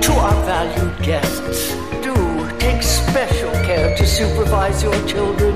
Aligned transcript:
To 0.00 0.12
our 0.12 0.44
valued 0.44 1.02
guests, 1.02 1.76
do 2.02 2.14
take 2.58 2.82
special 2.82 3.50
care 3.50 3.94
to 3.96 4.04
supervise 4.06 4.82
your 4.82 5.06
children. 5.06 5.54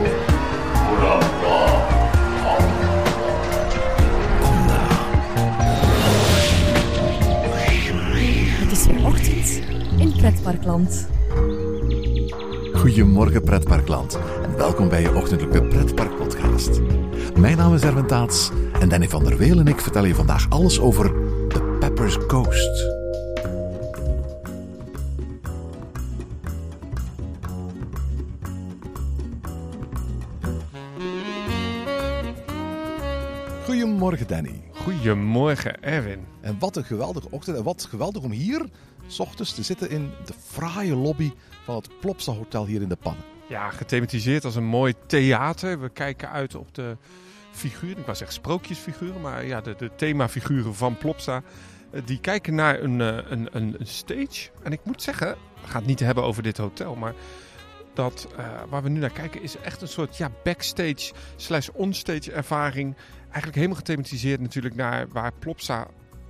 Het 8.58 8.72
is 8.72 8.86
weer 8.86 9.06
ochtend 9.06 9.60
in 9.98 10.12
Pretparkland. 10.16 11.08
Goedemorgen 12.72 13.42
pretparkland 13.42 14.18
en 14.42 14.56
welkom 14.56 14.88
bij 14.88 15.02
je 15.02 15.14
ochtendelijke 15.14 15.62
pretparkpodcast. 15.62 16.80
Mijn 17.38 17.56
naam 17.56 17.74
is 17.74 17.82
Erwin 17.82 18.06
Taats 18.06 18.50
en 18.80 18.88
Danny 18.88 19.08
van 19.08 19.24
der 19.24 19.36
Weel 19.36 19.58
en 19.58 19.66
ik 19.66 19.80
vertel 19.80 20.04
je 20.04 20.14
vandaag 20.14 20.46
alles 20.48 20.80
over 20.80 21.29
Ghost. 22.00 22.86
Goedemorgen 33.64 34.26
Danny. 34.26 34.62
Goedemorgen, 34.72 35.82
Erwin. 35.82 36.26
En 36.40 36.56
wat 36.58 36.76
een 36.76 36.84
geweldige 36.84 37.30
ochtend 37.30 37.56
en 37.56 37.62
wat 37.62 37.86
geweldig 37.90 38.22
om 38.22 38.30
hier 38.30 38.64
s 39.06 39.20
ochtends 39.20 39.54
te 39.54 39.62
zitten 39.62 39.90
in 39.90 40.10
de 40.24 40.34
fraaie 40.46 40.96
lobby 40.96 41.32
van 41.64 41.74
het 41.74 41.88
Plopsa 42.00 42.32
Hotel 42.32 42.66
hier 42.66 42.82
in 42.82 42.88
de 42.88 42.96
Pannen. 42.96 43.24
Ja, 43.48 43.70
gethematiseerd 43.70 44.44
als 44.44 44.54
een 44.54 44.64
mooi 44.64 44.94
theater. 45.06 45.80
We 45.80 45.88
kijken 45.88 46.30
uit 46.30 46.54
op 46.54 46.74
de 46.74 46.96
figuren, 47.52 47.98
ik 47.98 48.04
wou 48.04 48.16
zeggen 48.16 48.36
sprookjesfiguren, 48.36 49.20
maar 49.20 49.46
ja, 49.46 49.60
de, 49.60 49.74
de 49.78 49.90
themafiguren 49.96 50.74
van 50.74 50.98
Plopsa. 50.98 51.42
Eh, 51.90 52.02
Die 52.04 52.20
kijken 52.20 52.54
naar 52.54 52.80
een, 52.82 53.00
eh, 53.00 53.16
een, 53.30 53.48
een, 53.52 53.74
een 53.78 53.86
stage. 53.86 54.50
En 54.62 54.72
ik 54.72 54.80
moet 54.84 55.02
zeggen, 55.02 55.36
we 55.62 55.66
gaan 55.68 55.80
het 55.80 55.86
niet 55.86 56.00
hebben 56.00 56.24
over 56.24 56.42
dit 56.42 56.56
hotel, 56.56 56.94
maar 56.94 57.14
dat 57.94 58.28
eh, 58.36 58.62
waar 58.68 58.82
we 58.82 58.88
nu 58.88 59.00
naar 59.00 59.12
kijken 59.12 59.42
is 59.42 59.56
echt 59.56 59.82
een 59.82 59.88
soort 59.88 60.16
ja, 60.16 60.30
backstage 60.44 61.12
slash 61.36 61.68
onstage 61.72 62.32
ervaring. 62.32 62.96
Eigenlijk 63.24 63.54
helemaal 63.54 63.76
gethematiseerd 63.76 64.40
natuurlijk 64.40 64.74
naar 64.74 65.08
waar 65.08 65.32
Plopsa 65.38 65.86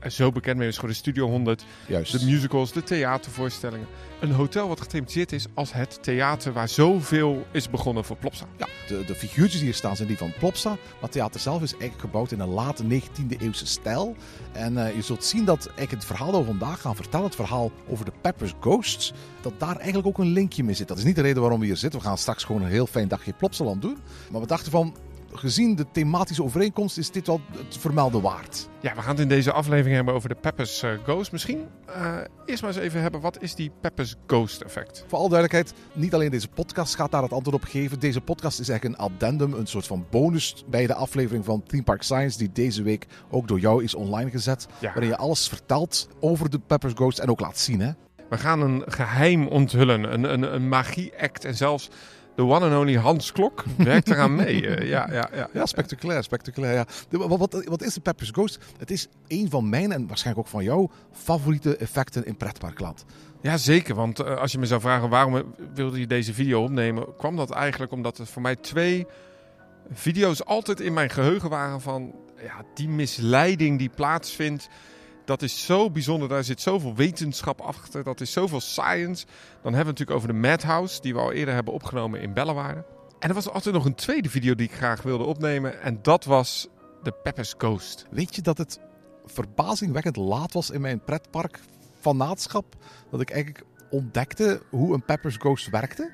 zo 0.09 0.33
bekend 0.33 0.57
mee 0.57 0.69
is 0.69 0.75
geworden. 0.75 0.99
Studio 0.99 1.29
100, 1.29 1.65
Juist. 1.87 2.21
de 2.21 2.27
musicals, 2.27 2.73
de 2.73 2.83
theatervoorstellingen. 2.83 3.87
Een 4.21 4.33
hotel 4.33 4.69
wat 4.69 4.81
gethematiseerd 4.81 5.33
is 5.33 5.47
als 5.55 5.73
het 5.73 6.03
theater 6.03 6.53
waar 6.53 6.69
zoveel 6.69 7.47
is 7.51 7.71
begonnen 7.71 8.05
voor 8.05 8.17
Plopsa. 8.17 8.45
Ja, 8.57 8.67
de, 8.89 9.05
de 9.05 9.15
figuurtjes 9.15 9.57
die 9.57 9.65
hier 9.65 9.75
staan 9.75 9.97
zijn 9.97 10.09
die 10.09 10.19
van 10.19 10.33
Plopsa. 10.39 10.69
Maar 10.69 11.01
het 11.01 11.13
theater 11.13 11.41
zelf 11.41 11.63
is 11.63 11.71
eigenlijk 11.71 12.01
gebouwd 12.01 12.33
in 12.33 12.41
een 12.41 12.49
late 12.49 12.85
19e 12.85 13.37
eeuwse 13.39 13.67
stijl. 13.67 14.17
En 14.53 14.87
eh, 14.87 14.95
je 14.95 15.03
zult 15.03 15.25
zien 15.25 15.45
dat 15.45 15.67
eigenlijk 15.67 15.91
het 15.91 16.05
verhaal 16.05 16.33
dat 16.33 16.41
we 16.41 16.47
vandaag 16.47 16.81
gaan 16.81 16.97
vertellen, 16.97 17.27
het 17.27 17.35
verhaal 17.35 17.71
over 17.89 18.05
de 18.05 18.13
Pepper's 18.21 18.55
Ghosts, 18.61 19.13
dat 19.41 19.53
daar 19.59 19.77
eigenlijk 19.77 20.07
ook 20.07 20.19
een 20.19 20.33
linkje 20.33 20.65
mee 20.65 20.75
zit. 20.75 20.89
Dat 20.89 20.99
is 20.99 21.05
niet 21.05 21.17
de 21.17 21.23
reden 21.23 21.41
waarom 21.41 21.61
we 21.61 21.67
hier 21.67 21.77
zitten. 21.77 22.01
We 22.01 22.07
gaan 22.07 22.19
straks 22.19 22.45
gewoon 22.45 22.63
een 22.63 22.69
heel 22.69 22.87
fijn 22.87 23.09
dagje 23.09 23.33
Plopsaland 23.33 23.83
doen. 23.83 23.99
Maar 24.31 24.41
we 24.41 24.47
dachten 24.47 24.71
van, 24.71 24.95
gezien 25.33 25.75
de 25.75 25.87
thematische 25.93 26.43
overeenkomst, 26.43 26.99
is 26.99 27.11
dit 27.11 27.27
wel 27.27 27.41
het 27.57 27.77
vermelden 27.79 28.23
waard. 28.23 28.69
Ja, 28.81 28.95
we 28.95 29.01
gaan 29.01 29.11
het 29.11 29.21
in 29.21 29.29
deze 29.29 29.53
aflevering 29.53 29.95
hebben 29.95 30.15
over 30.15 30.29
de 30.29 30.35
Peppers 30.35 30.83
eh, 30.83 30.91
Ghost. 31.03 31.33
Misschien 31.33 31.67
eh, 31.87 32.17
eerst 32.47 32.63
maar 32.63 32.71
eens 32.71 32.81
even 32.81 33.01
hebben, 33.01 33.21
wat 33.21 33.43
is 33.43 33.55
die 33.55 33.71
Peppers 33.81 34.15
Ghost 34.27 34.61
effect? 34.61 35.05
Voor 35.09 35.19
alle 35.19 35.29
duidelijkheid, 35.29 35.79
niet 35.93 36.15
alleen 36.15 36.31
deze 36.31 36.49
podcast 36.49 36.95
gaat 36.95 37.11
daar 37.11 37.23
het 37.23 37.33
antwoord 37.33 37.57
op 37.57 37.65
geven. 37.65 38.01
Deze 38.01 38.21
podcast 38.21 38.61
is 38.61 38.69
eigenlijk 38.69 38.99
een 38.99 39.05
addendum, 39.07 39.53
een 39.53 39.67
soort 39.67 39.87
van 39.87 40.07
bonus 40.11 40.65
bij 40.69 40.87
de 40.87 40.95
aflevering 40.95 41.45
van 41.45 41.63
Theme 41.63 41.83
Park 41.83 42.03
Science, 42.03 42.39
die 42.39 42.53
deze 42.53 42.83
week 42.83 43.07
ook 43.31 43.49
door 43.49 43.61
jou 43.61 43.85
is 43.85 43.95
online 43.95 44.31
gezet. 44.31 44.67
Ja. 44.79 44.93
Waarin 44.93 45.09
je 45.09 45.17
alles 45.17 45.49
vertelt 45.49 46.09
over 46.21 46.51
de 46.51 46.59
Pepper's 46.59 46.95
Ghost 46.95 47.19
en 47.19 47.31
ook 47.31 47.41
laat 47.41 47.59
zien. 47.59 47.81
Hè? 47.81 47.91
We 48.29 48.39
gaan 48.39 48.61
een 48.61 48.83
geheim 48.87 49.47
onthullen, 49.47 50.13
een, 50.13 50.33
een, 50.33 50.55
een 50.55 50.69
magie-act 50.69 51.45
en 51.45 51.55
zelfs 51.55 51.91
de 52.35 52.43
one 52.43 52.65
and 52.67 52.75
only 52.75 52.95
Hans 52.97 53.33
Klok 53.33 53.65
werkt 53.77 54.11
eraan 54.11 54.35
mee. 54.35 54.67
Eh, 54.69 54.89
ja, 54.89 55.09
ja, 55.13 55.29
ja, 55.35 55.49
Ja, 55.53 55.67
spectaculair, 55.67 56.23
spectaculair. 56.23 56.75
Ja. 56.75 56.85
De- 57.09 57.19
wat, 57.19 57.39
wat, 57.39 57.65
wat 57.65 57.83
is 57.83 57.95
de 57.95 58.01
Pepper's 58.01 58.31
Ghost? 58.31 58.59
Het 58.79 58.91
is 58.91 59.09
een 59.29 59.51
van 59.51 59.69
mijn 59.69 59.93
en 59.93 60.07
waarschijnlijk 60.07 60.47
ook 60.47 60.53
van 60.53 60.65
jouw 60.65 60.91
favoriete 61.13 61.77
effecten 61.77 62.25
in 62.27 62.37
pretparkland. 62.37 63.05
Ja, 63.43 63.57
zeker. 63.57 63.95
Want 63.95 64.21
eh, 64.21 64.37
als 64.37 64.53
je 64.53 64.59
me 64.59 64.67
zou 64.67 64.81
vragen 64.81 65.09
waarom 65.09 65.55
wilde 65.75 66.01
je 66.01 66.07
deze 66.07 66.35
video 66.35 66.63
opnemen, 66.63 67.17
kwam 67.17 67.37
dat 67.37 67.51
eigenlijk 67.51 67.93
omdat 67.93 68.19
er 68.19 68.27
voor 68.27 68.43
mij 68.43 68.57
twee 68.57 69.07
video's 69.93 70.45
altijd 70.45 70.81
in 70.81 70.93
mijn 70.93 71.11
geheugen 71.11 71.49
waren 71.51 71.81
van 71.81 72.15
ja, 72.43 72.65
die 72.75 72.89
misleiding 72.89 73.79
die 73.79 73.89
plaatsvindt. 73.95 74.69
Dat 75.31 75.43
is 75.43 75.65
zo 75.65 75.91
bijzonder. 75.91 76.29
Daar 76.29 76.45
zit 76.45 76.61
zoveel 76.61 76.95
wetenschap 76.95 77.61
achter. 77.61 78.05
Dat 78.05 78.21
is 78.21 78.33
zoveel 78.33 78.61
science. 78.61 79.27
Dan 79.27 79.73
hebben 79.73 79.73
we 79.73 79.77
het 79.77 79.87
natuurlijk 79.87 80.17
over 80.17 80.29
de 80.29 80.35
Madhouse, 80.35 81.01
die 81.01 81.15
we 81.15 81.21
al 81.21 81.33
eerder 81.33 81.55
hebben 81.55 81.75
opgenomen 81.75 82.21
in 82.21 82.33
Bellewaarde. 82.33 82.85
En 83.19 83.29
er 83.29 83.35
was 83.35 83.51
altijd 83.51 83.75
nog 83.75 83.85
een 83.85 83.95
tweede 83.95 84.31
video 84.31 84.55
die 84.55 84.67
ik 84.67 84.75
graag 84.75 85.03
wilde 85.03 85.25
opnemen. 85.25 85.83
En 85.83 85.99
dat 86.03 86.25
was 86.25 86.69
de 87.03 87.13
Pepper's 87.23 87.55
Ghost. 87.59 88.07
Weet 88.11 88.35
je 88.35 88.43
dat 88.43 88.59
het 88.59 88.81
verbazingwekkend 89.27 90.17
laat 90.17 90.53
was 90.53 90.71
in 90.71 90.81
mijn 90.81 91.05
pretpark 91.05 91.61
fanaatschap? 92.01 92.77
Dat 93.11 93.21
ik 93.21 93.31
eigenlijk 93.31 93.65
ontdekte 93.91 94.63
hoe 94.71 94.95
een 94.95 95.05
Pepper's 95.05 95.37
Ghost 95.37 95.71
werkte? 95.71 96.11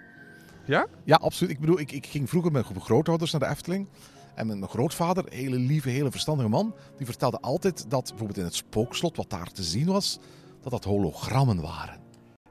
Ja? 0.64 0.86
Ja, 1.04 1.16
absoluut. 1.16 1.52
Ik 1.52 1.60
bedoel, 1.60 1.80
ik, 1.80 1.92
ik 1.92 2.06
ging 2.06 2.28
vroeger 2.28 2.52
met 2.52 2.68
mijn 2.68 2.80
grootouders 2.80 3.32
naar 3.32 3.40
de 3.40 3.48
Efteling. 3.48 3.88
En 4.36 4.46
mijn 4.46 4.68
grootvader, 4.68 5.24
een 5.26 5.38
hele 5.38 5.56
lieve, 5.56 5.88
hele 5.88 6.10
verstandige 6.10 6.48
man, 6.48 6.74
die 6.96 7.06
vertelde 7.06 7.40
altijd 7.40 7.90
dat 7.90 8.08
bijvoorbeeld 8.08 8.38
in 8.38 8.44
het 8.44 8.54
spookslot, 8.54 9.16
wat 9.16 9.30
daar 9.30 9.52
te 9.52 9.62
zien 9.62 9.86
was, 9.86 10.18
dat 10.62 10.70
dat 10.72 10.84
hologrammen 10.84 11.60
waren. 11.60 12.04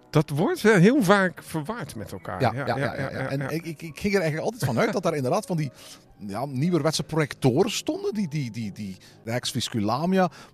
Dat 0.10 0.30
wordt 0.30 0.62
heel 0.62 1.04
vaak 1.04 1.44
verwaard 1.44 1.96
met 1.96 2.12
elkaar. 2.12 2.42
Ja, 2.42 2.54
ja, 2.54 2.66
ja. 2.66 2.78
ja, 2.78 3.10
En 3.10 3.42
Ik, 3.42 3.66
ik, 3.66 3.82
ik 3.82 4.00
ging 4.00 4.14
er 4.14 4.22
eigenlijk 4.22 4.52
altijd 4.52 4.66
van 4.66 4.80
uit 4.80 4.94
dat 4.94 5.04
daar 5.04 5.16
inderdaad 5.16 5.46
van 5.46 5.58
die 5.58 5.72
ja, 6.18 6.46
nieuwerwetse 6.46 7.04
projectoren 7.04 7.72
stonden, 7.72 8.14
die, 8.14 8.28
die, 8.28 8.52
die, 8.52 8.72
die 8.72 8.98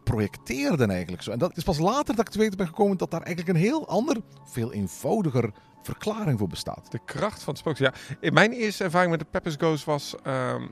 projecteerden 0.03 0.89
eigenlijk 0.89 1.23
zo. 1.23 1.31
En 1.31 1.39
dat 1.39 1.57
is 1.57 1.63
pas 1.63 1.77
later 1.77 2.15
dat 2.15 2.27
ik 2.27 2.31
te 2.31 2.39
weten 2.39 2.57
ben 2.57 2.67
gekomen 2.67 2.97
dat 2.97 3.11
daar 3.11 3.21
eigenlijk 3.21 3.57
een 3.57 3.63
heel 3.63 3.87
ander, 3.87 4.17
veel 4.45 4.73
eenvoudiger 4.73 5.51
verklaring 5.83 6.39
voor 6.39 6.47
bestaat. 6.47 6.91
De 6.91 6.99
kracht 7.05 7.43
van 7.43 7.53
het 7.53 7.61
spook. 7.61 7.77
Ja, 7.77 7.93
in 8.19 8.33
mijn 8.33 8.51
eerste 8.51 8.83
ervaring 8.83 9.11
met 9.11 9.19
de 9.19 9.25
Peppers 9.31 9.55
Ghost 9.55 9.85
was... 9.85 10.15
ehm, 10.23 10.63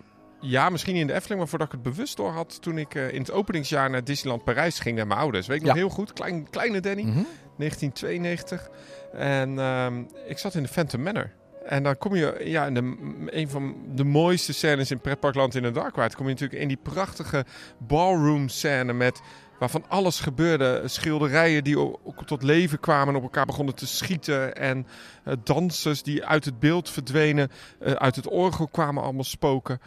ja, 0.41 0.69
misschien 0.69 0.95
in 0.95 1.07
de 1.07 1.13
Efteling, 1.13 1.39
maar 1.39 1.49
voordat 1.49 1.67
ik 1.67 1.73
het 1.73 1.83
bewust 1.83 2.17
door 2.17 2.31
had... 2.31 2.61
toen 2.61 2.77
ik 2.77 2.95
eh, 2.95 3.13
in 3.13 3.19
het 3.19 3.31
openingsjaar 3.31 3.89
naar 3.89 4.03
Disneyland 4.03 4.43
Parijs 4.43 4.79
ging 4.79 4.95
met 4.97 5.07
mijn 5.07 5.19
ouders. 5.19 5.47
Weet 5.47 5.57
ik 5.57 5.63
nog 5.63 5.73
Ja. 5.73 5.79
heel 5.79 5.89
goed. 5.89 6.13
Klein, 6.13 6.49
kleine 6.49 6.79
Danny, 6.79 7.03
Mhm. 7.03 7.23
1992. 7.57 8.69
En 9.13 9.59
ehm, 9.59 10.03
ik 10.27 10.37
zat 10.37 10.53
in 10.55 10.63
de 10.63 10.69
Phantom 10.69 11.01
Manor. 11.03 11.31
En 11.65 11.83
dan 11.83 11.97
kom 11.97 12.15
je 12.15 12.41
ja, 12.43 12.65
in 12.65 12.73
de, 12.73 12.95
een 13.37 13.49
van 13.49 13.75
de 13.95 14.03
mooiste 14.03 14.53
scènes 14.53 14.91
in 14.91 14.99
Pretparkland 14.99 15.55
in 15.55 15.63
de 15.63 15.71
Dark 15.71 15.95
Ride. 15.95 16.15
kom 16.15 16.25
je 16.25 16.31
natuurlijk 16.31 16.61
in 16.61 16.67
die 16.67 16.77
prachtige 16.83 17.45
ballroom 17.77 18.47
scène 18.49 18.93
met... 18.93 19.21
Waarvan 19.59 19.85
alles 19.87 20.19
gebeurde. 20.19 20.81
Schilderijen 20.85 21.63
die 21.63 21.79
ook 21.79 22.25
tot 22.25 22.43
leven 22.43 22.79
kwamen 22.79 23.07
en 23.07 23.15
op 23.15 23.23
elkaar 23.23 23.45
begonnen 23.45 23.75
te 23.75 23.87
schieten. 23.87 24.55
En 24.55 24.87
eh, 25.23 25.33
dansers 25.43 26.03
die 26.03 26.25
uit 26.25 26.45
het 26.45 26.59
beeld 26.59 26.89
verdwenen. 26.89 27.49
eh, 27.79 27.91
uit 27.93 28.15
het 28.15 28.27
orgel 28.27 28.67
kwamen 28.67 29.03
allemaal 29.03 29.23
spoken. 29.23 29.79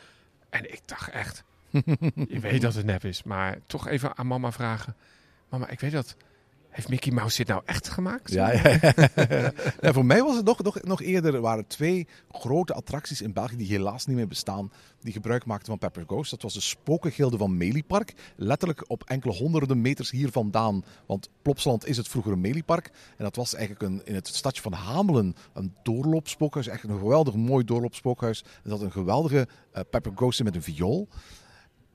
En 0.52 0.72
ik 0.72 0.80
dacht 0.84 1.10
echt, 1.10 1.44
je 2.34 2.40
weet 2.40 2.60
dat 2.60 2.74
het 2.74 2.84
nep 2.84 3.04
is. 3.04 3.22
Maar 3.22 3.58
toch 3.66 3.86
even 3.88 4.16
aan 4.16 4.26
mama 4.26 4.52
vragen. 4.52 4.96
Mama, 5.48 5.68
ik 5.68 5.80
weet 5.80 5.92
dat. 5.92 6.16
Heeft 6.72 6.88
Mickey 6.88 7.12
Mouse 7.12 7.37
dit 7.37 7.47
nou 7.47 7.62
echt 7.65 7.88
gemaakt? 7.88 8.33
Ja, 8.33 8.53
ja, 8.53 9.93
voor 9.93 10.05
mij 10.05 10.22
was 10.22 10.37
het 10.37 10.44
nog, 10.44 10.62
nog, 10.62 10.83
nog 10.83 11.03
eerder. 11.03 11.34
Er 11.34 11.41
waren 11.41 11.66
twee 11.66 12.06
grote 12.31 12.75
attracties 12.75 13.22
in 13.22 13.33
België 13.33 13.56
die 13.56 13.66
helaas 13.66 14.06
niet 14.06 14.16
meer 14.16 14.28
bestaan. 14.28 14.72
Die 15.00 15.12
gebruik 15.12 15.44
maakten 15.44 15.66
van 15.66 15.78
Pepper 15.78 16.05
Ghost. 16.06 16.31
Dat 16.31 16.43
was 16.43 16.55
de 16.55 16.60
Spokengilde 16.60 17.37
van 17.37 17.56
Meliepark. 17.56 18.15
Letterlijk 18.37 18.84
op 18.87 19.03
enkele 19.05 19.33
honderden 19.33 19.81
meters 19.81 20.10
hier 20.10 20.30
vandaan. 20.30 20.84
Want 21.07 21.28
Plopsaland 21.42 21.86
is 21.86 21.97
het 21.97 22.09
vroegere 22.09 22.36
Meliepark. 22.36 22.86
En 23.16 23.25
dat 23.25 23.36
was 23.36 23.54
eigenlijk 23.54 23.84
een, 23.84 24.01
in 24.04 24.15
het 24.15 24.28
stadje 24.28 24.63
van 24.63 24.72
Hamelen 24.72 25.36
een 25.53 25.75
doorloopspookhuis. 25.83 26.66
Echt 26.66 26.83
een 26.83 26.98
geweldig 26.98 27.34
mooi 27.34 27.65
doorloopspookhuis. 27.65 28.42
En 28.42 28.71
dat 28.71 28.72
had 28.72 28.80
een 28.80 28.92
geweldige 28.92 29.48
eh, 29.72 29.83
Pepper 29.91 30.13
Ghost 30.15 30.42
met 30.42 30.54
een 30.54 30.63
viool. 30.63 31.09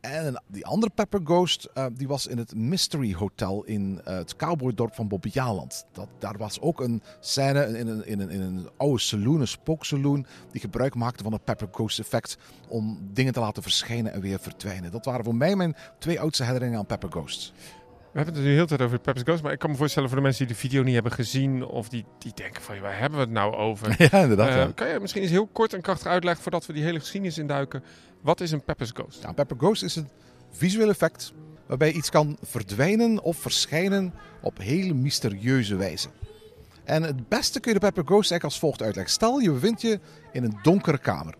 En 0.07 0.43
die 0.47 0.65
andere 0.65 0.91
Pepper 0.95 1.19
Ghost, 1.23 1.69
eh, 1.73 1.85
die 1.93 2.07
was 2.07 2.27
in 2.27 2.37
het 2.37 2.55
Mystery 2.55 3.13
Hotel 3.13 3.63
in 3.63 4.01
eh, 4.03 4.15
het 4.15 4.35
cowboydorp 4.35 4.95
van 4.95 5.07
Bobbejaanland. 5.07 5.85
Dat, 5.91 6.07
daar 6.19 6.37
was 6.37 6.61
ook 6.61 6.81
een 6.81 7.01
scène 7.19 7.77
in 7.77 7.87
een, 7.87 8.05
in, 8.05 8.19
een, 8.19 8.29
in 8.29 8.41
een 8.41 8.69
oude 8.77 8.99
saloon, 8.99 9.39
een 9.39 9.47
spooksaloon, 9.47 10.25
die 10.51 10.61
gebruik 10.61 10.95
maakte 10.95 11.23
van 11.23 11.33
het 11.33 11.43
Pepper 11.43 11.67
Ghost 11.71 11.99
effect 11.99 12.37
om 12.67 12.99
dingen 13.13 13.33
te 13.33 13.39
laten 13.39 13.63
verschijnen 13.63 14.13
en 14.13 14.21
weer 14.21 14.39
verdwijnen. 14.39 14.91
Dat 14.91 15.05
waren 15.05 15.25
voor 15.25 15.35
mij 15.35 15.55
mijn 15.55 15.75
twee 15.99 16.19
oudste 16.19 16.43
herinneringen 16.43 16.79
aan 16.79 16.85
Pepper 16.85 17.11
Ghost. 17.11 17.53
We 18.11 18.23
hebben 18.23 18.33
het 18.33 18.43
nu 18.43 18.51
heel 18.51 18.61
de 18.61 18.67
tijd 18.67 18.81
over 18.81 18.99
Pepper's 18.99 19.25
Ghost. 19.25 19.43
Maar 19.43 19.51
ik 19.51 19.59
kan 19.59 19.69
me 19.69 19.75
voorstellen 19.75 20.09
voor 20.09 20.17
de 20.17 20.23
mensen 20.23 20.45
die 20.45 20.55
de 20.55 20.59
video 20.61 20.83
niet 20.83 20.93
hebben 20.93 21.11
gezien. 21.11 21.65
Of 21.65 21.89
die, 21.89 22.05
die 22.17 22.31
denken 22.35 22.61
van, 22.61 22.79
waar 22.79 22.99
hebben 22.99 23.19
we 23.19 23.25
het 23.25 23.33
nou 23.33 23.55
over? 23.55 23.95
Ja, 24.11 24.21
inderdaad. 24.21 24.69
Eh. 24.69 24.75
Kan 24.75 24.87
je 24.87 24.99
misschien 24.99 25.21
eens 25.21 25.31
heel 25.31 25.47
kort 25.47 25.73
en 25.73 25.81
krachtig 25.81 26.07
uitleggen 26.07 26.43
voordat 26.43 26.65
we 26.65 26.73
die 26.73 26.83
hele 26.83 26.99
geschiedenis 26.99 27.37
induiken. 27.37 27.83
Wat 28.21 28.41
is 28.41 28.51
een 28.51 28.63
Pepper's 28.63 28.91
Ghost? 28.93 29.21
Ja, 29.21 29.31
Pepper 29.31 29.57
Ghost 29.57 29.83
is 29.83 29.95
een 29.95 30.09
visueel 30.51 30.89
effect 30.89 31.33
waarbij 31.67 31.91
iets 31.91 32.09
kan 32.09 32.37
verdwijnen 32.41 33.23
of 33.23 33.37
verschijnen 33.37 34.13
op 34.41 34.57
heel 34.57 34.95
mysterieuze 34.95 35.75
wijze. 35.75 36.09
En 36.83 37.03
het 37.03 37.29
beste 37.29 37.59
kun 37.59 37.73
je 37.73 37.79
de 37.79 37.85
Pepper 37.85 38.03
Ghost 38.05 38.31
eigenlijk 38.31 38.43
als 38.43 38.59
volgt 38.59 38.81
uitleggen. 38.81 39.13
Stel, 39.13 39.39
je 39.39 39.51
bevindt 39.51 39.81
je 39.81 39.99
in 40.31 40.43
een 40.43 40.59
donkere 40.61 40.97
kamer. 40.97 41.35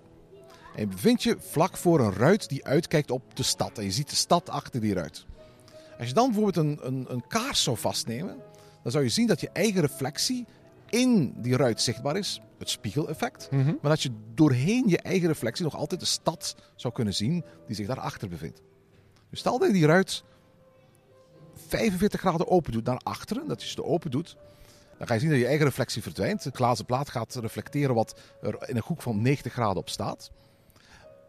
En 0.76 0.82
je 0.82 0.88
bevindt 0.88 1.24
je 1.24 1.36
vlak 1.40 1.78
voor 1.78 2.00
een 2.00 2.14
ruit 2.14 2.50
die 2.50 2.66
uitkijkt 2.66 3.12
op 3.12 3.36
de 3.36 3.44
stad. 3.44 3.78
En 3.78 3.84
je 3.84 3.92
ziet 3.92 4.10
de 4.10 4.16
stad 4.16 4.50
achter 4.50 4.82
die 4.82 4.94
ruit. 4.94 5.26
Als 5.98 6.08
je 6.08 6.14
dan 6.14 6.26
bijvoorbeeld 6.26 6.66
een, 6.66 6.80
een, 6.82 7.06
een 7.10 7.28
kaars 7.28 7.64
zou 7.64 7.78
vastnemen, 7.78 8.38
dan 8.84 8.92
zou 8.92 9.04
je 9.04 9.10
zien 9.10 9.28
dat 9.28 9.42
je 9.42 9.50
eigen 9.54 9.82
reflectie 9.82 10.46
in 10.90 11.34
die 11.38 11.58
ruit 11.58 11.82
zichtbaar 11.82 12.18
is. 12.18 12.42
Het 12.58 12.70
spiegeleffect. 12.70 13.52
Mhm. 13.52 13.74
Maar 13.82 13.92
dat 13.92 14.02
je 14.02 14.12
doorheen 14.34 14.84
je 14.88 14.98
eigen 14.98 15.28
reflectie 15.28 15.64
nog 15.64 15.76
altijd 15.76 16.00
de 16.00 16.06
stad 16.06 16.56
zou 16.76 16.94
kunnen 16.94 17.14
zien 17.14 17.44
die 17.68 17.76
zich 17.76 17.88
daarachter 17.88 18.30
bevindt. 18.30 18.62
Dus 19.30 19.40
stel 19.40 19.60
dat 19.60 19.68
je 19.68 19.74
die 19.74 19.86
ruit 19.86 20.24
45 21.68 22.20
graden 22.20 22.48
open 22.48 22.72
doet 22.72 22.86
naar 22.86 23.02
achteren, 23.04 23.48
dat 23.48 23.62
je 23.62 23.68
ze 23.68 23.84
open 23.84 24.12
doet, 24.12 24.38
dan 24.98 25.08
ga 25.08 25.14
je 25.14 25.20
zien 25.20 25.30
dat 25.30 25.40
je 25.40 25.46
eigen 25.46 25.66
reflectie 25.66 26.02
verdwijnt. 26.02 26.44
De 26.44 26.52
glazen 26.54 26.86
plaat 26.86 27.10
gaat 27.10 27.36
reflecteren 27.36 27.96
wat 27.96 28.20
er 28.42 28.70
in 28.70 28.76
een 28.76 28.84
hoek 28.86 29.02
van 29.02 29.22
90 29.22 29.54
graden 29.54 29.78
op 29.78 29.90
staat. 29.90 30.32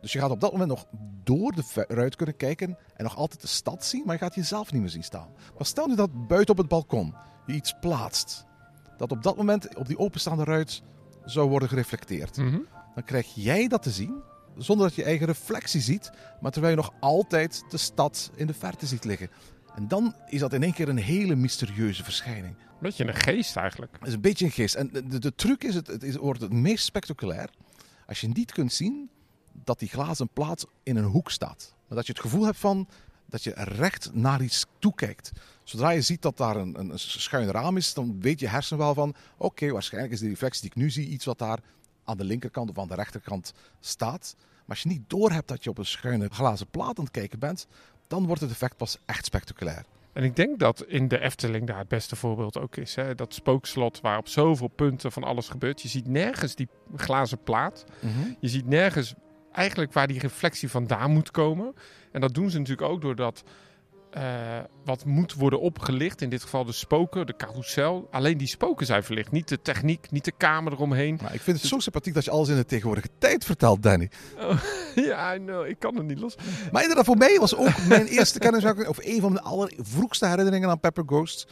Dus 0.00 0.12
je 0.12 0.18
gaat 0.18 0.30
op 0.30 0.40
dat 0.40 0.52
moment 0.52 0.68
nog 0.68 0.86
door 1.24 1.52
de 1.52 1.84
ruit 1.88 2.16
kunnen 2.16 2.36
kijken 2.36 2.78
en 2.96 3.04
nog 3.04 3.16
altijd 3.16 3.40
de 3.40 3.46
stad 3.46 3.84
zien, 3.84 4.02
maar 4.04 4.14
je 4.14 4.20
gaat 4.20 4.34
jezelf 4.34 4.72
niet 4.72 4.80
meer 4.80 4.90
zien 4.90 5.04
staan. 5.04 5.28
Maar 5.56 5.66
stel 5.66 5.86
nu 5.86 5.94
dat 5.94 6.26
buiten 6.26 6.50
op 6.50 6.58
het 6.58 6.68
balkon 6.68 7.14
je 7.46 7.52
iets 7.54 7.74
plaatst, 7.80 8.44
dat 8.96 9.12
op 9.12 9.22
dat 9.22 9.36
moment 9.36 9.76
op 9.76 9.86
die 9.86 9.98
openstaande 9.98 10.44
ruit 10.44 10.82
zou 11.24 11.48
worden 11.48 11.68
gereflecteerd. 11.68 12.36
Mhm. 12.36 12.58
Dan 12.94 13.04
krijg 13.04 13.34
jij 13.34 13.68
dat 13.68 13.82
te 13.82 13.90
zien, 13.90 14.22
zonder 14.56 14.86
dat 14.86 14.96
je 14.96 15.04
eigen 15.04 15.26
reflectie 15.26 15.80
ziet, 15.80 16.10
maar 16.40 16.50
terwijl 16.50 16.74
je 16.74 16.80
nog 16.80 16.92
altijd 17.00 17.64
de 17.68 17.76
stad 17.76 18.30
in 18.34 18.46
de 18.46 18.54
verte 18.54 18.86
ziet 18.86 19.04
liggen. 19.04 19.30
En 19.74 19.88
dan 19.88 20.14
is 20.28 20.40
dat 20.40 20.52
in 20.52 20.62
één 20.62 20.72
keer 20.72 20.88
een 20.88 20.96
hele 20.96 21.34
mysterieuze 21.34 22.04
verschijning. 22.04 22.56
Beetje 22.80 23.06
een 23.06 23.14
geest 23.14 23.56
eigenlijk. 23.56 23.92
Het 23.98 24.08
is 24.08 24.14
een 24.14 24.20
beetje 24.20 24.44
een 24.44 24.50
gist. 24.50 24.74
En 24.74 24.88
de, 24.92 25.06
de, 25.06 25.18
de 25.18 25.34
truc 25.34 25.64
is, 25.64 25.74
het, 25.74 25.86
het 25.86 26.02
is, 26.02 26.16
wordt 26.16 26.40
het 26.40 26.52
meest 26.52 26.84
spectaculair 26.84 27.50
als 28.06 28.20
je 28.20 28.28
niet 28.28 28.52
kunt 28.52 28.72
zien 28.72 29.10
dat 29.64 29.78
die 29.78 29.88
glazen 29.88 30.28
plaat 30.28 30.66
in 30.82 30.96
een 30.96 31.04
hoek 31.04 31.30
staat. 31.30 31.74
Maar 31.88 31.96
dat 31.96 32.06
je 32.06 32.12
het 32.12 32.20
gevoel 32.20 32.44
hebt 32.44 32.58
van 32.58 32.88
dat 33.26 33.44
je 33.44 33.52
recht 33.54 34.10
naar 34.14 34.42
iets 34.42 34.66
toekijkt. 34.78 35.32
Zodra 35.64 35.90
je 35.90 36.00
ziet 36.00 36.22
dat 36.22 36.36
daar 36.36 36.56
een, 36.56 36.78
een, 36.78 36.98
schuin 36.98 37.50
raam 37.50 37.76
is, 37.76 37.94
dan 37.94 38.20
weet 38.20 38.40
je 38.40 38.48
hersen 38.48 38.78
wel 38.78 38.94
van... 38.94 39.14
Oké, 39.36 39.70
waarschijnlijk 39.70 40.14
is 40.14 40.20
de 40.20 40.28
reflectie 40.28 40.60
die 40.60 40.70
ik 40.70 40.76
nu 40.76 40.90
zie 40.90 41.08
iets 41.08 41.24
wat 41.24 41.38
daar 41.38 41.58
aan 42.04 42.16
de 42.16 42.24
linkerkant 42.24 42.70
of 42.70 42.78
aan 42.78 42.88
de 42.88 42.94
rechterkant 42.94 43.52
staat. 43.80 44.34
Maar 44.38 44.76
als 44.76 44.82
je 44.82 44.88
niet 44.88 45.10
doorhebt 45.10 45.48
dat 45.48 45.64
je 45.64 45.70
op 45.70 45.78
een 45.78 45.86
schuine 45.86 46.28
glazen 46.28 46.66
plaat 46.70 46.98
aan 46.98 47.04
het 47.04 47.12
kijken 47.12 47.38
bent, 47.38 47.66
dan 48.06 48.26
wordt 48.26 48.40
het 48.40 48.50
effect 48.50 48.76
pas 48.76 48.98
echt 49.06 49.24
spectaculair. 49.24 49.84
En 50.12 50.24
ik 50.24 50.36
denk 50.36 50.58
dat 50.58 50.84
in 50.86 51.08
de 51.08 51.20
Efteling 51.20 51.66
daar 51.66 51.78
het 51.78 51.88
beste 51.88 52.16
voorbeeld 52.16 52.58
ook 52.58 52.76
is. 52.76 52.94
Hè? 52.94 53.14
Dat 53.14 53.34
spookslot 53.34 54.00
waar 54.00 54.18
op 54.18 54.28
zoveel 54.28 54.68
punten 54.68 55.12
van 55.12 55.24
alles 55.24 55.48
gebeurt. 55.48 55.82
Je 55.82 55.88
ziet 55.88 56.06
nergens 56.06 56.54
die 56.54 56.68
glazen 56.96 57.42
plaat. 57.42 57.84
Je 58.40 58.48
ziet 58.48 58.66
nergens 58.66 59.14
eigenlijk 59.58 59.92
waar 59.92 60.06
die 60.06 60.18
reflectie 60.18 60.70
vandaan 60.70 61.10
moet 61.10 61.30
komen. 61.30 61.74
En 62.12 62.20
dat 62.20 62.34
doen 62.34 62.50
ze 62.50 62.58
natuurlijk 62.58 62.88
ook 62.88 63.00
doordat 63.00 63.44
eh, 64.10 64.22
wat 64.84 65.04
moet 65.04 65.34
worden 65.34 65.60
opgelicht. 65.60 66.22
In 66.22 66.28
dit 66.28 66.42
geval 66.42 66.64
de 66.64 66.72
spoken, 66.72 67.26
de 67.26 67.36
carousel. 67.36 68.08
Alleen 68.10 68.38
die 68.38 68.46
spoken 68.46 68.86
zijn 68.86 69.04
verlicht. 69.04 69.30
Niet 69.30 69.48
de 69.48 69.62
techniek, 69.62 70.10
niet 70.10 70.24
de 70.24 70.32
kamer 70.36 70.72
eromheen. 70.72 71.18
Maar 71.22 71.34
ik 71.34 71.40
vind 71.40 71.60
het 71.60 71.66
zo 71.66 71.78
sympathiek 71.78 72.14
dat 72.14 72.24
je 72.24 72.30
alles 72.30 72.48
in 72.48 72.56
de 72.56 72.64
tegenwoordige 72.64 73.08
tijd 73.18 73.44
vertelt, 73.44 73.82
Danny. 73.82 74.10
ja, 75.08 75.34
I 75.34 75.38
know, 75.38 75.66
ik 75.66 75.78
kan 75.78 75.96
het 75.96 76.06
niet 76.06 76.18
los. 76.18 76.36
Maar 76.72 76.82
inderdaad, 76.82 77.04
voor 77.04 77.16
mij 77.16 77.38
was 77.38 77.56
ook 77.56 77.86
mijn 77.88 78.06
eerste 78.06 78.38
kennismaking, 78.38 78.88
of 78.88 78.98
een 79.00 79.20
van 79.20 79.32
de 79.32 79.40
allervroegste 79.42 80.26
herinneringen 80.26 80.68
aan 80.68 80.80
Pepper 80.80 81.04
Ghost, 81.06 81.46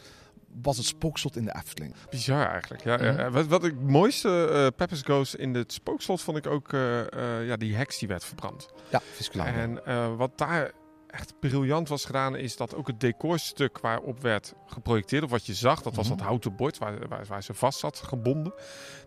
was 0.61 0.77
het 0.77 0.85
spookslot 0.85 1.35
in 1.35 1.45
de 1.45 1.55
Efteling. 1.55 1.95
Bizar 2.09 2.47
eigenlijk. 2.51 2.83
Ja, 2.83 2.95
Mhm. 2.97 3.31
Wat, 3.31 3.47
wat 3.47 3.63
ik 3.63 3.71
het 3.71 3.89
mooiste 3.89 4.47
eh 4.51 4.67
Peppers 4.75 5.01
Ghost 5.01 5.33
in 5.33 5.53
het 5.55 5.73
spookslot 5.73 6.21
vond 6.21 6.37
ik 6.37 6.47
ook 6.47 6.73
eh, 6.73 6.99
eh, 7.39 7.47
ja, 7.47 7.55
die 7.55 7.75
heks 7.75 7.99
die 7.99 8.07
werd 8.07 8.25
verbrand. 8.25 8.69
Ja, 8.89 9.01
Visculano. 9.13 9.57
En 9.83 10.17
wat 10.17 10.37
daar 10.37 10.71
echt 11.07 11.39
briljant 11.39 11.87
was 11.89 12.05
gedaan, 12.05 12.35
is 12.35 12.57
dat 12.57 12.75
ook 12.75 12.87
het 12.87 12.99
decorstuk 12.99 13.79
waarop 13.79 14.21
werd 14.21 14.53
geprojecteerd, 14.65 15.23
of 15.23 15.29
wat 15.29 15.45
je 15.45 15.53
zag, 15.53 15.81
dat 15.81 15.95
was 15.95 16.07
Mhm. 16.07 16.17
dat 16.17 16.25
houten 16.25 16.55
bord 16.55 16.77
waar, 16.77 17.07
waar, 17.07 17.25
waar 17.27 17.43
ze 17.43 17.53
vast 17.53 17.79
zat 17.79 17.97
gebonden, 17.97 18.53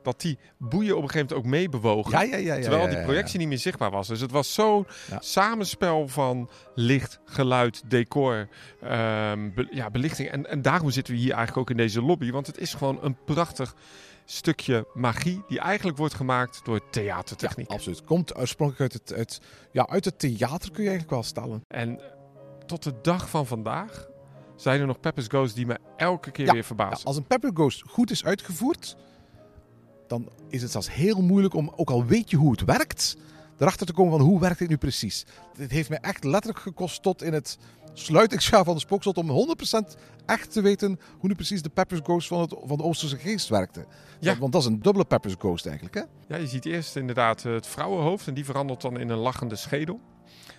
dat 0.02 0.20
die 0.20 0.38
boeien 0.58 0.96
op 0.96 1.02
een 1.02 1.10
gegeven 1.10 1.26
moment 1.36 1.46
ook 1.46 1.52
meebewogen. 1.52 2.10
Ja, 2.12 2.22
ja, 2.22 2.36
ja. 2.36 2.54
ja 2.54 2.60
Terwijl 2.60 2.88
die 2.88 3.02
projectie 3.02 3.38
niet 3.38 3.48
meer 3.48 3.58
zichtbaar 3.58 3.90
was. 3.90 4.08
Dus 4.08 4.20
het 4.20 4.30
was 4.30 4.54
zo'n 4.54 4.86
samenspel 5.18 6.08
van 6.08 6.50
licht, 6.74 7.20
geluid, 7.24 7.82
decor, 7.90 8.48
ehm, 8.80 9.50
be- 9.54 9.68
ja, 9.70 9.90
belichting. 9.90 10.28
En, 10.30 10.46
en 10.50 10.62
daarom 10.62 10.90
zitten 10.90 11.14
we 11.14 11.20
hier 11.20 11.32
eigenlijk 11.32 11.58
ook 11.58 11.70
in 11.70 11.76
deze 11.76 12.02
lobby. 12.02 12.30
Want 12.30 12.46
het 12.46 12.58
is 12.58 12.74
gewoon 12.74 12.98
een 13.02 13.16
prachtig 13.24 13.74
stukje 14.32 14.86
magie 14.94 15.42
die 15.48 15.58
eigenlijk 15.60 15.98
wordt 15.98 16.14
gemaakt 16.14 16.60
door 16.64 16.90
theatertechniek. 16.90 17.68
Ja, 17.68 17.74
absoluut. 17.74 18.04
Komt 18.04 18.36
oorspronkelijk 18.36 18.92
uit 18.92 19.02
het, 19.08 19.18
uit, 19.18 19.40
ja, 19.72 19.88
uit 19.88 20.04
het 20.04 20.18
theater, 20.18 20.70
kun 20.70 20.82
je 20.82 20.88
eigenlijk 20.88 21.10
wel 21.10 21.22
stellen. 21.22 21.60
En 21.68 22.00
tot 22.66 22.82
de 22.82 22.94
dag 23.02 23.28
van 23.30 23.46
vandaag 23.46 24.08
zijn 24.56 24.80
er 24.80 24.86
nog 24.86 25.00
Peppers 25.00 25.26
Ghosts 25.26 25.54
die 25.54 25.66
me 25.66 25.78
elke 25.96 26.30
keer 26.30 26.44
Ja, 26.44 26.52
weer 26.52 26.60
Ja, 26.60 26.66
verbazen. 26.66 27.06
als 27.06 27.16
een 27.16 27.26
Pepper 27.26 27.50
Ghost 27.54 27.82
goed 27.86 28.10
is 28.10 28.24
uitgevoerd, 28.24 28.96
dan 30.06 30.28
is 30.48 30.62
het 30.62 30.70
zelfs 30.70 30.92
heel 30.94 31.22
moeilijk 31.22 31.54
om, 31.54 31.72
ook 31.76 31.90
al 31.90 32.04
weet 32.04 32.30
je 32.30 32.36
hoe 32.36 32.50
het 32.50 32.64
werkt, 32.64 33.16
erachter 33.60 33.86
te 33.86 33.92
komen 33.92 34.18
van 34.18 34.26
hoe 34.26 34.40
werkt 34.40 34.58
dit 34.58 34.68
nu 34.68 34.76
precies. 34.76 35.24
Dit 35.56 35.70
heeft 35.70 35.88
mij 35.88 35.98
echt 35.98 36.24
letterlijk 36.24 36.62
gekost 36.62 37.02
tot 37.02 37.22
in 37.22 37.32
het 37.32 37.58
sluitingsjaar 37.92 38.64
van 38.64 38.74
de 38.74 38.80
spookslot 38.80 39.18
om 39.18 39.56
100% 39.88 39.98
echt 40.26 40.52
te 40.52 40.60
weten 40.60 41.00
hoe 41.18 41.28
nu 41.28 41.34
precies 41.34 41.62
de 41.62 41.68
Peppers 41.68 42.00
Ghost 42.02 42.28
van, 42.28 42.40
het, 42.40 42.54
van 42.64 42.76
de 42.76 42.82
Oosterse 42.82 43.18
geest 43.18 43.48
werkte. 43.48 43.86
Ja. 44.20 44.38
Want 44.38 44.52
dat 44.52 44.60
is 44.60 44.66
een 44.66 44.82
dubbele 44.82 45.04
Peppers 45.04 45.34
Ghost 45.38 45.66
eigenlijk, 45.66 45.94
hè? 45.94 46.02
Ja, 46.28 46.36
je 46.36 46.46
ziet 46.46 46.64
eerst 46.64 46.96
inderdaad 46.96 47.42
het 47.42 47.66
vrouwenhoofd 47.66 48.26
en 48.26 48.34
die 48.34 48.44
verandert 48.44 48.80
dan 48.80 48.98
in 48.98 49.08
een 49.08 49.18
lachende 49.18 49.56
schedel. 49.56 50.00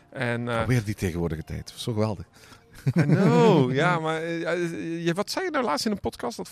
En, 0.10 0.50
eh, 0.50 0.60
Alweer 0.60 0.84
die 0.84 0.96
tegenwoordige 0.96 1.44
tijd. 1.44 1.74
Zo 1.76 1.94
geweldig. 1.94 2.26
Know, 2.92 3.74
ja, 3.82 4.00
maar 4.00 4.24
je, 4.28 5.12
wat 5.16 5.30
zei 5.32 5.46
je 5.46 5.52
nou 5.52 5.64
laatst 5.66 5.86
in 5.86 5.92
een 5.92 6.00
podcast? 6.00 6.38
Dat 6.38 6.50
50% 6.50 6.52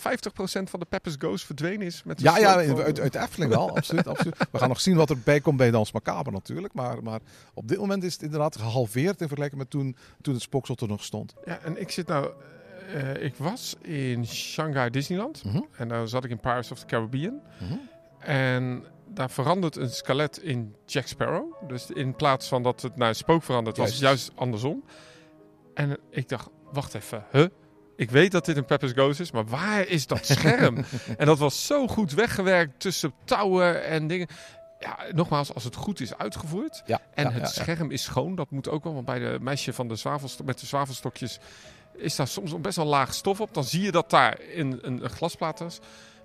van 0.62 0.80
de 0.80 0.86
Peppers 0.88 1.14
Ghost 1.18 1.44
verdwenen 1.44 1.86
is 1.86 2.02
met 2.04 2.20
Ja, 2.20 2.38
ja, 2.38 2.64
van- 2.64 2.80
uit, 2.82 3.00
uit 3.00 3.14
Efteling 3.14 3.50
wel, 3.52 3.76
absoluut, 3.76 4.06
absoluut. 4.06 4.36
We 4.50 4.58
gaan 4.58 4.68
nog 4.68 4.80
zien 4.80 4.96
wat 4.96 5.10
erbij 5.10 5.40
komt 5.40 5.56
bij 5.56 5.70
Dans 5.70 5.92
Macabre 5.92 6.30
natuurlijk. 6.32 6.74
Maar, 6.74 7.02
maar 7.02 7.20
op 7.54 7.68
dit 7.68 7.78
moment 7.78 8.02
is 8.04 8.12
het 8.12 8.22
inderdaad 8.22 8.56
gehalveerd 8.56 9.20
in 9.20 9.26
vergelijking 9.26 9.60
met 9.60 9.70
toen, 9.70 9.96
toen 10.22 10.34
het 10.34 10.42
spookslot 10.42 10.80
er 10.80 10.88
nog 10.88 11.04
stond. 11.04 11.34
Ja, 11.44 11.58
en 11.58 11.80
ik 11.80 11.90
zit 11.90 12.06
nou... 12.06 12.30
eh, 12.94 13.24
ik 13.24 13.34
was 13.36 13.76
in 13.82 14.26
Shanghai 14.26 14.90
Disneyland. 14.90 15.44
Mhm. 15.44 15.60
En 15.76 15.88
daar 15.88 16.08
zat 16.08 16.24
ik 16.24 16.30
in 16.30 16.40
Pirates 16.40 16.70
of 16.70 16.78
the 16.78 16.86
Caribbean. 16.86 17.40
Mhm. 17.60 17.72
En 18.18 18.84
daar 19.08 19.30
verandert 19.30 19.76
een 19.76 19.90
skelet 19.90 20.38
in 20.38 20.74
Jack 20.86 21.06
Sparrow. 21.06 21.52
Dus 21.68 21.90
in 21.90 22.14
plaats 22.16 22.48
van 22.48 22.62
dat 22.62 22.82
het 22.82 22.96
naar 22.96 23.08
een 23.08 23.14
spook 23.14 23.42
verandert, 23.42 23.76
was 23.76 23.90
het 23.90 23.98
juist 23.98 24.30
andersom. 24.34 24.84
En 25.80 25.98
ik 26.10 26.28
dacht, 26.28 26.48
wacht 26.72 26.94
even, 26.94 27.24
huh? 27.32 27.46
Ik 27.96 28.10
weet 28.10 28.32
dat 28.32 28.44
dit 28.44 28.56
een 28.56 28.64
Peppers 28.64 28.92
Ghost 28.92 29.20
is, 29.20 29.30
maar 29.30 29.46
waar 29.46 29.86
is 29.86 30.06
dat 30.06 30.26
scherm? 30.26 30.84
en 31.18 31.26
dat 31.26 31.38
was 31.38 31.66
zo 31.66 31.86
goed 31.86 32.12
weggewerkt 32.12 32.80
tussen 32.80 33.12
touwen 33.24 33.84
en 33.84 34.06
dingen. 34.06 34.26
Ja, 34.78 34.98
nogmaals, 35.12 35.54
als 35.54 35.64
het 35.64 35.74
goed 35.74 36.00
is 36.00 36.16
uitgevoerd. 36.16 36.82
Ja, 36.86 37.00
En 37.14 37.24
ja, 37.24 37.30
het 37.30 37.54
ja, 37.54 37.62
scherm 37.62 37.90
is 37.90 38.02
schoon, 38.02 38.34
dat 38.34 38.50
moet 38.50 38.68
ook 38.68 38.84
wel. 38.84 38.94
Want 38.94 39.06
bij 39.06 39.18
de 39.18 39.38
meisje 39.40 39.72
van 39.72 39.88
de 39.88 40.18
met 40.44 40.60
de 40.60 40.66
zwavelstokjes 40.66 41.38
is 41.96 42.16
daar 42.16 42.28
soms 42.28 42.60
best 42.60 42.76
wel 42.76 42.86
laag 42.86 43.14
stof 43.14 43.40
op. 43.40 43.54
Dan 43.54 43.64
zie 43.64 43.82
je 43.82 43.90
dat 43.92 44.10
daar 44.10 44.40
in 44.40 44.78
een, 44.82 45.04
een 45.04 45.10
glasplaat 45.10 45.60
is. 45.60 45.78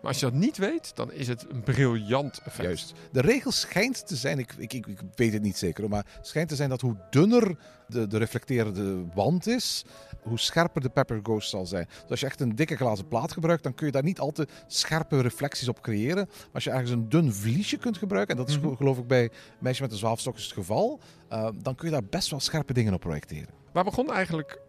Maar 0.06 0.14
als 0.14 0.24
je 0.24 0.30
dat 0.30 0.40
niet 0.40 0.58
weet, 0.58 0.96
dan 0.96 1.12
is 1.12 1.28
het 1.28 1.46
een 1.50 1.64
briljant 1.64 2.38
effect. 2.46 2.64
Juist. 2.68 2.94
De 3.12 3.22
regel 3.22 3.52
schijnt 3.52 4.08
te 4.08 4.16
zijn, 4.16 4.40
ik, 4.40 4.54
ik, 4.58 4.74
ik, 4.74 4.88
ik 4.88 5.00
weet 5.16 5.34
het 5.34 5.42
niet 5.42 5.58
zeker, 5.58 5.90
maar 5.90 6.06
schijnt 6.22 6.50
te 6.50 6.56
zijn 6.56 6.70
dat 6.70 6.82
hoe 6.82 6.96
dunner 7.10 7.58
de, 7.88 8.08
de 8.08 8.18
reflecterende 8.18 9.06
wand 9.14 9.48
is, 9.48 9.86
hoe 10.22 10.40
scherper 10.40 10.82
de 10.82 10.90
Pepper 10.90 11.20
Ghost 11.24 11.50
zal 11.50 11.66
zijn. 11.66 11.86
Dus 12.02 12.10
als 12.10 12.20
je 12.20 12.26
echt 12.26 12.40
een 12.40 12.56
dikke 12.56 12.76
glazen 12.76 13.08
plaat 13.08 13.32
gebruikt, 13.32 13.64
dan 13.64 13.74
kun 13.74 13.86
je 13.86 13.92
daar 13.92 14.04
niet 14.04 14.20
al 14.20 14.32
te 14.32 14.48
scherpe 14.68 15.22
reflecties 15.22 15.68
op 15.68 15.82
creëren. 15.82 16.26
Maar 16.28 16.50
als 16.54 16.64
je 16.64 16.70
ergens 16.72 16.92
een 16.92 17.10
dun 17.10 17.34
vliesje 17.34 17.78
kunt 17.78 17.98
gebruiken, 17.98 18.36
en 18.36 18.42
dat 18.46 18.50
is 18.50 18.60
Mhm. 18.60 18.76
geloof 18.76 18.98
ik 18.98 19.08
bij 19.08 19.30
Meisje 19.60 19.82
met 19.82 19.92
de 19.92 19.98
Zwaafstok 19.98 20.36
het 20.36 20.46
geval, 20.46 21.00
eh, 21.30 21.50
dan 21.62 21.76
kun 21.76 21.88
je 21.88 21.94
daar 21.94 22.06
best 22.10 22.30
wel 22.30 22.40
scherpe 22.40 22.74
dingen 22.74 22.94
op 22.94 23.00
projecteren. 23.00 23.54
Waar 23.74 23.84
begon 23.84 24.12
eigenlijk 24.14 24.60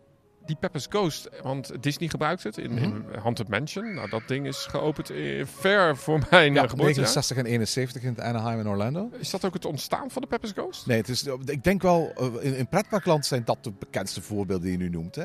die 0.46 0.56
Peppers 0.56 0.86
Ghost? 0.88 1.28
Want 1.42 1.82
Disney 1.82 2.08
gebruikt 2.08 2.42
het 2.42 2.58
in, 2.58 2.78
in 2.78 2.88
Mhm. 2.88 3.18
Haunted 3.18 3.48
Mansion. 3.48 3.94
Nou, 3.94 4.08
dat 4.10 4.22
ding 4.26 4.46
is 4.46 4.66
geopend 4.70 5.10
eh, 5.10 5.44
ver 5.44 5.96
voor 5.96 6.18
mijn 6.30 6.52
Ja, 6.54 6.60
geboortejaar. 6.60 6.94
69 7.04 7.36
en 7.36 7.44
71 7.46 8.02
in 8.02 8.08
het 8.08 8.20
Anaheim 8.20 8.58
en 8.58 8.68
Orlando. 8.68 9.10
Is 9.18 9.30
dat 9.30 9.44
ook 9.44 9.54
het 9.54 9.64
ontstaan 9.64 10.10
van 10.10 10.22
de 10.22 10.28
Peppers 10.28 10.52
Ghost? 10.52 10.86
Nee, 10.86 10.96
het 10.96 11.08
is, 11.08 11.26
ik 11.44 11.64
denk 11.64 11.82
wel, 11.82 12.12
eh, 12.16 12.26
in, 12.40 12.56
in 12.56 12.68
pretparkland 12.68 13.26
zijn 13.26 13.44
dat 13.44 13.64
de 13.64 13.72
bekendste 13.78 14.22
voorbeelden 14.22 14.64
die 14.68 14.72
je 14.78 14.84
nu 14.84 14.88
noemt. 14.88 15.14
Hè. 15.14 15.24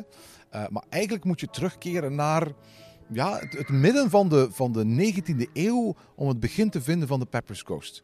Eh, 0.49 0.63
maar 0.69 0.83
eigenlijk 0.89 1.23
moet 1.23 1.39
je 1.39 1.47
terugkeren 1.47 2.15
naar 2.15 2.47
ja, 3.11 3.39
het, 3.39 3.53
het 3.57 3.69
midden 3.69 4.09
van 4.09 4.29
de, 4.29 4.47
van 4.51 4.71
de 4.71 5.13
19e 5.13 5.51
eeuw 5.53 5.95
om 6.15 6.27
het 6.27 6.39
begin 6.39 6.69
te 6.69 6.81
vinden 6.81 7.07
van 7.07 7.19
de 7.19 7.25
Pepper's 7.25 7.61
Ghost. 7.61 8.03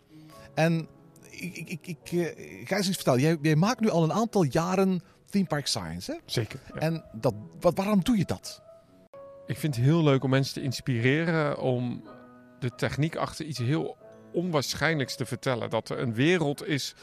En 0.54 0.88
ik, 1.30 1.56
ik, 1.58 1.70
ik, 1.70 1.88
ik, 1.88 2.12
eh, 2.12 2.66
ga 2.68 2.76
eens 2.78 2.88
iets 2.88 2.96
vertellen. 2.96 3.20
Jij, 3.22 3.38
jij 3.42 3.56
maakt 3.56 3.80
nu 3.80 3.90
al 3.90 4.04
een 4.04 4.14
aantal 4.14 4.44
jaren 4.44 5.02
theme 5.30 5.46
park 5.46 5.68
science. 5.68 6.12
Hè? 6.12 6.18
Zeker. 6.26 6.60
ja. 6.74 6.80
En 6.80 7.04
dat, 7.14 7.34
wat, 7.60 7.78
waarom 7.78 8.04
doe 8.04 8.18
je 8.18 8.26
dat? 8.26 8.62
Ik 9.46 9.58
vind 9.58 9.76
het 9.76 9.86
heel 9.86 10.04
leuk 10.04 10.24
om 10.24 10.30
mensen 10.30 10.54
te 10.54 10.62
inspireren 10.62 11.60
om 11.60 12.04
de 12.60 12.76
techniek 12.76 13.16
achter 13.16 13.46
iets 13.46 13.60
heel 13.60 13.98
onwaarschijnlijks 14.34 15.16
te 15.16 15.26
vertellen. 15.26 15.70
Dat 15.70 15.90
er 15.90 16.00
een 16.00 16.14
wereld 16.14 16.66
is 16.68 16.94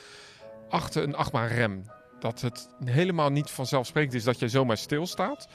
achter 0.68 1.02
een 1.02 1.14
achtbaanrem. 1.16 1.84
Dat 2.20 2.40
het 2.40 2.68
helemaal 2.84 3.30
niet 3.30 3.50
vanzelfsprekend 3.50 4.14
is 4.14 4.24
dat 4.24 4.38
je 4.38 4.48
zomaar 4.48 4.76
stilstaat. 4.76 5.48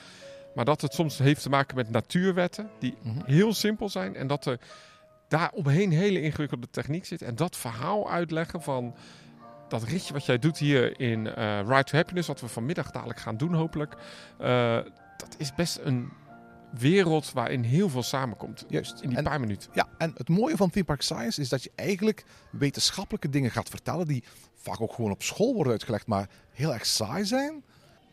Maar 0.56 0.66
dat 0.66 0.82
het 0.82 0.94
soms 0.94 1.18
heeft 1.18 1.42
te 1.42 1.50
maken 1.50 1.76
met 1.76 1.90
natuurwetten 1.90 2.70
die 2.80 2.96
Mhm. 3.02 3.26
heel 3.26 3.54
simpel 3.54 3.90
zijn. 3.90 4.16
En 4.16 4.28
dat 4.28 4.46
er 4.46 4.60
daar 5.28 5.52
omheen 5.52 5.92
hele 5.92 6.22
ingewikkelde 6.22 6.70
techniek 6.70 7.06
zit. 7.06 7.22
En 7.22 7.36
dat 7.36 7.58
verhaal 7.58 8.12
uitleggen 8.12 8.62
van 8.62 8.96
dat 9.70 9.84
ritje 9.84 10.14
wat 10.14 10.26
jij 10.26 10.40
doet 10.40 10.58
hier 10.58 11.00
in 11.00 11.28
eh 11.28 11.60
Ride 11.68 11.84
to 11.84 11.96
Happiness, 11.98 12.28
wat 12.28 12.42
we 12.42 12.48
vanmiddag 12.48 12.92
dadelijk 12.92 13.20
gaan 13.20 13.38
doen 13.38 13.54
hopelijk. 13.54 13.96
eh, 14.38 14.80
dat 15.18 15.36
is 15.38 15.56
best 15.56 15.80
een 15.84 16.10
wereld 16.78 17.32
waarin 17.34 17.64
heel 17.64 17.90
veel 17.90 18.04
samenkomt. 18.04 18.66
Juist. 18.68 19.02
In 19.02 19.10
die 19.10 19.18
En- 19.18 19.24
paar 19.24 19.40
minuten. 19.40 19.70
Ja, 19.74 19.88
en 19.98 20.14
het 20.18 20.30
mooie 20.30 20.58
van 20.58 20.70
Theme 20.70 20.86
Park 20.86 21.02
Science 21.02 21.42
is 21.42 21.50
dat 21.50 21.64
je 21.64 21.72
eigenlijk 21.76 22.24
wetenschappelijke 22.52 23.30
dingen 23.30 23.52
gaat 23.52 23.70
vertellen 23.70 24.08
die 24.08 24.24
vaak 24.56 24.82
ook 24.82 24.94
gewoon 24.94 25.12
op 25.12 25.24
school 25.24 25.54
worden 25.54 25.72
uitgelegd, 25.74 26.08
maar 26.08 26.30
heel 26.52 26.74
erg 26.74 26.86
saai 26.86 27.26
zijn. 27.26 27.64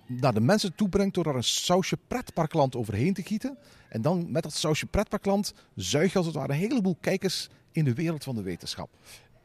Naar 0.06 0.34
de 0.34 0.40
mensen 0.40 0.74
toe 0.74 0.88
brengt 0.88 1.14
door 1.14 1.24
daar 1.24 1.34
een 1.34 1.44
sausje 1.44 1.96
pretparkland 2.08 2.76
overheen 2.76 3.14
te 3.14 3.22
gieten. 3.22 3.58
En 3.88 4.02
dan 4.02 4.30
met 4.30 4.42
dat 4.42 4.52
sausje 4.54 4.86
pretparkland 4.86 5.54
zuig 5.74 6.12
je 6.12 6.18
als 6.18 6.26
het 6.26 6.34
ware 6.34 6.52
een 6.52 6.58
heleboel 6.58 6.96
kijkers 7.00 7.48
in 7.72 7.84
de 7.84 7.94
wereld 7.94 8.24
van 8.24 8.34
de 8.34 8.42
wetenschap. 8.42 8.90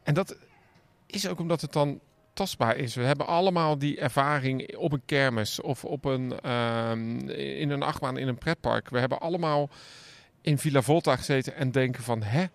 En 0.02 0.14
dat 0.14 0.36
is 1.12 1.28
ook 1.28 1.38
omdat 1.38 1.60
het 1.60 1.72
dan 1.72 2.00
tastbaar 2.32 2.76
is. 2.76 2.94
We 2.94 3.02
hebben 3.02 3.26
allemaal 3.26 3.78
die 3.78 3.98
ervaring 3.98 4.76
op 4.76 4.92
een 4.92 5.04
kermis 5.06 5.60
of 5.60 5.84
op 5.84 6.04
een, 6.04 6.40
ehm, 6.40 7.28
in 7.28 7.70
een 7.70 7.82
achtbaan 7.82 8.16
in 8.16 8.28
een 8.28 8.38
pretpark. 8.38 8.88
We 8.88 8.98
hebben 8.98 9.20
allemaal 9.20 9.70
in 10.40 10.58
Villa 10.58 10.82
Volta 10.82 11.16
gezeten 11.16 11.54
en 11.54 11.70
denken 11.70 12.02
van... 12.02 12.22
Hè, 12.22 12.46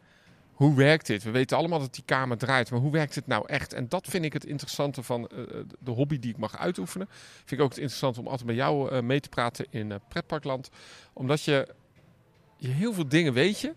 hoe 0.58 0.76
werkt 0.76 1.06
dit? 1.08 1.24
We 1.24 1.32
weten 1.32 1.58
allemaal 1.58 1.80
dat 1.80 1.94
die 1.94 2.04
kamer 2.06 2.38
draait, 2.38 2.72
maar 2.72 2.80
hoe 2.80 2.92
werkt 2.92 3.16
het 3.16 3.28
nou 3.28 3.48
echt? 3.48 3.74
En 3.74 3.90
dat 3.90 4.08
vind 4.08 4.26
ik 4.26 4.34
het 4.34 4.46
interessante 4.46 5.04
van 5.04 5.28
eh, 5.28 5.38
de 5.80 5.92
hobby 5.92 6.20
die 6.20 6.32
ik 6.32 6.38
mag 6.38 6.58
uitoefenen. 6.58 7.08
Vind 7.10 7.52
ik 7.52 7.62
ook 7.62 7.70
het 7.70 7.78
interessante 7.78 8.20
om 8.20 8.28
altijd 8.28 8.48
met 8.48 8.56
jou 8.56 8.92
eh, 8.92 9.02
mee 9.02 9.20
te 9.20 9.30
praten 9.30 9.66
in 9.70 9.92
eh, 9.92 9.98
pretparkland. 10.08 10.70
Omdat 11.14 11.44
je, 11.44 11.68
je 12.58 12.68
heel 12.68 12.94
veel 12.94 13.08
dingen 13.08 13.34
weet 13.34 13.60
je, 13.60 13.74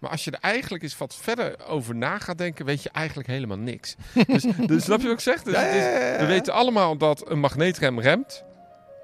maar 0.00 0.10
als 0.10 0.24
je 0.24 0.30
er 0.30 0.38
eigenlijk 0.40 0.82
eens 0.82 0.98
wat 0.98 1.14
verder 1.14 1.66
over 1.66 1.94
na 1.96 2.18
gaat 2.18 2.38
denken, 2.38 2.64
weet 2.64 2.82
je 2.82 2.88
eigenlijk 2.92 3.28
helemaal 3.28 3.58
niks. 3.58 3.94
Dus, 4.26 4.44
dus 4.66 4.84
snap 4.84 4.98
je 5.00 5.04
wat 5.06 5.12
ik 5.16 5.20
zeg? 5.20 5.42
Dus 5.42 5.54
Ja, 5.54 5.62
ja, 5.66 5.74
ja, 6.12 6.18
we 6.18 6.26
weten 6.26 6.52
allemaal 6.52 6.96
dat 6.96 7.30
een 7.30 7.38
magneetrem 7.40 8.00
remt. 8.00 8.44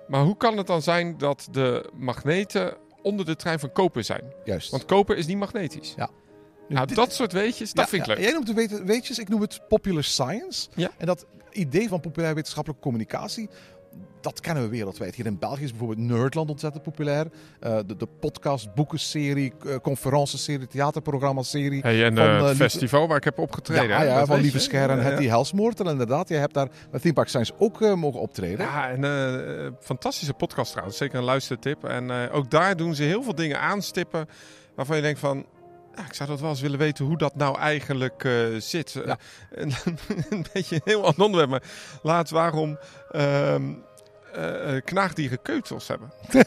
Maar 0.09 0.23
hoe 0.23 0.37
kan 0.37 0.57
het 0.57 0.67
dan 0.67 0.83
zijn 0.83 1.19
dat 1.19 1.49
de 1.51 1.91
magneten 1.95 2.77
onder 3.03 3.27
de 3.27 3.37
trein 3.37 3.59
van 3.59 3.73
koper 3.73 4.05
zijn? 4.05 4.23
Juist. 4.45 4.71
Want 4.71 4.85
koper 4.85 5.17
is 5.17 5.27
niet 5.27 5.37
magnetisch. 5.39 5.95
Ja. 5.97 6.09
Nu, 6.69 6.75
Nou, 6.75 6.87
dit- 6.87 6.97
dat 6.97 7.13
soort 7.15 7.33
weetjes, 7.33 7.73
dat 7.73 7.89
vind 7.89 8.03
ik 8.03 8.09
leuk. 8.09 8.19
Jij 8.19 8.33
noemt 8.33 8.49
het 8.49 8.57
weet- 8.57 8.83
weetjes, 8.85 9.19
ik 9.19 9.29
noem 9.29 9.41
het 9.41 9.61
popular 9.69 10.05
science. 10.05 10.69
Ja. 10.75 10.91
En 10.97 11.07
dat 11.07 11.27
idee 11.51 11.89
van 11.89 12.01
populair 12.01 12.35
wetenschappelijke 12.35 12.83
communicatie, 12.85 13.49
dat 14.27 14.41
kennen 14.41 14.63
we 14.63 14.69
wereldwijd. 14.69 15.15
Hier 15.15 15.27
in 15.27 15.39
België 15.39 15.63
is 15.63 15.71
bijvoorbeeld 15.71 15.99
Nerdland 15.99 16.51
ontzettend 16.51 16.83
populair. 16.83 17.27
Eh, 17.61 17.79
de, 17.87 17.97
de 17.97 18.07
podcast, 18.21 18.75
boekenserie, 18.75 19.53
uh, 19.67 19.77
conferentieserie, 19.83 20.67
theaterprogramma-serie. 20.67 21.81
Hey, 21.81 22.05
en 22.05 22.17
Van, 22.17 22.25
eh, 22.25 22.47
het 22.47 22.57
festival 22.57 23.09
waar 23.09 23.17
ik 23.17 23.25
heb 23.25 23.39
opgetreden. 23.39 23.89
ja, 23.89 24.03
ja, 24.03 24.27
van 24.27 24.41
Lieve 24.41 24.57
je. 24.57 24.63
Scher 24.63 24.91
en 24.91 24.97
Ja, 24.97 25.03
Hetty 25.03 25.23
ja. 25.23 25.29
Helsmoort. 25.29 25.81
En 25.81 25.87
inderdaad, 25.87 26.29
jij 26.29 26.39
hebt 26.39 26.55
daar 26.55 26.69
met 26.91 27.01
Theme 27.01 27.15
Park 27.15 27.29
Science 27.29 27.53
ook 27.59 27.81
mogen 27.81 28.21
optreden. 28.21 28.67
Ja, 28.67 28.91
en 28.91 29.77
fantastische 29.81 30.35
podcast 30.35 30.71
trouwens. 30.71 30.97
Zeker 30.97 31.19
een 31.19 31.25
luistertip. 31.25 31.85
En 31.85 32.31
ook 32.31 32.51
daar 32.51 32.77
doen 32.77 32.95
ze 32.95 33.03
heel 33.03 33.23
veel 33.23 33.35
dingen 33.35 33.61
aanstippen 33.61 34.29
waarvan 34.75 34.97
je 34.97 35.03
denkt 35.03 35.19
van... 35.19 35.47
Ja, 35.95 36.05
ik 36.05 36.15
zou 36.15 36.29
dat 36.29 36.41
wel 36.41 36.51
eens 36.51 36.61
willen 36.61 36.79
weten 36.79 37.05
hoe 37.05 37.19
dat 37.19 37.37
nou 37.37 37.59
eigenlijk 37.59 38.29
zit. 38.59 39.01
Ja. 39.05 39.19
een 40.31 40.47
beetje 40.53 40.75
een 40.75 40.81
heel 40.85 41.05
ander 41.05 41.25
onderwerp, 41.25 41.51
maar 41.51 41.63
laat 42.03 42.31
waarom 42.31 42.79
ehm 43.11 43.73
eh, 44.37 44.77
eh, 44.77 44.83
knaagdieren 44.85 45.43
keutels 45.43 45.89
hebben. 45.89 46.13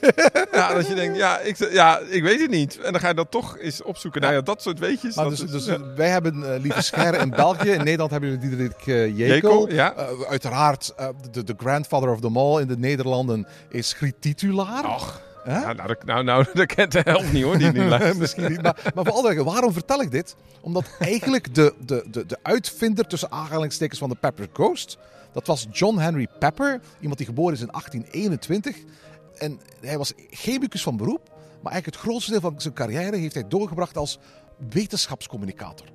ja, 0.51 0.73
dat 0.73 0.87
je 0.87 0.93
denkt, 0.95 1.17
ja 1.17 1.39
ik, 1.39 1.71
ja, 1.71 1.99
ik 2.09 2.23
weet 2.23 2.39
het 2.41 2.49
niet. 2.49 2.79
En 2.79 2.91
dan 2.91 3.01
ga 3.01 3.07
je 3.07 3.13
dat 3.13 3.31
toch 3.31 3.57
eens 3.59 3.81
opzoeken. 3.83 4.21
Nou 4.21 4.33
ja, 4.33 4.41
dat 4.41 4.61
soort 4.61 4.79
weetjes. 4.79 5.15
Maar 5.15 5.25
dat 5.25 5.37
dus, 5.37 5.45
is- 5.45 5.51
dus 5.51 5.65
ja. 5.65 5.93
wij 5.95 6.09
hebben 6.09 6.53
eh, 6.53 6.61
Lieve 6.61 6.81
Scher 6.81 7.13
in 7.21 7.29
België. 7.29 7.69
In 7.69 7.83
Nederland 7.83 8.11
hebben 8.11 8.29
we 8.31 8.37
Diederik 8.37 8.87
eh, 8.87 9.17
Jekel. 9.17 9.25
Jekel, 9.35 9.71
ja. 9.71 9.93
Eh, 9.95 10.07
uiteraard, 10.29 10.93
eh, 10.97 11.07
de, 11.31 11.43
de 11.43 11.53
grandfather 11.57 12.09
of 12.09 12.19
them 12.19 12.37
all 12.37 12.61
in 12.61 12.67
de 12.67 12.77
Nederlanden 12.77 13.47
is 13.69 13.93
Griet 13.93 14.15
Titulaar. 14.19 14.85
Och, 14.85 15.21
Hè? 15.43 15.59
nou, 15.59 15.75
nou, 15.75 15.87
dat- 15.87 16.03
nou, 16.03 16.23
nou, 16.23 16.45
dat 16.53 16.65
kent 16.65 16.91
de 16.91 17.01
helft 17.03 17.31
niet 17.33 17.43
hoor, 17.43 17.57
die 17.57 17.71
niet 17.71 17.89
luistert. 17.89 18.17
Misschien 18.25 18.49
niet. 18.51 18.61
Maar, 18.61 18.75
maar 18.95 19.05
voor 19.05 19.13
alle 19.13 19.43
waarom 19.43 19.73
vertel 19.73 20.01
ik 20.01 20.11
dit? 20.11 20.35
Omdat 20.61 20.83
eigenlijk 20.99 21.55
de, 21.55 21.73
de, 21.85 22.03
de, 22.11 22.25
de 22.25 22.37
uitvinder 22.41 23.07
tussen 23.07 23.31
aanhalingstekens 23.31 23.99
van 23.99 24.09
de 24.09 24.15
Pepper 24.19 24.47
Ghost, 24.53 24.97
dat 25.31 25.47
was 25.47 25.67
John 25.71 25.97
Henry 25.97 26.27
Pepper, 26.39 26.81
iemand 26.99 27.17
die 27.17 27.27
geboren 27.27 27.53
is 27.53 27.61
in 27.61 27.71
1821. 27.71 28.77
En 29.37 29.59
hij 29.81 29.97
was 29.97 30.13
chemicus 30.29 30.83
van 30.83 30.97
beroep, 30.97 31.29
maar 31.61 31.71
eigenlijk 31.71 31.85
het 31.85 31.95
grootste 31.95 32.31
deel 32.31 32.41
van 32.41 32.61
zijn 32.61 32.73
carrière 32.73 33.15
heeft 33.15 33.33
hij 33.33 33.47
doorgebracht 33.47 33.97
als 33.97 34.19
wetenschapscommunicator. 34.69 35.87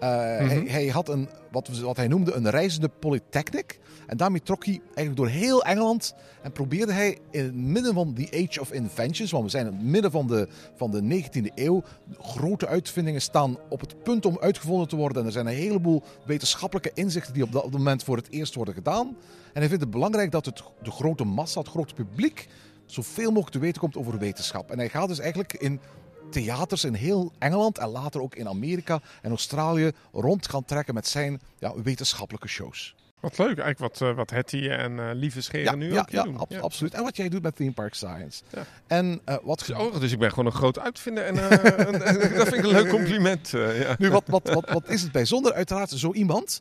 Eh, 0.00 0.08
hij, 0.48 0.64
hij 0.66 0.86
had 0.86 1.08
een, 1.08 1.28
wat, 1.50 1.68
wat 1.68 1.96
hij 1.96 2.08
noemde 2.08 2.32
een 2.32 2.50
reizende 2.50 2.88
polytechnic. 2.88 3.78
En 4.06 4.16
daarmee 4.16 4.42
trok 4.42 4.64
hij 4.64 4.80
eigenlijk 4.84 5.16
door 5.16 5.28
heel 5.28 5.64
Engeland. 5.64 6.14
En 6.42 6.52
probeerde 6.52 6.92
hij 6.92 7.18
in 7.30 7.44
het 7.44 7.54
midden 7.54 7.94
van 7.94 8.14
the 8.14 8.44
Age 8.44 8.60
of 8.60 8.72
Inventions, 8.72 9.30
want 9.30 9.44
we 9.44 9.50
zijn 9.50 9.66
in 9.66 9.72
het 9.72 9.82
midden 9.82 10.10
van 10.10 10.26
de, 10.26 10.48
van 10.74 10.90
de 10.90 11.22
19e 11.22 11.54
eeuw. 11.54 11.82
Grote 12.18 12.66
uitvindingen 12.66 13.20
staan 13.20 13.58
op 13.68 13.80
het 13.80 14.02
punt 14.02 14.26
om 14.26 14.38
uitgevonden 14.40 14.88
te 14.88 14.96
worden. 14.96 15.20
En 15.20 15.26
er 15.26 15.32
zijn 15.32 15.46
een 15.46 15.54
heleboel 15.54 16.02
wetenschappelijke 16.24 16.90
inzichten 16.94 17.34
die 17.34 17.42
op 17.42 17.52
dat 17.52 17.70
moment 17.70 18.04
voor 18.04 18.16
het 18.16 18.30
eerst 18.30 18.54
worden 18.54 18.74
gedaan. 18.74 19.06
En 19.52 19.60
hij 19.60 19.68
vindt 19.68 19.82
het 19.82 19.92
belangrijk 19.92 20.30
dat 20.30 20.46
het, 20.46 20.62
de 20.82 20.90
grote 20.90 21.24
massa, 21.24 21.60
het 21.60 21.68
grote 21.68 21.94
publiek, 21.94 22.48
zoveel 22.86 23.28
mogelijk 23.28 23.52
te 23.52 23.58
weten 23.58 23.80
komt 23.80 23.96
over 23.96 24.18
wetenschap. 24.18 24.70
En 24.70 24.78
hij 24.78 24.88
gaat 24.88 25.08
dus 25.08 25.18
eigenlijk 25.18 25.52
in 25.52 25.80
theaters 26.30 26.84
in 26.84 26.94
heel 26.94 27.32
Engeland 27.38 27.78
en 27.78 27.88
later 27.88 28.20
ook 28.22 28.34
in 28.34 28.48
Amerika 28.48 29.00
en 29.22 29.30
Australië 29.30 29.90
rond 30.12 30.48
gaan 30.48 30.64
trekken 30.64 30.94
met 30.94 31.06
zijn 31.06 31.40
ja, 31.58 31.72
wetenschappelijke 31.82 32.48
shows. 32.48 32.94
Wat 33.20 33.38
leuk, 33.38 33.58
eigenlijk 33.58 33.78
wat, 33.78 34.08
eh, 34.10 34.16
wat 34.16 34.30
Hetty 34.30 34.68
en 34.68 34.98
eh, 34.98 35.10
Lieve 35.12 35.40
Scheren 35.42 35.78
nu 35.78 35.92
ja, 35.92 36.00
ook 36.00 36.10
ja, 36.10 36.22
doen. 36.22 36.38
ab- 36.38 36.52
absoluut. 36.60 36.94
En 36.94 37.02
wat 37.02 37.16
jij 37.16 37.28
doet 37.28 37.42
met 37.42 37.56
Theme 37.56 37.72
Park 37.72 37.94
Science. 37.94 38.42
Ja. 38.52 38.64
En 38.86 39.20
eh, 39.24 39.36
wat, 39.42 39.70
Oh, 39.76 40.00
dus 40.00 40.12
ik 40.12 40.18
ben 40.18 40.30
gewoon 40.30 40.46
een 40.46 40.52
groot 40.52 40.78
uitvinder 40.78 41.24
en, 41.24 41.34
dat 41.34 42.48
vind 42.48 42.52
ik 42.54 42.64
een 42.64 42.66
leuk 42.66 42.88
compliment. 42.88 43.48
ja. 43.48 43.94
nu, 43.98 44.10
wat, 44.10 44.22
wat, 44.26 44.48
wat, 44.48 44.70
wat 44.70 44.88
is 44.88 45.02
het 45.02 45.12
bijzonder? 45.12 45.52
Uiteraard, 45.52 45.90
zo 45.90 46.12
iemand 46.12 46.60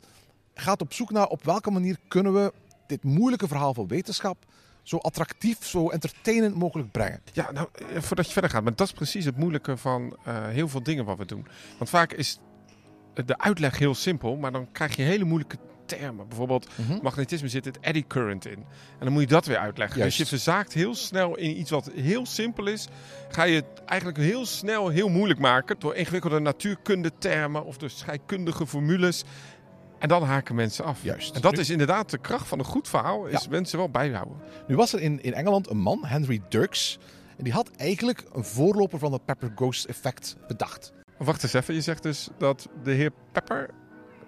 gaat 0.53 0.81
op 0.81 0.93
zoek 0.93 1.11
naar 1.11 1.27
op 1.27 1.43
welke 1.43 1.71
manier 1.71 1.97
kunnen 2.07 2.33
we 2.33 2.53
dit 2.87 3.03
moeilijke 3.03 3.47
verhaal 3.47 3.73
van 3.73 3.87
wetenschap 3.87 4.37
zo 4.85 4.97
attractief, 4.97 5.65
zo 5.65 5.89
entertainend 5.89 6.55
mogelijk 6.55 6.91
brengen. 6.91 7.21
Ja, 7.33 7.51
nou, 7.51 7.67
eh, 7.73 8.01
voordat 8.01 8.25
je 8.25 8.31
verder 8.31 8.51
gaat, 8.51 8.63
maar 8.63 8.75
dat 8.75 8.87
is 8.87 8.93
precies 8.93 9.25
het 9.25 9.37
moeilijke 9.37 9.77
van 9.77 10.17
eh, 10.25 10.47
heel 10.47 10.67
veel 10.67 10.83
dingen 10.83 11.05
wat 11.05 11.17
we 11.17 11.25
doen. 11.25 11.47
Want 11.77 11.89
vaak 11.89 12.13
is 12.13 12.39
de 13.25 13.37
uitleg 13.37 13.77
heel 13.77 13.95
simpel, 13.95 14.35
maar 14.35 14.51
dan 14.51 14.71
krijg 14.71 14.95
je 14.95 15.01
hele 15.03 15.23
moeilijke 15.23 15.57
termen. 15.85 16.27
Bijvoorbeeld, 16.27 16.67
Mhm. 16.75 16.99
magnetisme 17.01 17.47
zit 17.47 17.65
het 17.65 17.79
eddy 17.79 18.03
current 18.07 18.45
in. 18.45 18.57
En 18.57 18.65
dan 18.99 19.11
moet 19.11 19.21
je 19.21 19.27
dat 19.27 19.45
weer 19.45 19.57
uitleggen. 19.57 19.97
Juist. 19.99 20.17
Dus 20.17 20.29
je 20.29 20.35
verzaakt 20.35 20.73
heel 20.73 20.95
snel 20.95 21.37
in 21.37 21.59
iets 21.59 21.69
wat 21.71 21.89
heel 21.95 22.25
simpel 22.25 22.65
is. 22.67 22.87
Ga 23.29 23.43
je 23.43 23.55
het 23.55 23.83
eigenlijk 23.85 24.19
heel 24.19 24.45
snel 24.45 24.89
heel 24.89 25.09
moeilijk 25.09 25.39
maken 25.39 25.75
door 25.79 25.95
ingewikkelde 25.95 26.39
natuurkunde 26.39 27.11
termen 27.17 27.65
of 27.65 27.77
door 27.77 27.89
scheikundige 27.89 28.67
formules. 28.67 29.23
En 30.05 30.11
dan 30.11 30.23
haken 30.23 30.55
mensen 30.55 30.85
af. 30.85 31.03
Juist. 31.03 31.35
En 31.35 31.41
dat 31.41 31.57
is 31.57 31.69
inderdaad 31.69 32.09
de 32.09 32.17
kracht 32.17 32.47
van 32.47 32.59
een 32.59 32.65
goed 32.65 32.87
verhaal, 32.87 33.25
is 33.25 33.43
Ja. 33.43 33.49
mensen 33.49 33.77
wel 33.77 33.89
bijhouden. 33.89 34.37
Nu 34.67 34.75
was 34.75 34.93
er 34.93 35.01
in, 35.01 35.23
in 35.23 35.33
Engeland 35.33 35.69
een 35.69 35.77
man, 35.77 36.05
Henry 36.05 36.41
Dirks. 36.49 36.97
En 37.37 37.43
die 37.43 37.53
had 37.53 37.69
eigenlijk 37.77 38.23
een 38.33 38.43
voorloper 38.43 38.99
van 38.99 39.13
het 39.13 39.25
Pepper 39.25 39.51
Ghost 39.55 39.85
effect 39.85 40.35
bedacht. 40.47 40.93
Wacht 41.17 41.43
eens 41.43 41.53
even, 41.53 41.73
je 41.73 41.81
zegt 41.81 42.03
dus 42.03 42.29
dat 42.37 42.67
de 42.83 42.91
heer 42.91 43.11
Pepper 43.31 43.69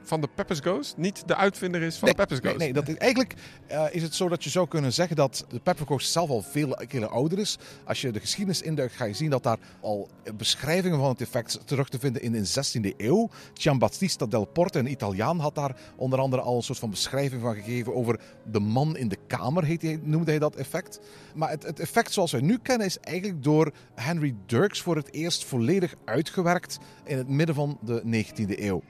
van 0.08 0.22
de 0.22 0.30
Peppers 0.36 0.60
Ghost 0.60 0.98
niet 0.98 1.28
de 1.28 1.36
uitvinder 1.36 1.82
is 1.82 1.98
van 1.98 2.10
de 2.10 2.16
Peppers 2.16 2.40
nee, 2.42 2.52
Ghost. 2.52 2.66
nee, 2.66 2.74
dat 2.74 2.88
is, 2.88 2.96
eigenlijk 2.96 3.34
eh, 3.68 3.86
is 3.92 4.02
het 4.02 4.16
zo 4.16 4.30
dat 4.30 4.44
je 4.44 4.50
zou 4.50 4.68
kunnen 4.68 4.94
zeggen 4.94 5.16
dat 5.16 5.46
de 5.50 5.60
Pepper 5.60 5.86
Ghost 5.86 6.12
zelf 6.12 6.30
al 6.30 6.42
veel 6.42 6.78
keren 6.88 7.10
ouder 7.10 7.40
is. 7.40 7.58
Als 7.86 8.02
je 8.02 8.12
de 8.12 8.20
geschiedenis 8.20 8.62
induikt, 8.62 8.96
ga 8.96 9.06
je 9.06 9.14
zien 9.14 9.30
dat 9.30 9.44
daar 9.44 9.58
al 9.82 10.10
beschrijvingen 10.38 11.00
van 11.00 11.10
het 11.10 11.22
effect 11.22 11.60
terug 11.66 11.90
te 11.90 12.00
vinden 12.00 12.22
in 12.22 12.32
de 12.32 12.48
16e 12.48 12.96
eeuw. 12.98 13.30
Giambattista 13.54 14.26
del 14.26 14.46
Porte, 14.46 14.80
een 14.80 14.92
Italiaan, 14.92 15.40
had 15.40 15.56
daar 15.56 15.76
onder 15.96 16.20
andere 16.20 16.42
al 16.42 16.56
een 16.56 16.64
soort 16.64 16.80
van 16.80 16.90
beschrijving 16.90 17.42
van 17.42 17.56
gegeven 17.56 17.96
over 17.96 18.20
de 18.52 18.60
man 18.60 18.98
in 18.98 19.08
de 19.08 19.18
kamer, 19.28 19.64
heet 19.64 19.82
hij, 19.82 20.00
noemde 20.04 20.32
hij 20.32 20.40
dat 20.40 20.56
effect. 20.56 21.00
Maar 21.36 21.50
het, 21.50 21.64
het 21.64 21.80
effect 21.80 22.14
zoals 22.14 22.32
we 22.32 22.42
nu 22.42 22.58
kennen 22.58 22.88
is 22.88 23.00
eigenlijk 23.00 23.44
door 23.44 23.72
Henry 23.96 24.36
Dirks 24.46 24.82
voor 24.82 24.96
het 24.96 25.14
eerst 25.14 25.46
volledig 25.46 25.96
uitgewerkt 26.06 26.78
in 27.04 27.18
het 27.18 27.28
midden 27.28 27.56
van 27.56 27.78
de 27.82 28.26
19e 28.26 28.60
eeuw. 28.60 28.82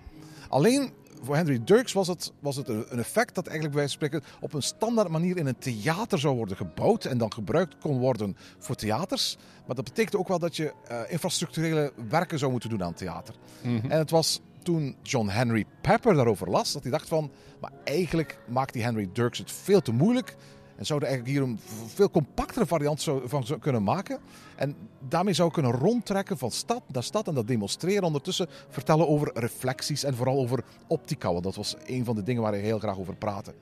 Alleen 0.49 0.91
voor 1.21 1.35
Henry 1.35 1.61
Dirks 1.63 1.93
was 1.93 2.07
het, 2.07 2.33
was 2.39 2.55
het 2.55 2.67
een 2.67 2.99
effect 2.99 3.35
dat 3.35 3.47
eigenlijk 3.47 3.75
bij 3.75 3.85
wijze 3.85 3.97
van 3.97 4.07
spreken 4.07 4.37
op 4.41 4.53
een 4.53 4.61
standaard 4.61 5.09
manier 5.09 5.37
in 5.37 5.47
een 5.47 5.57
theater 5.57 6.19
zou 6.19 6.35
worden 6.35 6.57
gebouwd 6.57 7.05
en 7.05 7.17
dan 7.17 7.33
gebruikt 7.33 7.77
kon 7.79 7.97
worden 7.99 8.37
voor 8.57 8.75
theaters. 8.75 9.37
Maar 9.65 9.75
dat 9.75 9.85
betekent 9.85 10.15
ook 10.15 10.27
wel 10.27 10.39
dat 10.39 10.55
je 10.55 10.73
eh, 10.87 10.99
infrastructurele 11.07 11.93
werken 12.09 12.39
zou 12.39 12.51
moeten 12.51 12.69
doen 12.69 12.83
aan 12.83 12.93
theater. 12.93 13.35
En 13.61 13.97
het 13.97 14.09
was 14.09 14.41
toen 14.63 14.95
John 15.01 15.27
Henry 15.27 15.65
Pepper 15.81 16.13
daarover 16.13 16.49
las, 16.49 16.73
dat 16.73 16.81
hij 16.81 16.91
dacht 16.91 17.07
van, 17.07 17.31
maar 17.61 17.71
eigenlijk 17.83 18.39
maakt 18.47 18.73
die 18.73 18.83
Henry 18.83 19.09
Dirks 19.13 19.37
het 19.37 19.51
veel 19.51 19.81
te 19.81 19.91
moeilijk. 19.91 20.35
En 20.77 20.85
zouden 20.85 21.09
eigenlijk 21.09 21.37
hier 21.37 21.47
een 21.47 21.59
veel 21.87 22.09
compactere 22.09 22.65
variant 22.65 23.03
van 23.25 23.45
kunnen 23.59 23.83
maken. 23.83 24.19
En 24.55 24.75
daarmee 25.07 25.33
zou 25.33 25.51
kunnen 25.51 25.71
rondtrekken 25.71 26.37
van 26.37 26.51
stad 26.51 26.81
naar 26.91 27.03
stad 27.03 27.27
en 27.27 27.33
dat 27.33 27.47
demonstreren. 27.47 28.03
Ondertussen 28.03 28.47
vertellen 28.69 29.07
over 29.07 29.31
reflecties 29.33 30.03
en 30.03 30.15
vooral 30.15 30.37
over 30.37 30.63
optica. 30.87 31.31
Want 31.31 31.43
dat 31.43 31.55
was 31.55 31.75
een 31.85 32.05
van 32.05 32.15
de 32.15 32.23
dingen 32.23 32.41
waar 32.41 32.51
hij 32.51 32.61
heel 32.61 32.79
graag 32.79 32.99
over 32.99 33.15
praatte. 33.15 33.53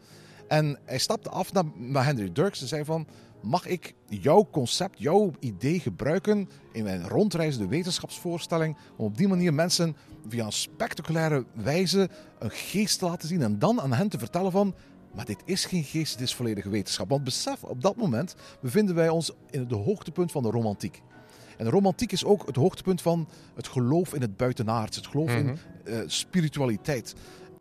En 0.47 0.79
hij 0.85 0.97
stapte 0.97 1.29
af 1.29 1.51
naar 1.75 2.05
Henry 2.05 2.31
Dirks 2.31 2.61
en 2.61 2.67
zei 2.67 2.85
van... 2.85 3.07
Mag 3.41 3.65
ik 3.65 3.93
jouw 4.07 4.47
concept, 4.51 4.99
jouw 4.99 5.31
idee 5.39 5.79
gebruiken 5.79 6.49
in 6.71 6.83
mijn 6.83 7.07
rondreizende 7.07 7.67
wetenschapsvoorstelling... 7.67 8.77
om 8.95 9.05
op 9.05 9.17
die 9.17 9.27
manier 9.27 9.53
mensen 9.53 9.95
via 10.27 10.45
een 10.45 10.51
spectaculaire 10.51 11.45
wijze 11.53 12.09
een 12.39 12.51
geest 12.51 12.99
te 12.99 13.05
laten 13.05 13.27
zien... 13.27 13.41
en 13.41 13.59
dan 13.59 13.81
aan 13.81 13.93
hen 13.93 14.09
te 14.09 14.19
vertellen 14.19 14.51
van... 14.51 14.75
Maar 15.15 15.25
dit 15.25 15.41
is 15.45 15.65
geen 15.65 15.83
geest, 15.83 16.17
dit 16.17 16.27
is 16.27 16.35
volledige 16.35 16.69
wetenschap. 16.69 17.09
Want 17.09 17.23
besef, 17.23 17.63
op 17.63 17.81
dat 17.81 17.95
moment 17.95 18.35
bevinden 18.61 18.95
wij 18.95 19.09
ons 19.09 19.31
in 19.49 19.59
het 19.59 19.71
hoogtepunt 19.71 20.31
van 20.31 20.43
de 20.43 20.49
romantiek. 20.49 21.01
En 21.57 21.65
de 21.65 21.71
romantiek 21.71 22.11
is 22.11 22.25
ook 22.25 22.45
het 22.47 22.55
hoogtepunt 22.55 23.01
van 23.01 23.27
het 23.55 23.67
geloof 23.67 24.13
in 24.13 24.21
het 24.21 24.37
buitenaards, 24.37 24.95
het 24.95 25.07
geloof 25.07 25.31
in 25.31 25.57
eh, 25.83 25.99
spiritualiteit. 26.05 27.15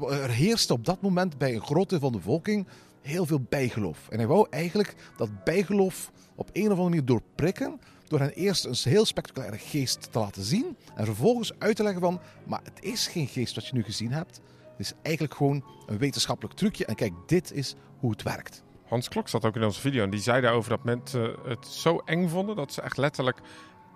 Er 0.09 0.31
heerste 0.31 0.73
op 0.73 0.85
dat 0.85 1.01
moment 1.01 1.39
bij 1.39 1.55
een 1.55 1.63
groot 1.63 1.89
deel 1.89 1.99
van 1.99 2.13
de 2.13 2.19
bevolking 2.19 2.67
heel 3.01 3.27
veel 3.27 3.41
bijgeloof. 3.49 4.09
En 4.09 4.19
hij 4.19 4.27
wou 4.27 4.47
eigenlijk 4.51 4.95
dat 5.17 5.45
bijgeloof 5.45 6.11
op 6.35 6.51
een 6.53 6.63
of 6.63 6.69
andere 6.69 6.89
manier 6.89 7.05
doorprikken 7.05 7.81
door 8.09 8.21
hen 8.21 8.33
eerst 8.33 8.65
een 8.65 8.93
heel 8.93 9.05
spectaculaire 9.05 9.59
geest 9.59 10.13
te 10.13 10.19
laten 10.19 10.43
zien 10.43 10.77
en 10.95 11.05
vervolgens 11.05 11.53
uit 11.59 11.77
te 11.77 11.83
leggen 11.83 12.01
van, 12.01 12.21
maar 12.47 12.61
het 12.63 12.85
is 12.85 13.07
geen 13.07 13.27
geest 13.27 13.55
wat 13.55 13.67
je 13.67 13.75
nu 13.75 13.83
gezien 13.83 14.13
hebt. 14.13 14.41
Het 14.77 14.87
is 14.87 14.93
eigenlijk 15.03 15.35
gewoon 15.35 15.65
een 15.87 15.99
wetenschappelijk 15.99 16.55
trucje 16.55 16.85
en 16.85 16.95
kijk, 16.95 17.13
dit 17.27 17.53
is 17.53 17.75
hoe 17.99 18.11
het 18.11 18.23
werkt. 18.23 18.63
Hans 18.89 19.09
Klok 19.09 19.29
zat 19.29 19.45
ook 19.45 19.57
in 19.57 19.65
onze 19.65 19.81
video 19.81 20.05
en 20.05 20.11
die 20.11 20.21
zei 20.21 20.41
daarover 20.41 20.71
dat 20.71 20.85
mensen 20.85 21.37
het 21.47 21.67
zo 21.67 22.03
eng 22.05 22.29
vonden 22.29 22.57
dat 22.57 22.73
ze 22.73 22.83
echt 22.83 22.97
letterlijk 22.97 23.39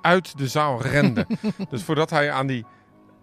uit 0.02 0.38
de 0.38 0.48
zaal 0.48 0.82
renden. 0.82 1.26
dus 1.70 1.82
voordat 1.82 2.10
hij 2.10 2.30
aan 2.30 2.46
die 2.46 2.64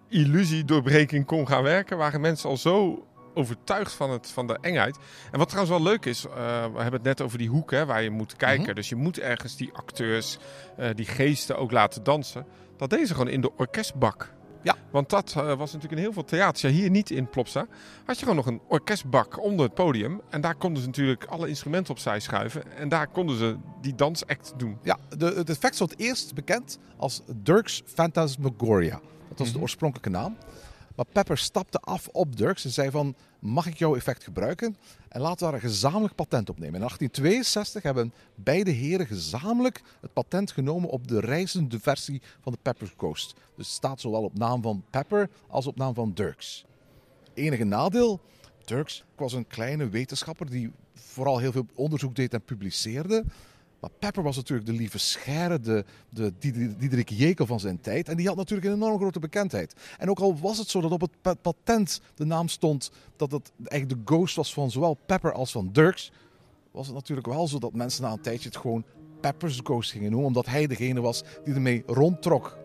illusiedoorbreking 0.08 1.26
kon 1.26 1.48
gaan 1.48 1.62
werken, 1.62 1.96
waren 1.96 2.20
mensen 2.20 2.48
al 2.48 2.56
zo 2.56 3.06
overtuigd 3.34 3.92
van, 3.92 4.10
het, 4.10 4.30
van 4.30 4.46
de 4.46 4.58
engheid. 4.60 4.98
En 5.30 5.38
wat 5.38 5.48
trouwens 5.48 5.76
wel 5.78 5.86
leuk 5.86 6.04
is, 6.04 6.24
eh, 6.24 6.32
we 6.72 6.82
hebben 6.82 6.92
het 6.92 7.02
net 7.02 7.20
over 7.20 7.38
die 7.38 7.48
hoek 7.48 7.70
hè, 7.70 7.86
waar 7.86 8.02
je 8.02 8.10
moet 8.10 8.36
kijken. 8.36 8.64
Mhm. 8.64 8.74
Dus 8.74 8.88
je 8.88 8.96
moet 8.96 9.18
ergens 9.18 9.56
die 9.56 9.70
acteurs, 9.72 10.38
eh, 10.76 10.88
die 10.94 11.06
geesten 11.06 11.58
ook 11.58 11.70
laten 11.70 12.02
dansen. 12.02 12.46
Dat 12.76 12.90
deze 12.90 13.12
gewoon 13.12 13.28
in 13.28 13.40
de 13.40 13.56
orkestbak. 13.56 14.34
Ja. 14.66 14.76
Want 14.90 15.10
dat 15.10 15.34
eh, 15.36 15.46
was 15.46 15.72
natuurlijk 15.72 15.92
in 15.92 15.98
heel 15.98 16.12
veel 16.12 16.24
theaters. 16.24 16.60
Ja, 16.60 16.68
hier 16.68 16.90
niet 16.90 17.10
in 17.10 17.28
Plopsa. 17.28 17.66
Had 18.04 18.16
je 18.16 18.20
gewoon 18.20 18.36
nog 18.36 18.46
een 18.46 18.60
orkestbak 18.68 19.42
onder 19.42 19.64
het 19.64 19.74
podium. 19.74 20.20
En 20.30 20.40
daar 20.40 20.54
konden 20.54 20.82
ze 20.82 20.88
natuurlijk 20.88 21.24
alle 21.24 21.48
instrumenten 21.48 21.92
opzij 21.92 22.20
schuiven. 22.20 22.76
En 22.76 22.88
daar 22.88 23.08
konden 23.08 23.36
ze 23.36 23.56
die 23.80 23.94
dansact 23.94 24.52
doen. 24.56 24.78
Ja, 24.82 24.98
de, 25.18 25.26
het 25.26 25.50
effect 25.50 25.74
stond 25.74 25.98
eerst 25.98 26.34
bekend 26.34 26.78
als 26.96 27.22
Dirks 27.36 27.82
Phantasmagoria. 27.86 29.00
Dat 29.28 29.38
was 29.38 29.52
de 29.52 29.60
oorspronkelijke 29.60 30.10
naam. 30.10 30.36
Maar 30.96 31.06
Pepper 31.12 31.38
stapte 31.38 31.78
af 31.80 32.08
op 32.12 32.36
Dirks 32.36 32.64
en 32.64 32.70
zei 32.70 32.90
van, 32.90 33.14
mag 33.38 33.66
ik 33.66 33.78
jouw 33.78 33.96
effect 33.96 34.24
gebruiken? 34.24 34.76
En 35.08 35.20
laten 35.20 35.38
we 35.38 35.44
daar 35.44 35.54
een 35.54 35.68
gezamenlijk 35.68 36.14
patent 36.14 36.48
op 36.48 36.58
nemen. 36.58 36.74
In 36.74 36.80
1862 36.80 37.82
hebben 37.82 38.12
beide 38.34 38.70
heren 38.70 39.06
gezamenlijk 39.06 39.82
het 40.00 40.12
patent 40.12 40.52
genomen 40.52 40.88
op 40.88 41.08
de 41.08 41.20
reizende 41.20 41.80
versie 41.80 42.22
van 42.40 42.52
de 42.52 42.58
Pepper 42.62 42.92
Ghost. 42.96 43.34
Dus 43.56 43.66
het 43.66 43.76
staat 43.76 44.00
zowel 44.00 44.22
op 44.22 44.38
naam 44.38 44.62
van 44.62 44.84
Pepper 44.90 45.30
als 45.48 45.66
op 45.66 45.76
naam 45.76 45.94
van 45.94 46.12
Dirks. 46.14 46.64
Enige 47.34 47.64
nadeel, 47.64 48.20
Dirks 48.64 49.04
was 49.16 49.32
een 49.32 49.46
kleine 49.46 49.88
wetenschapper 49.88 50.50
die 50.50 50.72
vooral 50.94 51.38
heel 51.38 51.52
veel 51.52 51.66
onderzoek 51.74 52.14
deed 52.14 52.34
en 52.34 52.42
publiceerde. 52.42 53.24
Maar 53.80 53.90
Pepper 53.98 54.22
was 54.22 54.36
natuurlijk 54.36 54.66
de 54.68 54.72
lieve 54.74 54.98
Scherre, 54.98 55.60
de, 55.60 55.84
de 56.08 56.32
Dieder- 56.38 56.78
Diederik 56.78 57.08
Jekel 57.08 57.46
van 57.46 57.60
zijn 57.60 57.80
tijd. 57.80 58.08
En 58.08 58.16
die 58.16 58.26
had 58.26 58.36
natuurlijk 58.36 58.68
een 58.68 58.74
enorm 58.74 58.98
grote 58.98 59.18
bekendheid. 59.18 59.74
En 59.98 60.10
ook 60.10 60.18
al 60.18 60.38
was 60.38 60.58
het 60.58 60.68
zo 60.68 60.80
dat 60.80 60.90
op 60.92 61.00
het 61.00 61.10
pa- 61.20 61.34
patent 61.34 62.00
de 62.14 62.24
naam 62.24 62.48
stond 62.48 62.90
dat 63.16 63.30
het 63.32 63.52
eigenlijk 63.64 64.06
de 64.06 64.14
ghost 64.14 64.36
was 64.36 64.52
van 64.52 64.70
zowel 64.70 64.98
Pepper 65.06 65.32
als 65.32 65.52
van 65.52 65.68
Dirks, 65.72 66.12
was 66.70 66.86
het 66.86 66.94
natuurlijk 66.94 67.26
wel 67.26 67.48
zo 67.48 67.58
dat 67.58 67.72
mensen 67.72 68.02
na 68.02 68.12
een 68.12 68.20
tijdje 68.20 68.48
het 68.48 68.58
gewoon 68.58 68.84
Pepper's 69.20 69.60
Ghost 69.64 69.90
gingen 69.90 70.10
noemen, 70.10 70.28
omdat 70.28 70.46
hij 70.46 70.66
degene 70.66 71.00
was 71.00 71.22
die 71.44 71.54
ermee 71.54 71.82
rondtrok. 71.86 72.56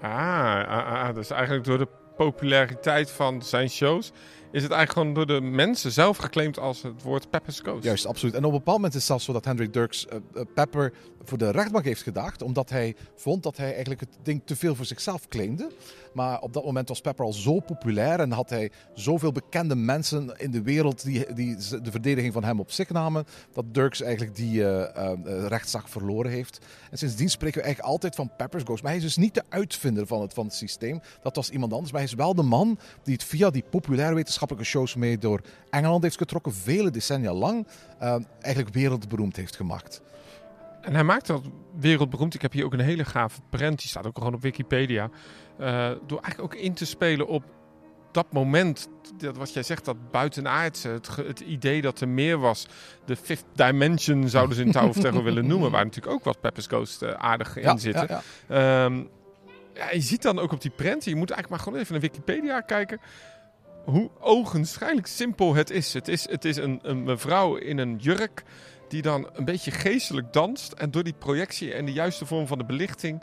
Ah, 0.00 0.68
ah, 0.68 1.08
ah, 1.08 1.14
dus 1.14 1.30
eigenlijk 1.30 1.64
door 1.64 1.78
de 1.78 1.88
populariteit 2.16 3.10
van 3.10 3.42
zijn 3.42 3.70
shows... 3.70 4.12
is 4.52 4.62
het 4.62 4.72
eigenlijk 4.72 4.92
gewoon 4.92 5.14
door 5.14 5.40
de 5.40 5.46
mensen 5.46 5.92
zelf 5.92 6.16
geclaimd 6.16 6.58
als 6.58 6.82
het 6.82 7.02
woord 7.02 7.30
Pepper's 7.30 7.60
Ghost. 7.60 7.84
Juist, 7.84 8.06
absoluut. 8.06 8.34
En 8.34 8.44
op 8.44 8.52
een 8.52 8.58
bepaald 8.58 8.76
moment 8.76 8.94
is 8.94 8.98
het 8.98 9.08
zelfs 9.08 9.24
zo 9.24 9.32
dat 9.32 9.44
Hendrik 9.44 9.72
Dirks 9.72 10.06
eh, 10.06 10.16
eh, 10.34 10.42
Pepper 10.54 10.92
voor 11.22 11.38
de 11.38 11.50
rechtbank 11.50 11.84
heeft 11.84 12.02
gedaagd. 12.02 12.42
Omdat 12.42 12.70
hij 12.70 12.96
vond 13.14 13.42
dat 13.42 13.56
hij 13.56 13.70
eigenlijk 13.70 14.00
het 14.00 14.16
ding 14.22 14.42
te 14.44 14.56
veel 14.56 14.74
voor 14.74 14.84
zichzelf 14.84 15.28
claimde. 15.28 15.70
Maar 16.12 16.40
op 16.40 16.52
dat 16.52 16.64
moment 16.64 16.88
was 16.88 17.00
Pepper 17.00 17.24
al 17.24 17.32
zo 17.32 17.60
populair 17.60 18.20
en 18.20 18.32
had 18.32 18.50
hij 18.50 18.70
zoveel 18.94 19.32
bekende 19.32 19.74
mensen 19.74 20.34
in 20.36 20.50
de 20.50 20.62
wereld 20.62 21.04
die, 21.04 21.34
die 21.34 21.56
de 21.82 21.90
verdediging 21.90 22.32
van 22.32 22.44
hem 22.44 22.60
op 22.60 22.70
zich 22.70 22.90
namen. 22.90 23.24
Dat 23.52 23.74
Dirks 23.74 24.02
eigenlijk 24.02 24.36
die 24.36 24.64
eh, 24.64 25.12
rechtszaak 25.46 25.88
verloren 25.88 26.30
heeft. 26.30 26.58
En 26.90 26.98
sindsdien 26.98 27.30
spreken 27.30 27.58
we 27.58 27.64
eigenlijk 27.64 27.94
altijd 27.94 28.14
van 28.14 28.30
Pepper's 28.36 28.62
Ghost. 28.62 28.82
Maar 28.82 28.92
hij 28.92 29.00
is 29.00 29.06
dus 29.06 29.16
niet 29.16 29.34
de 29.34 29.44
uitvinder 29.48 30.06
van 30.06 30.20
het, 30.20 30.34
van 30.34 30.44
het 30.44 30.54
systeem. 30.54 31.00
Dat 31.22 31.36
was 31.36 31.50
iemand 31.50 31.72
anders. 31.72 31.92
Maar 31.92 32.00
hij 32.00 32.10
is 32.10 32.16
wel 32.16 32.34
de 32.34 32.42
man 32.42 32.78
die 33.02 33.14
het 33.14 33.24
via 33.24 33.50
die 33.50 33.64
populaire 33.70 34.14
wetenschappelijke 34.40 34.64
shows 34.64 34.94
mee 34.94 35.18
door 35.18 35.40
Engeland 35.70 36.02
heeft 36.02 36.16
getrokken. 36.18 36.52
Vele 36.54 36.90
decennia 36.90 37.32
lang. 37.32 37.66
eh, 37.98 38.16
eigenlijk 38.40 38.74
wereldberoemd 38.74 39.36
heeft 39.36 39.56
gemaakt. 39.56 40.02
En 40.82 40.94
hij 40.94 41.04
maakt 41.04 41.26
dat 41.26 41.42
wereldberoemd. 41.78 42.34
Ik 42.34 42.42
heb 42.42 42.52
hier 42.52 42.64
ook 42.64 42.72
een 42.72 42.80
hele 42.80 43.04
gave 43.04 43.40
prent. 43.50 43.78
Die 43.78 43.88
staat 43.88 44.06
ook 44.06 44.18
gewoon 44.18 44.34
op 44.34 44.42
Wikipedia. 44.42 45.10
Eh, 45.58 45.90
door 46.06 46.20
eigenlijk 46.20 46.40
ook 46.40 46.54
in 46.54 46.74
te 46.74 46.86
spelen 46.86 47.26
op 47.26 47.44
dat 48.12 48.32
moment. 48.32 48.88
Dat, 49.16 49.36
wat 49.36 49.52
jij 49.52 49.62
zegt, 49.62 49.84
dat 49.84 50.10
buitenaardse. 50.10 50.88
Het, 50.88 51.16
het 51.16 51.40
idee 51.40 51.82
dat 51.82 52.00
er 52.00 52.08
meer 52.08 52.38
was. 52.38 52.66
De 53.04 53.16
fifth 53.16 53.44
dimension 53.54 54.28
zouden 54.28 54.56
ze 54.56 54.62
in 54.62 54.72
Tower 54.72 54.88
of 54.88 54.98
Terror 54.98 55.22
willen 55.22 55.46
noemen. 55.46 55.70
Waar 55.70 55.84
natuurlijk 55.84 56.14
ook 56.14 56.24
wat 56.24 56.40
Pepper's 56.40 56.66
Ghost 56.66 57.02
eh, 57.02 57.10
aardig 57.12 57.56
in 57.56 57.78
zitten. 57.78 58.06
Ja, 58.08 58.22
ja. 58.48 58.84
Ehm, 58.84 59.02
ja, 59.74 59.90
je 59.90 60.00
ziet 60.00 60.22
dan 60.22 60.38
ook 60.38 60.52
op 60.52 60.60
die 60.60 60.70
prent, 60.70 61.04
je 61.04 61.16
moet 61.16 61.30
eigenlijk 61.30 61.48
maar 61.50 61.58
gewoon 61.58 61.78
even 61.78 61.92
naar 61.92 62.02
Wikipedia 62.02 62.60
kijken. 62.60 63.00
Hoe 63.90 64.10
ogenschijnlijk 64.20 65.06
simpel 65.06 65.54
het 65.54 65.70
is. 65.70 65.92
Het 65.92 66.08
is, 66.08 66.28
het 66.28 66.44
is 66.44 66.56
een, 66.56 66.78
een 66.82 67.02
mevrouw 67.02 67.56
in 67.56 67.78
een 67.78 67.96
jurk 67.96 68.44
die 68.88 69.02
dan 69.02 69.28
een 69.32 69.44
beetje 69.44 69.70
geestelijk 69.70 70.32
danst. 70.32 70.72
En 70.72 70.90
door 70.90 71.02
die 71.02 71.14
projectie 71.18 71.74
en 71.74 71.84
de 71.84 71.92
juiste 71.92 72.26
vorm 72.26 72.46
van 72.46 72.58
de 72.58 72.64
belichting 72.64 73.22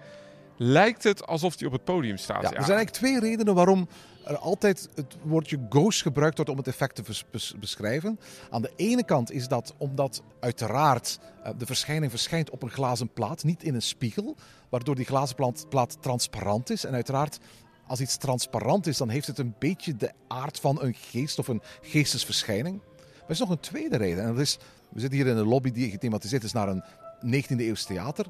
lijkt 0.58 1.04
het 1.04 1.28
alsof 1.28 1.56
die 1.56 1.68
op 1.68 1.74
het 1.74 1.84
podium 1.84 2.18
staat. 2.18 2.42
Ja, 2.42 2.48
er 2.48 2.64
zijn 2.64 2.78
eigenlijk 2.78 2.92
twee 2.92 3.20
redenen 3.20 3.56
waarom 3.56 3.88
er 4.26 4.38
altijd 4.38 4.90
het 4.96 5.18
woordje 5.24 5.66
ghost 5.70 6.02
gebruikt 6.02 6.36
wordt 6.36 6.52
om 6.52 6.58
het 6.58 6.68
effect 6.68 6.96
te 6.96 7.02
bes- 7.02 7.26
bes- 7.32 7.56
beschrijven. 7.60 8.20
Aan 8.50 8.62
de 8.62 8.72
ene 8.76 9.06
kant 9.06 9.32
is 9.32 9.48
dat 9.48 9.74
omdat 9.78 10.22
uiteraard 10.40 11.20
eh, 11.44 11.52
de 11.58 11.66
verschijning 11.66 12.12
verschijnt 12.12 12.50
op 12.50 12.64
een 12.64 12.70
glazen 12.70 13.14
plaat, 13.14 13.44
niet 13.44 13.64
in 13.64 13.76
een 13.76 13.82
spiegel, 13.82 14.36
waardoor 14.70 14.96
die 14.96 15.06
glazen 15.06 15.36
plaat, 15.36 15.66
plaat 15.70 15.98
transparant 16.02 16.70
is. 16.70 16.86
En 16.86 16.94
uiteraard, 16.94 17.40
als 17.88 18.00
iets 18.00 18.18
transparant 18.18 18.88
is, 18.88 18.98
dan 18.98 19.10
heeft 19.10 19.28
het 19.28 19.38
een 19.38 19.56
beetje 19.60 19.96
de 19.96 20.12
aard 20.28 20.60
van 20.60 20.82
een 20.82 20.94
geest 20.94 21.40
of 21.40 21.48
een 21.48 21.62
geestesverschijning. 21.82 22.80
Maar 22.98 23.26
er 23.26 23.32
is 23.32 23.40
nog 23.40 23.50
een 23.50 23.60
tweede 23.60 23.98
reden. 23.98 24.24
En 24.24 24.30
dat 24.30 24.40
is, 24.40 24.58
we 24.90 25.00
zitten 25.00 25.20
hier 25.20 25.28
in 25.28 25.38
een 25.38 25.48
lobby 25.48 25.72
die 25.72 25.90
gethematiseerd 25.90 26.44
is 26.44 26.52
naar 26.52 26.68
een 26.68 26.84
19e 27.26 27.58
eeuws 27.58 27.84
theater. 27.84 28.26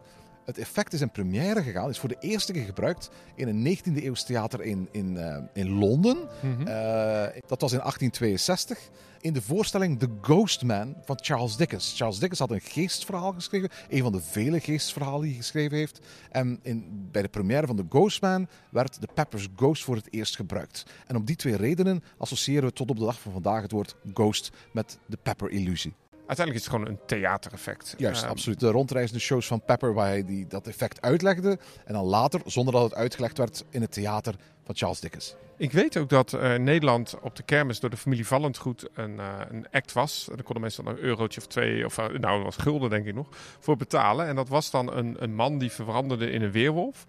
Het 0.48 0.58
effect 0.58 0.94
is 0.94 1.02
in 1.02 1.12
première 1.12 1.64
gegaan, 1.64 1.90
is 1.90 2.00
voor 2.00 2.10
de 2.10 2.18
eerste 2.20 2.52
keer 2.52 2.66
gebruikt 2.66 3.10
in 3.36 3.48
een 3.48 3.78
19e 3.78 4.04
eeuws 4.04 4.24
theater 4.24 4.62
in, 4.62 4.88
in, 4.92 5.18
eh, 5.18 5.38
in 5.54 5.70
Londen. 5.70 6.18
Eh, 6.66 7.42
dat 7.48 7.62
was 7.62 7.72
in 7.72 7.80
1862. 7.80 8.90
In 9.22 9.34
de 9.34 9.42
voorstelling 9.42 10.00
The 10.00 10.10
Ghost 10.22 10.64
Man 10.64 10.96
van 11.06 11.20
Charles 11.22 11.56
Dickens. 11.56 11.94
Charles 11.98 12.20
Dickens 12.20 12.40
had 12.40 12.52
een 12.52 12.62
geestverhaal 12.62 13.32
geschreven, 13.32 13.70
een 13.90 14.02
van 14.02 14.12
de 14.12 14.22
vele 14.22 14.60
geestverhalen 14.60 15.22
die 15.22 15.30
hij 15.30 15.40
geschreven 15.40 15.78
heeft. 15.78 16.00
En 16.32 16.60
in, 16.62 17.08
bij 17.12 17.22
de 17.22 17.28
première 17.28 17.68
van 17.68 17.76
The 17.76 17.86
Ghost 17.90 18.22
Man 18.22 18.48
werd 18.70 19.02
de 19.02 19.08
Pepper's 19.14 19.48
Ghost 19.56 19.84
voor 19.84 19.96
het 19.96 20.14
eerst 20.14 20.36
gebruikt. 20.36 20.86
En 21.08 21.16
om 21.16 21.26
die 21.26 21.36
twee 21.36 21.56
redenen 21.56 22.04
associëren 22.18 22.68
we 22.68 22.74
tot 22.74 22.90
op 22.90 22.98
de 22.98 23.06
dag 23.06 23.20
van 23.20 23.32
vandaag 23.32 23.62
het 23.62 23.72
woord 23.72 23.96
ghost 24.14 24.52
met 24.72 24.98
de 25.06 25.18
Pepper-illusie. 25.24 25.94
Uiteindelijk 26.28 26.58
is 26.58 26.66
het 26.66 26.74
gewoon 26.76 26.88
een 26.88 27.00
theatereffect. 27.06 27.96
Juist, 27.98 28.22
Ehm, 28.22 28.32
absoluut. 28.32 28.60
De 28.60 28.72
rondreizende 28.72 29.22
shows 29.22 29.48
van 29.48 29.62
Pepper, 29.62 29.94
waar 29.94 30.08
hij 30.08 30.26
die, 30.26 30.48
dat 30.48 30.68
effect 30.68 31.02
uitlegde. 31.02 31.60
En 31.86 31.94
dan 31.94 32.06
later, 32.06 32.42
zonder 32.46 32.74
dat 32.74 32.84
het 32.84 32.94
uitgelegd 32.94 33.38
werd, 33.38 33.66
in 33.70 33.82
het 33.82 33.92
theater 33.92 34.36
van 34.64 34.76
Charles 34.76 35.00
Dickens. 35.00 35.36
Ik 35.58 35.72
weet 35.72 35.98
ook 35.98 36.10
dat 36.10 36.34
eh, 36.34 36.56
Nederland 36.56 37.16
op 37.22 37.36
de 37.36 37.44
kermis 37.44 37.80
door 37.80 37.90
de 37.90 37.98
familie 37.98 38.28
Vallendgoed 38.28 38.90
een, 38.94 39.20
eh, 39.20 39.40
een 39.50 39.66
act 39.72 39.94
was. 39.94 40.28
En 40.30 40.36
daar 40.36 40.44
konden 40.44 40.62
mensen 40.62 40.84
dan 40.84 40.94
een 40.94 41.04
eurotje 41.04 41.40
of 41.40 41.48
twee, 41.48 41.86
of 41.86 41.98
eh, 41.98 42.06
nou, 42.08 42.36
dat 42.36 42.44
was 42.44 42.56
gulden 42.56 42.90
denk 42.90 43.06
ik 43.06 43.16
nog, 43.16 43.28
voor 43.60 43.78
betalen. 43.78 44.28
En 44.28 44.36
dat 44.36 44.50
was 44.50 44.72
dan 44.72 44.94
een, 44.94 45.16
een 45.20 45.36
man 45.36 45.58
die 45.58 45.72
veranderde 45.72 46.32
in 46.32 46.42
een 46.42 46.52
weerwolf. 46.52 47.06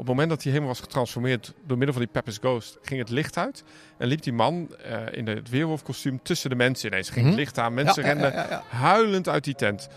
Op 0.00 0.06
het 0.06 0.14
moment 0.14 0.28
dat 0.30 0.42
hij 0.42 0.52
helemaal 0.52 0.72
was 0.74 0.82
getransformeerd 0.82 1.52
door 1.66 1.76
middel 1.76 1.94
van 1.94 2.02
die 2.04 2.12
Pepper's 2.12 2.38
Ghost, 2.38 2.78
ging 2.82 3.00
het 3.00 3.10
licht 3.10 3.36
uit. 3.36 3.64
En 3.98 4.06
liep 4.08 4.22
die 4.22 4.32
man 4.32 4.74
eh, 4.84 4.98
in 5.10 5.26
het 5.28 5.48
weerwolfkostuum 5.48 6.22
tussen 6.22 6.50
de 6.50 6.56
mensen 6.56 6.88
ineens. 6.88 7.08
Ging 7.10 7.24
het 7.24 7.34
Mhm. 7.34 7.42
licht 7.42 7.58
aan, 7.58 7.74
mensen 7.74 8.02
Ja, 8.02 8.08
renden 8.08 8.32
ja, 8.32 8.42
ja, 8.42 8.46
ja. 8.50 8.76
huilend 8.76 9.28
uit 9.28 9.44
die 9.44 9.54
tent. 9.54 9.88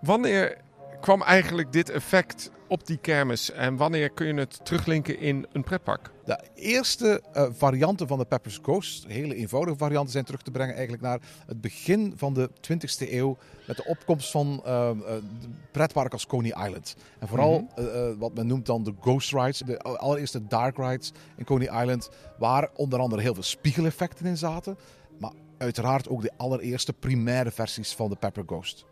Wanneer 0.00 0.56
kwam 1.00 1.22
eigenlijk 1.22 1.72
dit 1.72 1.90
effect 1.90 2.50
op 2.68 2.86
die 2.86 2.96
kermis? 2.96 3.50
En 3.50 3.76
wanneer 3.76 4.10
kun 4.10 4.26
je 4.26 4.34
het 4.34 4.64
teruglinken 4.64 5.18
in 5.18 5.46
een 5.52 5.64
pretpark? 5.64 6.10
De 6.24 6.40
eerste 6.54 7.22
eh, 7.32 7.46
varianten 7.50 8.06
van 8.06 8.18
de 8.18 8.24
Pepper's 8.24 8.58
Ghost, 8.62 9.06
hele 9.06 9.34
eenvoudige 9.34 9.76
varianten, 9.76 10.12
zijn 10.12 10.24
terug 10.24 10.42
te 10.42 10.50
brengen 10.50 10.74
eigenlijk 10.74 11.02
naar 11.02 11.20
het 11.46 11.60
begin 11.60 12.12
van 12.16 12.34
de 12.34 12.50
20e 12.50 13.10
eeuw. 13.10 13.36
Met 13.66 13.76
de 13.76 13.84
opkomst 13.84 14.30
van 14.30 14.62
eh, 14.64 14.90
eh, 14.90 14.96
de 15.40 15.48
pretparken 15.70 16.12
als 16.12 16.26
Coney 16.26 16.66
Island. 16.66 16.96
En 17.18 17.28
vooral 17.28 17.68
eh, 17.74 18.08
eh, 18.08 18.18
wat 18.18 18.34
men 18.34 18.46
noemt 18.46 18.66
dan 18.66 18.82
de 18.82 18.94
Ghost 19.00 19.32
Rides, 19.32 19.58
de 19.58 19.78
allereerste 19.78 20.46
Dark 20.46 20.76
Rides 20.76 21.12
in 21.36 21.44
Coney 21.44 21.80
Island. 21.80 22.10
Waar 22.38 22.70
onder 22.74 22.98
andere 22.98 23.22
heel 23.22 23.34
veel 23.34 23.42
spiegeleffecten 23.42 24.26
in 24.26 24.36
zaten. 24.36 24.78
Maar 25.18 25.32
uiteraard 25.58 26.08
ook 26.08 26.22
de 26.22 26.32
allereerste 26.36 26.92
primaire 26.92 27.50
versies 27.50 27.94
van 27.94 28.10
de 28.10 28.16
Pepper 28.16 28.42
Ghost. 28.46 28.84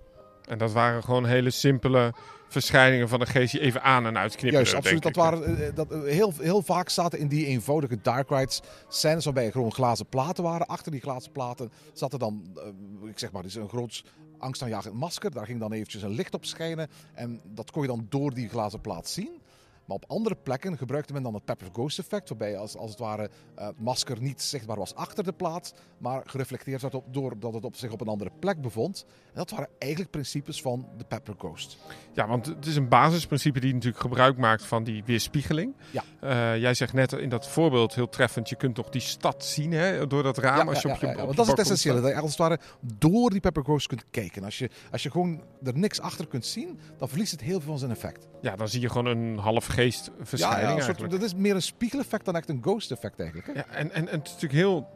En 0.47 0.59
dat 0.59 0.73
waren 0.73 1.03
gewoon 1.03 1.27
hele 1.27 1.51
simpele 1.51 2.13
verschijningen 2.49 3.09
van 3.09 3.19
de 3.19 3.27
geest 3.27 3.53
die 3.53 3.61
even 3.61 3.83
aan 3.83 4.07
en 4.07 4.19
uitknippen. 4.19 4.53
Juist, 4.53 4.75
absoluut. 4.75 5.03
Dat 5.03 5.17
waren, 5.17 5.67
eh, 5.67 5.75
dat, 5.75 5.91
eh, 5.91 6.03
heel, 6.03 6.33
heel 6.41 6.63
vaak 6.63 6.89
zaten 6.89 7.19
in 7.19 7.29
die 7.29 7.47
eenvoudige 7.47 7.99
dark 8.03 8.31
rides 8.31 8.61
scènes 8.89 9.25
waarbij 9.25 9.51
gewoon 9.51 9.73
glazen 9.73 10.07
platen 10.07 10.45
waren. 10.45 10.67
Achter 10.67 10.93
die 10.93 11.01
glazen 11.01 11.33
platen 11.33 11.73
zat 11.93 12.13
er 12.13 12.19
dan, 12.19 12.43
eh, 12.57 13.09
ik 13.09 13.19
zeg 13.19 13.33
maar, 13.33 13.43
dus 13.43 13.55
een 13.55 13.69
groot 13.69 14.05
angstaanjagend 14.39 14.95
masker. 14.95 15.31
Daar 15.31 15.47
ging 15.47 15.61
dan 15.61 15.73
eventjes 15.73 16.03
een 16.03 16.11
licht 16.11 16.35
op 16.35 16.45
schijnen. 16.45 16.89
En 17.15 17.41
dat 17.45 17.71
kon 17.71 17.83
je 17.83 17.89
dan 17.89 18.07
door 18.09 18.35
die 18.35 18.49
glazen 18.49 18.81
plaat 18.81 19.09
zien. 19.09 19.43
Maar 19.87 19.97
op 19.97 20.05
andere 20.07 20.37
plekken 20.43 20.79
gebruikte 20.79 21.13
men 21.13 21.23
dan 21.23 21.35
het 21.35 21.45
Pepper 21.45 21.69
Ghost 21.73 21.99
effect. 21.99 22.29
Waarbij 22.29 22.59
als, 22.59 22.77
als 22.77 22.91
het 22.91 22.99
ware 22.99 23.31
eh, 23.55 23.67
het 23.67 23.81
masker 23.81 24.21
niet 24.21 24.43
zichtbaar 24.43 24.77
was 24.77 24.95
achter 24.95 25.25
de 25.25 25.33
plaat. 25.33 25.75
Maar 25.99 26.23
gereflecteerd 26.27 26.83
werd 26.83 26.95
op, 26.95 27.15
doordat 27.15 27.55
het 27.55 27.65
op 27.65 27.77
zich 27.77 27.93
op 27.93 28.01
een 28.01 28.09
andere 28.09 28.31
plek 28.39 28.61
bevond. 28.61 29.05
En 29.09 29.35
dat 29.35 29.51
waren 29.51 29.69
eigenlijk 29.79 30.11
principes 30.11 30.63
van 30.63 30.89
de 30.97 31.05
Pepper 31.05 31.35
Ghost. 31.39 31.79
Ja, 32.13 32.27
want 32.27 32.47
het 32.47 32.67
is 32.67 32.77
een 32.77 32.89
basisprincipe 32.89 33.61
die 33.61 33.73
natuurlijk 33.73 34.03
gebruik 34.03 34.37
maakt 34.37 34.65
van 34.65 34.85
die 34.85 35.05
weerspiegeling. 35.05 35.75
Ja. 35.91 36.03
Eh, 36.21 36.61
jij 36.61 36.75
zegt 36.75 36.93
net 36.93 37.13
in 37.13 37.29
dat 37.29 37.49
voorbeeld 37.49 37.95
heel 37.95 38.09
treffend, 38.09 38.49
je 38.49 38.57
kunt 38.57 38.75
toch 38.75 38.89
die 38.89 39.01
stad 39.01 39.45
zien 39.45 39.73
hè, 39.73 40.07
door 40.07 40.23
dat 40.23 40.39
raam. 40.39 40.69
als 40.69 40.83
je 40.83 40.89
op 40.89 41.01
je, 41.01 41.09
op 41.09 41.17
want 41.17 41.37
dat 41.37 41.45
is 41.45 41.51
het 41.51 41.61
essentiële. 41.61 42.01
Dat 42.01 42.11
je 42.11 42.17
als 42.17 42.31
het 42.31 42.39
ware 42.39 42.59
door 42.81 43.31
die 43.31 43.41
Pepper 43.41 43.63
Ghost 43.63 43.87
kunt 43.87 44.05
kijken. 44.11 44.45
Als 44.45 44.59
je, 44.59 44.71
als 44.91 45.03
je 45.03 45.11
gewoon 45.11 45.43
er 45.63 45.79
niks 45.79 46.01
achter 46.01 46.27
kunt 46.27 46.47
zien, 46.47 46.79
dan 46.99 47.09
verliest 47.09 47.31
het 47.31 47.41
heel 47.41 47.61
veel 47.61 47.71
van 47.71 47.79
zijn 47.79 47.91
effect. 47.91 48.27
Ja, 48.41 48.57
dan 48.57 48.69
zie 48.69 48.81
je 48.81 48.89
gewoon 48.89 49.07
een 49.07 49.39
half 49.39 49.67
geest 49.75 50.11
verschijning 50.21 50.63
een 50.63 50.69
soort- 50.71 50.85
eigenlijk. 50.85 51.13
dat 51.13 51.23
is 51.23 51.35
meer 51.35 51.55
een 51.55 51.63
spiegeleffect 51.63 52.25
dan 52.25 52.37
echt 52.37 52.49
een 52.49 52.59
ghost 52.63 52.91
effect 52.91 53.19
eigenlijk. 53.21 53.49
Hè? 53.49 53.53
Ja, 53.53 53.67
en, 53.71 53.93
en, 53.93 54.09
en 54.09 54.19
het 54.19 54.27
is 54.27 54.33
natuurlijk 54.33 54.61
heel 54.61 54.89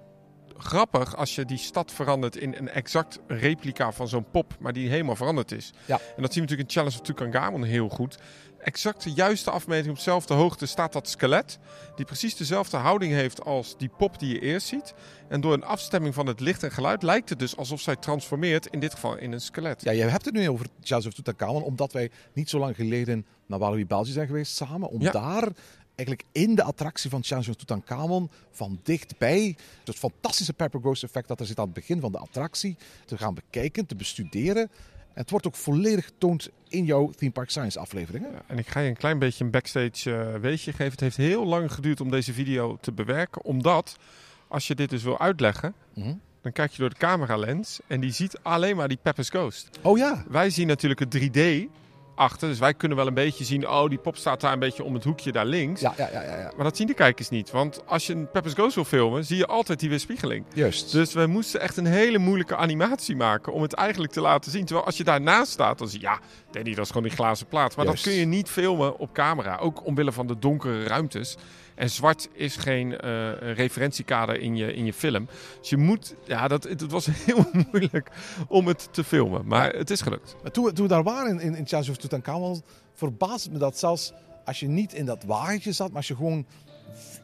grappig 0.57 1.17
als 1.17 1.35
je 1.35 1.45
die 1.45 1.59
stad 1.59 1.93
verandert 1.93 2.37
in 2.37 2.55
een 2.59 2.69
exact 2.69 3.19
replica 3.27 3.93
van 3.93 4.09
zo'n 4.09 4.31
pop, 4.31 4.57
maar 4.61 4.73
die 4.73 4.89
helemaal 4.89 5.17
veranderd 5.17 5.53
is. 5.53 5.73
Ja. 5.85 5.95
En 6.17 6.23
dat 6.23 6.33
zien 6.33 6.45
we 6.45 6.49
natuurlijk 6.51 6.69
in 6.69 6.75
Challenge 6.75 6.95
of 6.97 7.01
Tutankhamon 7.03 7.63
heel 7.65 7.89
goed. 7.89 8.19
Exact 8.59 9.03
de 9.03 9.13
juiste 9.13 9.51
afmeting 9.51 9.89
op 9.89 9.97
dezelfde 9.97 10.35
hoogte 10.35 10.67
staat 10.67 10.93
dat 10.93 11.09
skelet, 11.09 11.59
die 11.97 12.05
precies 12.05 12.37
dezelfde 12.37 12.77
houding 12.77 13.13
heeft 13.13 13.45
als 13.45 13.77
die 13.77 13.91
pop 13.97 14.19
die 14.19 14.33
je 14.33 14.41
eerst 14.41 14.67
ziet. 14.67 14.95
En 15.29 15.41
door 15.41 15.53
een 15.53 15.65
afstemming 15.65 16.15
van 16.15 16.27
het 16.27 16.41
licht 16.41 16.63
en 16.63 16.71
geluid 16.71 17.03
lijkt 17.03 17.29
het 17.29 17.39
dus 17.39 17.57
alsof 17.57 17.81
zij 17.81 17.97
transformeert, 17.97 18.67
in 18.67 18.81
dit 18.81 18.95
geval 18.95 19.17
in 19.17 19.33
een 19.33 19.41
skelet. 19.41 19.83
Ja, 19.83 19.91
je 19.91 20.03
hebt 20.03 20.25
het 20.25 20.35
nu 20.35 20.49
over 20.49 20.67
of 20.89 21.13
Tutankhamon, 21.13 21.63
omdat 21.63 21.93
wij 21.93 22.11
niet 22.33 22.51
zo 22.51 22.59
lang 22.59 22.77
geleden 22.77 23.27
naar 23.47 23.59
Walibi 23.59 23.87
België 23.87 24.13
zijn 24.13 24.27
geweest 24.27 24.57
samen. 24.57 24.89
Om 24.89 25.03
Ja. 25.03 25.11
daar 25.11 25.49
eigenlijk 25.95 26.25
in 26.33 26.55
de 26.55 26.63
attractie 26.63 27.11
van 27.11 27.25
Charles 27.25 27.49
of 27.49 27.55
Tutankhamon 27.55 28.31
van 28.51 28.81
dichtbij 28.83 29.57
het 29.85 29.97
fantastische 29.97 30.53
Pepper 30.53 30.81
Ghost 30.81 31.03
effect 31.03 31.29
dat 31.29 31.41
er 31.41 31.47
zit 31.47 31.59
aan 31.59 31.65
het 31.65 31.75
begin 31.75 32.01
van 32.01 32.13
de 32.13 32.19
attractie 32.19 32.77
te 33.05 33.19
gaan 33.19 33.35
bekijken, 33.35 33.87
te 33.87 33.97
bestuderen. 33.97 34.71
Het 35.19 35.31
wordt 35.31 35.47
ook 35.47 35.55
volledig 35.55 36.05
getoond 36.05 36.49
in 36.69 36.85
jouw 36.85 37.11
Theme 37.11 37.33
Park 37.33 37.51
Science 37.51 37.79
afleveringen. 37.79 38.31
Ja, 38.33 38.43
En 38.47 38.59
ik 38.59 38.69
ga 38.69 38.81
je 38.81 38.89
een 38.89 38.97
klein 38.97 39.19
beetje 39.19 39.45
een 39.45 39.51
backstage 39.51 40.15
eh, 40.17 40.41
weetje 40.41 40.71
geven. 40.73 40.91
Het 40.93 41.01
heeft 41.01 41.17
heel 41.17 41.47
lang 41.47 41.73
geduurd 41.73 42.01
om 42.01 42.11
deze 42.11 42.33
video 42.33 42.79
te 42.81 42.93
bewerken, 42.93 43.45
omdat 43.45 43.97
als 44.49 44.67
je 44.67 44.75
dit 44.75 44.91
dus 44.91 45.03
wil 45.03 45.19
uitleggen, 45.21 45.75
Mhm. 45.95 46.15
dan 46.43 46.53
kijk 46.53 46.71
je 46.73 46.79
door 46.79 46.89
de 46.91 46.97
cameralens 46.97 47.81
en 47.87 48.01
die 48.01 48.13
ziet 48.13 48.39
alleen 48.43 48.77
maar 48.77 48.89
die 48.89 48.99
Pepper's 49.03 49.29
Ghost. 49.29 49.71
Oh 49.83 49.99
ja, 49.99 50.25
Wij 50.29 50.51
zien 50.51 50.67
natuurlijk 50.67 51.01
het 51.01 51.11
3D 51.11 51.69
achter, 52.19 52.49
dus 52.49 52.59
wij 52.59 52.75
kunnen 52.75 52.97
wel 52.97 53.07
een 53.07 53.15
beetje 53.15 53.45
zien, 53.45 53.69
oh 53.69 53.89
die 53.89 53.99
pop 53.99 54.17
staat 54.17 54.41
daar 54.41 54.53
een 54.53 54.59
beetje 54.59 54.85
om 54.85 54.95
het 54.95 55.05
hoekje 55.05 55.33
daar 55.33 55.47
links. 55.47 55.81
ja, 55.81 55.95
ja, 55.97 56.09
ja, 56.13 56.23
ja, 56.23 56.37
ja. 56.39 56.53
Maar 56.57 56.65
dat 56.65 56.77
zien 56.77 56.87
de 56.87 56.95
kijkers 56.95 57.29
niet, 57.29 57.51
want 57.51 57.83
als 57.87 58.07
je 58.07 58.13
een 58.13 58.31
Pepper's 58.31 58.55
Ghost 58.55 58.75
wil 58.75 58.85
filmen, 58.85 59.25
zie 59.25 59.37
je 59.37 59.47
altijd 59.47 59.81
die 59.81 59.89
weerspiegeling. 59.89 60.45
juist. 60.55 60.93
Dus 60.93 61.13
we 61.13 61.27
moesten 61.27 61.61
echt 61.61 61.77
een 61.77 61.87
hele 61.87 62.19
moeilijke 62.19 62.57
animatie 62.57 63.17
maken 63.17 63.53
om 63.53 63.63
het 63.63 63.73
eigenlijk 63.73 64.13
te 64.13 64.21
laten 64.21 64.51
zien. 64.51 64.65
Terwijl 64.65 64.87
als 64.87 64.97
je 64.97 65.05
daarnaast 65.05 65.53
staat, 65.53 65.79
dan 65.79 65.89
zie 65.89 66.01
je, 66.01 66.07
ja, 66.07 66.19
Danny, 66.51 66.75
dat 66.75 66.85
is 66.85 66.91
gewoon 66.91 67.07
die 67.07 67.17
glazen 67.17 67.47
plaat. 67.47 67.77
Maar 67.77 67.85
Juist. 67.85 68.05
dat 68.05 68.13
kun 68.13 68.23
je 68.23 68.27
niet 68.27 68.49
filmen 68.49 68.99
op 68.99 69.13
camera, 69.13 69.57
ook 69.57 69.87
omwille 69.87 70.13
van 70.13 70.27
de 70.27 70.39
donkere 70.39 70.85
ruimtes. 70.85 71.37
En 71.79 71.91
zwart 71.91 72.29
is 72.33 72.57
geen 72.57 72.99
eh, 73.01 73.31
referentiekader 73.53 74.41
in 74.41 74.57
je, 74.57 74.75
in 74.75 74.85
je 74.85 74.93
film. 74.93 75.29
Dus 75.61 75.71
je 75.71 75.77
moet, 75.77 76.15
ja, 76.25 76.49
dat, 76.49 76.63
het 76.65 76.87
was 76.91 77.07
heel 77.27 77.45
moeilijk 77.71 78.11
om 78.49 78.67
het 78.67 78.89
te 78.91 79.05
filmen. 79.05 79.47
Maar 79.47 79.73
het 79.75 79.91
is 79.91 80.01
gelukt. 80.01 80.37
Maar 80.43 80.51
toen, 80.51 80.65
we- 80.65 80.73
toen 80.73 80.87
we 80.87 80.93
daar 80.93 81.03
waren 81.03 81.41
in, 81.41 81.55
in, 81.55 81.67
Charles 81.67 81.89
of 81.89 81.97
Tutankhamon, 81.97 82.63
verbaasde 82.95 83.51
me 83.51 83.59
dat 83.59 83.79
zelfs 83.79 84.13
als 84.45 84.61
je 84.61 84.69
niet 84.69 84.93
in 84.95 85.05
dat 85.05 85.25
wagentje 85.25 85.73
zat, 85.73 85.89
maar 85.89 85.97
als 85.97 86.09
je 86.09 86.17
gewoon 86.17 86.47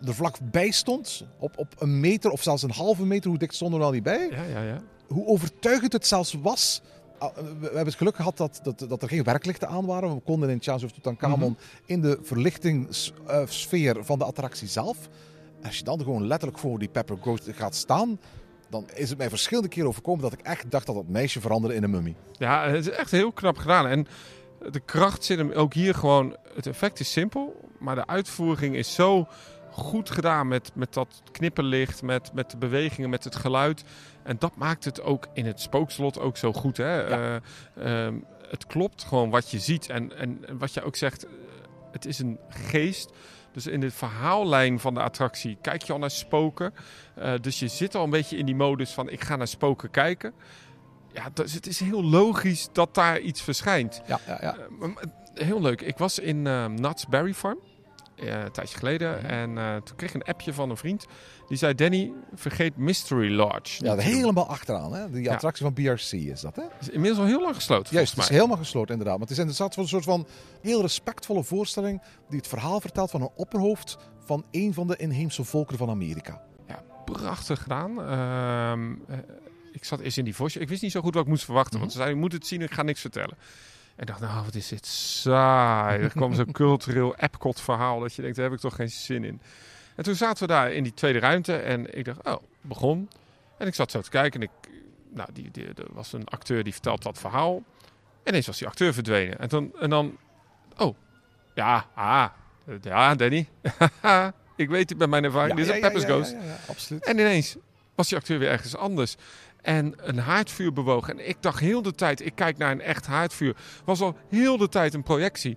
er 0.06 0.14
vlakbij 0.14 0.70
stond, 0.70 1.24
op, 1.38 1.58
op 1.58 1.74
een 1.78 2.00
meter 2.00 2.30
of 2.30 2.42
zelfs 2.42 2.62
een 2.62 2.70
halve 2.70 3.04
meter, 3.06 3.30
hoe 3.30 3.38
dik 3.38 3.52
stonden 3.52 3.78
we 3.78 3.84
er 3.84 3.90
al 3.90 3.94
niet 3.94 4.04
bij, 4.04 4.28
Ja, 4.30 4.42
ja, 4.60 4.62
ja. 4.62 4.80
hoe 5.06 5.26
overtuigend 5.26 5.92
het 5.92 6.06
zelfs 6.06 6.32
was. 6.42 6.82
Ah, 7.24 7.36
We 7.36 7.64
hebben 7.64 7.84
het 7.84 7.94
geluk 7.94 8.16
gehad 8.16 8.36
dat, 8.36 8.60
dat, 8.62 8.84
dat 8.88 9.02
er 9.02 9.08
geen 9.08 9.22
werklichten 9.22 9.68
aan 9.68 9.86
waren. 9.86 10.14
We 10.14 10.20
konden 10.20 10.50
in 10.50 10.58
Charles 10.60 10.84
of 10.84 10.92
Tutankhamon 10.92 11.56
in 11.86 12.00
de 12.00 12.18
verlichtingssfeer 12.22 14.04
van 14.04 14.18
de 14.18 14.24
attractie 14.24 14.68
zelf. 14.68 14.96
Als 15.64 15.78
je 15.78 15.84
dan 15.84 15.98
gewoon 15.98 16.26
letterlijk 16.26 16.58
voor 16.58 16.78
die 16.78 16.88
Pepper 16.88 17.16
Ghost 17.20 17.48
gaat 17.52 17.74
staan, 17.74 18.20
dan 18.70 18.86
is 18.94 19.08
het 19.08 19.18
mij 19.18 19.28
verschillende 19.28 19.68
keren 19.68 19.88
overkomen 19.88 20.22
dat 20.22 20.32
ik 20.32 20.40
echt 20.40 20.70
dacht 20.70 20.86
dat 20.86 20.94
dat 20.94 21.08
meisje 21.08 21.40
veranderde 21.40 21.76
in 21.76 21.82
een 21.82 21.90
mummie. 21.90 22.16
Ja, 22.32 22.68
het 22.68 22.86
is 22.86 22.92
echt 22.92 23.10
heel 23.10 23.32
knap 23.32 23.56
gedaan. 23.56 23.86
En 23.86 24.06
de 24.70 24.80
kracht 24.80 25.24
zit 25.24 25.38
hem 25.38 25.52
ook 25.52 25.74
hier 25.74 25.94
gewoon. 25.94 26.36
Het 26.54 26.66
effect 26.66 27.00
is 27.00 27.12
simpel, 27.12 27.60
maar 27.78 27.94
de 27.94 28.06
uitvoering 28.06 28.76
is 28.76 28.94
zo 28.94 29.26
goed 29.74 30.10
gedaan 30.10 30.48
met, 30.48 30.70
met 30.74 30.94
dat 30.94 31.22
knipperlicht, 31.32 32.02
met, 32.02 32.32
met 32.32 32.50
de 32.50 32.56
bewegingen, 32.56 33.10
met 33.10 33.24
het 33.24 33.36
geluid. 33.36 33.84
En 34.22 34.36
dat 34.38 34.56
maakt 34.56 34.84
het 34.84 35.02
ook 35.02 35.28
in 35.32 35.46
het 35.46 35.60
spookslot 35.60 36.18
ook 36.18 36.36
zo 36.36 36.52
goed. 36.52 36.76
Hè? 36.76 37.00
Ja. 37.00 37.40
Eh, 37.74 38.06
ehm, 38.06 38.14
het 38.48 38.66
klopt 38.66 39.04
gewoon 39.04 39.30
wat 39.30 39.50
je 39.50 39.58
ziet. 39.58 39.88
En, 39.88 40.16
en, 40.16 40.38
en 40.46 40.58
wat 40.58 40.74
je 40.74 40.82
ook 40.82 40.96
zegt, 40.96 41.24
eh, 41.24 41.30
het 41.92 42.04
is 42.04 42.18
een 42.18 42.38
geest. 42.48 43.12
Dus 43.52 43.66
in 43.66 43.80
de 43.80 43.90
verhaallijn 43.90 44.80
van 44.80 44.94
de 44.94 45.02
attractie 45.02 45.58
kijk 45.60 45.82
je 45.82 45.92
al 45.92 45.98
naar 45.98 46.10
spoken. 46.10 46.74
Eh, 47.14 47.32
dus 47.40 47.58
je 47.58 47.68
zit 47.68 47.94
al 47.94 48.04
een 48.04 48.10
beetje 48.10 48.36
in 48.36 48.46
die 48.46 48.54
modus 48.54 48.90
van 48.90 49.08
ik 49.08 49.20
ga 49.20 49.36
naar 49.36 49.48
spoken 49.48 49.90
kijken. 49.90 50.34
Ja, 51.12 51.30
dus 51.32 51.52
het 51.52 51.66
is 51.66 51.80
heel 51.80 52.04
logisch 52.04 52.68
dat 52.72 52.94
daar 52.94 53.20
iets 53.20 53.42
verschijnt. 53.42 54.02
Ja, 54.06 54.20
ja, 54.26 54.38
ja. 54.40 54.56
Heel 55.34 55.60
leuk. 55.60 55.80
Ik 55.80 55.98
was 55.98 56.18
in 56.18 56.46
uh, 56.46 56.66
Nuts 56.66 57.06
Berry 57.06 57.34
Farm. 57.34 57.58
Eh, 58.16 58.42
een 58.42 58.52
tijdje 58.52 58.78
geleden. 58.78 59.16
Mhm. 59.16 59.26
En 59.26 59.58
eh, 59.58 59.76
toen 59.76 59.96
kreeg 59.96 60.08
ik 60.08 60.14
een 60.14 60.32
appje 60.32 60.52
van 60.52 60.70
een 60.70 60.76
vriend. 60.76 61.06
Die 61.48 61.56
zei: 61.56 61.74
Danny, 61.74 62.12
vergeet 62.34 62.76
Mystery 62.76 63.34
Lodge. 63.34 63.84
Ja, 63.84 63.94
niet 63.94 64.04
te 64.04 64.10
doen." 64.10 64.18
helemaal 64.18 64.48
achteraan. 64.48 64.92
Hè? 64.92 65.10
Die 65.10 65.30
attractie 65.30 65.64
van 65.64 65.74
BRC 65.74 66.12
is 66.12 66.40
dat, 66.40 66.56
hè? 66.56 66.62
is 66.80 66.88
inmiddels 66.88 67.20
al 67.20 67.26
heel 67.26 67.42
lang 67.42 67.54
gesloten. 67.54 67.94
Juist, 67.94 68.14
het 68.14 68.24
is 68.24 68.28
helemaal 68.30 68.56
gesloten 68.56 68.90
inderdaad. 68.90 69.18
Maar 69.18 69.26
het 69.26 69.36
is 69.36 69.42
inderdaad 69.42 69.76
een 69.76 69.88
soort 69.88 70.04
van 70.04 70.26
heel 70.60 70.80
respectvolle 70.80 71.44
voorstelling 71.44 72.02
die 72.28 72.38
het 72.38 72.48
verhaal 72.48 72.80
vertelt 72.80 73.10
van 73.10 73.20
een 73.20 73.30
opperhoofd 73.36 73.96
van 74.24 74.44
een 74.50 74.74
van 74.74 74.86
de 74.86 74.96
inheemse 74.96 75.44
volkeren 75.44 75.78
van 75.78 75.90
Amerika. 75.90 76.42
Ja, 76.68 76.82
prachtig 77.04 77.62
gedaan. 77.62 78.02
Ehm, 78.02 78.92
eh, 79.08 79.18
ik 79.72 79.84
zat 79.84 80.00
eerst 80.00 80.18
in 80.18 80.24
die 80.24 80.34
voice. 80.34 80.60
Ik 80.60 80.68
wist 80.68 80.82
niet 80.82 80.92
zo 80.92 81.00
goed 81.00 81.14
wat 81.14 81.22
ik 81.22 81.28
moest 81.28 81.44
verwachten. 81.44 81.78
Want 81.78 81.90
ze 81.90 81.96
zeiden, 81.96 82.16
je 82.16 82.22
moet 82.24 82.32
het 82.32 82.46
zien, 82.46 82.62
ik 82.62 82.72
ga 82.72 82.82
niks 82.82 83.00
vertellen. 83.00 83.36
En 83.96 84.02
ik 84.02 84.06
dacht, 84.06 84.20
nou, 84.20 84.44
wat 84.44 84.54
is 84.54 84.68
dit 84.68 84.86
saai. 84.86 86.02
Er 86.02 86.10
kwam 86.10 86.34
zo'n 86.34 86.52
cultureel 86.52 87.16
Epcot 87.16 87.60
verhaal 87.60 88.00
dat 88.00 88.14
je 88.14 88.22
denkt, 88.22 88.36
daar 88.36 88.44
heb 88.44 88.54
ik 88.54 88.60
toch 88.60 88.74
geen 88.74 88.90
zin 88.90 89.24
in. 89.24 89.40
En 89.96 90.04
toen 90.04 90.14
zaten 90.14 90.46
we 90.46 90.52
daar 90.52 90.72
in 90.72 90.82
die 90.82 90.94
tweede 90.94 91.18
ruimte 91.18 91.56
en 91.56 91.98
ik 91.98 92.04
dacht, 92.04 92.26
oh, 92.26 92.42
begon. 92.60 93.08
En 93.58 93.66
ik 93.66 93.74
zat 93.74 93.90
zo 93.90 94.00
te 94.00 94.10
kijken 94.10 94.40
en 94.40 94.46
ik 94.46 94.70
nou, 95.14 95.28
die, 95.32 95.50
die, 95.50 95.66
er 95.66 95.86
was 95.92 96.12
een 96.12 96.28
acteur 96.28 96.64
die 96.64 96.72
vertelt 96.72 97.02
dat 97.02 97.18
verhaal. 97.18 97.62
En 98.22 98.30
ineens 98.30 98.46
was 98.46 98.58
die 98.58 98.66
acteur 98.66 98.94
verdwenen. 98.94 99.38
En 99.38 99.48
dan, 99.48 99.72
en 99.80 99.90
dan 99.90 100.16
oh, 100.76 100.96
ja, 101.54 101.86
ah, 101.94 102.26
ja, 102.82 103.14
Danny. 103.14 103.48
ik 104.56 104.68
weet 104.68 104.88
het 104.88 104.98
bij 104.98 105.06
mijn 105.06 105.24
ervaring. 105.24 105.56
Dit 105.56 105.66
is 105.66 105.74
een 105.74 105.80
Pepper's 105.80 106.04
Ghost. 106.04 106.30
Ja, 106.30 106.42
ja, 106.42 106.56
absoluut. 106.68 107.04
En 107.04 107.18
ineens 107.18 107.56
was 107.94 108.08
die 108.08 108.18
acteur 108.18 108.38
weer 108.38 108.50
ergens 108.50 108.76
anders. 108.76 109.16
En 109.64 109.94
een 109.96 110.18
haardvuur 110.18 110.72
bewoog. 110.72 111.08
En 111.08 111.28
ik 111.28 111.36
dacht 111.40 111.60
heel 111.60 111.82
de 111.82 111.92
tijd, 111.94 112.26
ik 112.26 112.34
kijk 112.34 112.56
naar 112.58 112.70
een 112.70 112.80
echt 112.80 113.06
haardvuur. 113.06 113.56
Was 113.84 114.00
al 114.00 114.16
heel 114.28 114.56
de 114.56 114.68
tijd 114.68 114.94
een 114.94 115.02
projectie. 115.02 115.56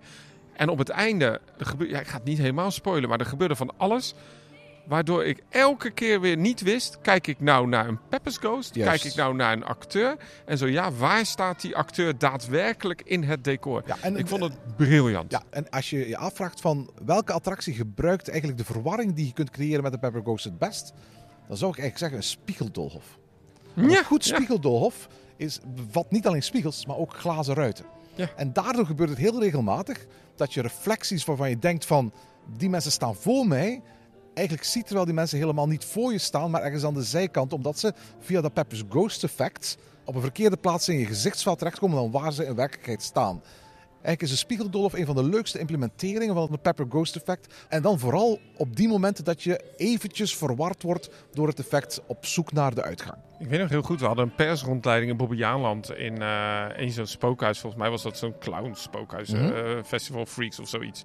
En 0.53 0.69
op 0.69 0.77
het 0.77 0.89
einde, 0.89 1.41
er 1.57 1.65
gebeurde, 1.65 1.93
ja, 1.93 1.99
ik 1.99 2.07
ga 2.07 2.15
het 2.17 2.23
niet 2.25 2.37
helemaal 2.37 2.71
spoilen, 2.71 3.09
maar 3.09 3.19
er 3.19 3.25
gebeurde 3.25 3.55
van 3.55 3.73
alles. 3.77 4.13
Waardoor 4.87 5.25
ik 5.25 5.43
elke 5.49 5.89
keer 5.91 6.21
weer 6.21 6.37
niet 6.37 6.61
wist, 6.61 6.97
kijk 7.01 7.27
ik 7.27 7.39
nou 7.39 7.67
naar 7.67 7.87
een 7.87 7.99
Pepper's 8.09 8.37
Ghost? 8.37 8.75
Juist. 8.75 9.01
Kijk 9.01 9.11
ik 9.13 9.17
nou 9.19 9.35
naar 9.35 9.53
een 9.53 9.63
acteur? 9.65 10.15
En 10.45 10.57
zo 10.57 10.67
ja, 10.67 10.91
waar 10.91 11.25
staat 11.25 11.61
die 11.61 11.75
acteur 11.75 12.17
daadwerkelijk 12.17 13.01
in 13.05 13.23
het 13.23 13.43
decor? 13.43 13.83
Ja, 13.85 13.95
en- 14.01 14.17
ik 14.17 14.27
vond 14.27 14.43
het 14.43 14.75
briljant. 14.75 15.31
Ja, 15.31 15.41
en 15.49 15.69
als 15.69 15.89
je 15.89 16.07
je 16.07 16.17
afvraagt 16.17 16.61
van 16.61 16.89
welke 17.05 17.33
attractie 17.33 17.73
gebruikt 17.73 18.29
eigenlijk 18.29 18.57
de 18.59 18.65
verwarring 18.65 19.13
die 19.13 19.25
je 19.25 19.33
kunt 19.33 19.49
creëren 19.49 19.83
met 19.83 19.91
de 19.91 19.99
Pepper 19.99 20.21
Ghost 20.21 20.43
het 20.43 20.57
best, 20.57 20.93
dan 21.47 21.57
zou 21.57 21.71
ik 21.71 21.79
eigenlijk 21.79 21.97
zeggen 21.97 22.17
een 22.17 22.23
spiegeldolhof. 22.41 23.17
Ja, 23.85 23.97
een 23.97 24.03
goed 24.03 24.25
ja. 24.25 24.35
spiegeldolhof 24.35 25.07
is, 25.35 25.59
bevat 25.75 26.11
niet 26.11 26.27
alleen 26.27 26.43
spiegels, 26.43 26.85
maar 26.85 26.97
ook 26.97 27.13
glazen 27.13 27.53
ruiten. 27.55 27.85
Ja. 28.15 28.29
En 28.35 28.53
daardoor 28.53 28.85
gebeurt 28.85 29.09
het 29.09 29.17
heel 29.17 29.39
regelmatig 29.39 30.05
dat 30.35 30.53
je 30.53 30.61
reflecties 30.61 31.25
waarvan 31.25 31.49
je 31.49 31.59
denkt 31.59 31.85
van 31.85 32.11
die 32.57 32.69
mensen 32.69 32.91
staan 32.91 33.15
voor 33.15 33.47
mij, 33.47 33.81
eigenlijk 34.33 34.67
ziet 34.67 34.85
terwijl 34.85 35.05
die 35.05 35.15
mensen 35.15 35.37
helemaal 35.37 35.67
niet 35.67 35.85
voor 35.85 36.11
je 36.11 36.17
staan, 36.17 36.51
maar 36.51 36.61
ergens 36.61 36.83
aan 36.83 36.93
de 36.93 37.03
zijkant, 37.03 37.53
omdat 37.53 37.79
ze 37.79 37.93
via 38.19 38.41
dat 38.41 38.53
Pepper's 38.53 38.83
Ghost 38.89 39.23
effect 39.23 39.77
op 40.05 40.15
een 40.15 40.21
verkeerde 40.21 40.57
plaats 40.57 40.89
in 40.89 40.99
je 40.99 41.05
gezichtsveld 41.05 41.57
terechtkomen 41.57 41.97
dan 41.97 42.11
waar 42.11 42.33
ze 42.33 42.45
in 42.45 42.55
werkelijkheid 42.55 43.03
staan. 43.03 43.41
Eigenlijk 44.01 44.21
is 44.21 44.31
een 44.31 44.37
spiegeldolf 44.37 44.93
een 44.93 45.05
van 45.05 45.15
de 45.15 45.23
leukste 45.23 45.59
implementeringen 45.59 46.33
van 46.35 46.51
het 46.51 46.61
Pepper 46.61 46.85
Ghost 46.89 47.15
effect. 47.15 47.53
En 47.69 47.81
dan 47.81 47.99
vooral 47.99 48.39
op 48.57 48.75
die 48.75 48.87
momenten 48.87 49.23
dat 49.23 49.43
je 49.43 49.61
eventjes 49.77 50.35
verward 50.35 50.83
wordt 50.83 51.09
door 51.33 51.47
het 51.47 51.59
effect 51.59 52.01
op 52.07 52.25
zoek 52.25 52.51
naar 52.51 52.75
de 52.75 52.83
uitgang. 52.83 53.17
Ik 53.39 53.47
weet 53.47 53.59
nog 53.59 53.69
heel 53.69 53.81
goed, 53.81 53.99
we 53.99 54.05
hadden 54.05 54.25
een 54.25 54.35
persrondleiding 54.35 55.11
in 55.11 55.17
Bobbejaanland 55.17 55.91
in, 55.91 56.21
eh 56.21 56.65
in 56.77 56.91
zo'n 56.91 57.05
spookhuis. 57.05 57.59
Volgens 57.59 57.81
mij 57.81 57.91
was 57.91 58.03
dat 58.03 58.17
zo'n 58.17 58.37
clown 58.39 58.73
spookhuis, 58.75 59.29
Mhm. 59.29 59.43
eh, 59.53 59.83
Festival 59.83 60.25
Freaks 60.25 60.59
of 60.59 60.67
zoiets. 60.69 61.03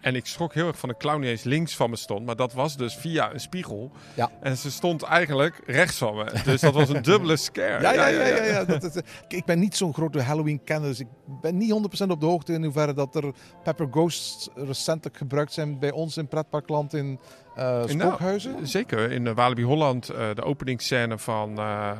En 0.00 0.14
ik 0.14 0.26
schrok 0.26 0.54
heel 0.54 0.66
erg 0.66 0.78
van 0.78 0.88
een 0.88 0.96
clown 0.96 1.20
die 1.20 1.30
eens 1.30 1.42
links 1.42 1.76
van 1.76 1.90
me 1.90 1.96
stond. 1.96 2.26
Maar 2.26 2.36
dat 2.36 2.52
was 2.52 2.76
dus 2.76 2.94
via 2.96 3.32
een 3.32 3.40
spiegel. 3.40 3.90
Ja. 4.14 4.30
En 4.40 4.56
ze 4.56 4.70
stond 4.70 5.02
eigenlijk 5.02 5.62
rechts 5.66 5.96
van 5.96 6.16
me. 6.16 6.32
Dus 6.44 6.60
dat 6.60 6.74
was 6.74 6.88
een 6.88 7.02
dubbele 7.02 7.36
scare. 7.36 7.82
Ja, 7.88 7.92
ja, 7.92 8.06
ja. 8.06 8.26
ja, 8.26 8.44
ja. 8.44 8.64
Dat, 8.64 8.84
is- 8.84 9.02
ik 9.28 9.44
ben 9.44 9.58
niet 9.58 9.76
zo'n 9.76 9.94
grote 9.94 10.20
Halloween-kenner, 10.22 10.88
dus 10.88 11.00
ik 11.00 11.06
ben 11.40 11.56
niet 11.56 11.72
100% 12.04 12.06
op 12.08 12.20
de 12.20 12.26
hoogte 12.26 12.52
in 12.52 12.64
hoeverre 12.64 12.92
dat 12.94 13.14
er 13.14 13.32
Pepper 13.62 13.88
Ghosts 13.90 14.48
recentelijk 14.54 15.16
gebruikt 15.16 15.52
zijn 15.52 15.78
bij 15.78 15.90
ons 15.90 16.16
in 16.16 16.28
pretparkland 16.28 16.94
in 16.94 17.18
eh 17.58 17.84
Nou. 17.84 18.40
Zeker, 18.62 19.10
in 19.10 19.34
Walibi 19.34 19.62
Holland, 19.64 20.08
eh, 20.08 20.34
de 20.34 20.42
openingsscène 20.42 21.18
van 21.18 21.58
eh, 21.58 21.98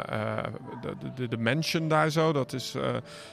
de, 0.81 1.11
de, 1.15 1.29
de 1.29 1.39
Mansion 1.39 1.89
daar 1.89 2.11
zo. 2.11 2.33
Dat 2.33 2.53
is 2.53 2.77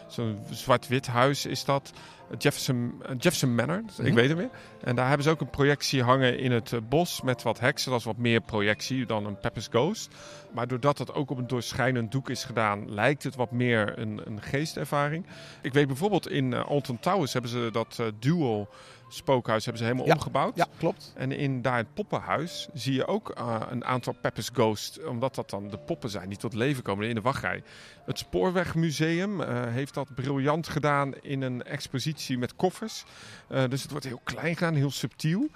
zo'n 0.08 0.40
zwart-wit 0.50 1.08
huis 1.08 1.46
is 1.46 1.66
dat. 1.66 1.92
Jefferson, 2.38 3.02
Jefferson 3.18 3.56
Manor, 3.56 3.78
ik 3.98 4.06
Mhm. 4.06 4.14
weet 4.14 4.30
het 4.30 4.38
weer. 4.38 4.50
En 4.84 4.96
daar 4.96 5.08
hebben 5.08 5.24
ze 5.24 5.30
ook 5.30 5.42
een 5.42 5.50
projectie 5.50 6.04
hangen 6.04 6.40
in 6.40 6.52
het 6.52 6.90
bos 6.90 7.22
met 7.22 7.44
wat 7.44 7.60
heksen. 7.60 7.92
Dat 7.92 8.00
is 8.00 8.06
wat 8.06 8.18
meer 8.18 8.42
projectie 8.42 9.06
dan 9.06 9.26
een 9.26 9.38
Pepper's 9.40 9.68
Ghost. 9.68 10.16
Maar 10.54 10.68
doordat 10.68 10.98
dat 10.98 11.14
ook 11.14 11.30
op 11.30 11.38
een 11.38 11.48
doorschijnend 11.48 12.12
doek 12.12 12.30
is 12.30 12.44
gedaan, 12.44 12.94
lijkt 12.94 13.24
het 13.24 13.36
wat 13.36 13.52
meer 13.52 14.00
een, 14.00 14.22
een 14.26 14.42
geestervaring. 14.42 15.26
Ik 15.62 15.74
weet 15.74 15.88
bijvoorbeeld 15.88 16.30
in 16.30 16.54
Alton 16.54 17.00
Towers 17.00 17.34
hebben 17.34 17.52
ze 17.52 17.70
dat 17.72 18.02
dual 18.20 18.70
spookhuis 19.16 19.64
hebben 19.66 19.82
ze 19.84 19.88
helemaal 19.88 20.08
Ja. 20.08 20.14
omgebouwd. 20.14 20.56
Ja, 20.56 20.68
klopt. 20.78 21.14
En 21.16 21.32
in 21.32 21.62
daar 21.62 21.78
het 21.78 21.94
poppenhuis 21.94 22.68
zie 22.74 22.94
je 22.94 23.08
ook 23.08 23.30
eh, 23.30 23.62
een 23.70 23.86
aantal 23.86 24.14
Pepper's 24.22 24.50
Ghost. 24.54 25.06
Omdat 25.06 25.36
dat 25.36 25.50
dan 25.50 25.68
de 25.70 25.78
poppen 25.78 26.10
zijn 26.10 26.30
die 26.30 26.38
tot 26.38 26.54
leven 26.54 26.84
komen 26.84 27.08
in 27.08 27.16
de 27.16 27.22
wachtrij. 27.22 27.64
Het 28.06 28.18
Spoorwegmuseum 28.18 29.42
eh, 29.42 29.64
heeft 29.68 29.94
dat 29.94 30.14
briljant 30.16 30.68
gedaan 30.68 31.14
in 31.22 31.42
een 31.42 31.64
expositie 31.64 32.38
met 32.38 32.56
koffers. 32.56 33.04
Eh, 33.48 33.64
dus 33.70 33.82
het 33.82 33.92
wordt 33.92 34.06
heel 34.06 34.22
klein 34.24 34.54
gedaan, 34.58 34.74
heel 34.76 34.92
subtiel. 34.92 35.50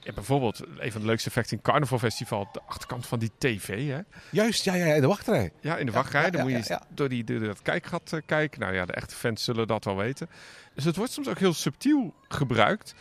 Ja, 0.00 0.12
bijvoorbeeld, 0.12 0.60
een 0.78 0.92
van 0.92 1.00
de 1.00 1.06
leukste 1.06 1.28
effecten 1.28 1.56
in 1.56 1.62
Carnival 1.62 1.98
Festival, 1.98 2.48
de 2.52 2.60
achterkant 2.66 3.06
van 3.06 3.18
die 3.18 3.30
tv. 3.38 3.88
Hè? 3.90 4.00
Juist, 4.30 4.64
ja, 4.64 4.74
ja, 4.74 4.86
ja, 4.86 5.00
de 5.00 5.06
wachtrij. 5.06 5.52
Ja, 5.60 5.76
in 5.76 5.86
de 5.86 5.92
Ja, 5.92 5.98
wachtrij. 5.98 6.22
ja, 6.24 6.30
dan 6.30 6.40
moet 6.50 6.66
je 6.66 6.78
door, 6.88 7.08
die, 7.08 7.24
door 7.24 7.40
dat 7.40 7.62
kijkgat 7.62 8.20
kijken. 8.26 8.60
Nou 8.60 8.74
ja, 8.74 8.84
de 8.84 8.92
echte 8.92 9.14
fans 9.14 9.44
zullen 9.44 9.66
dat 9.66 9.84
wel 9.84 9.96
weten. 9.96 10.28
Dus 10.76 10.84
het 10.84 10.96
wordt 10.96 11.12
soms 11.12 11.28
ook 11.28 11.38
heel 11.38 11.52
subtiel 11.52 12.14
gebruikt. 12.28 12.94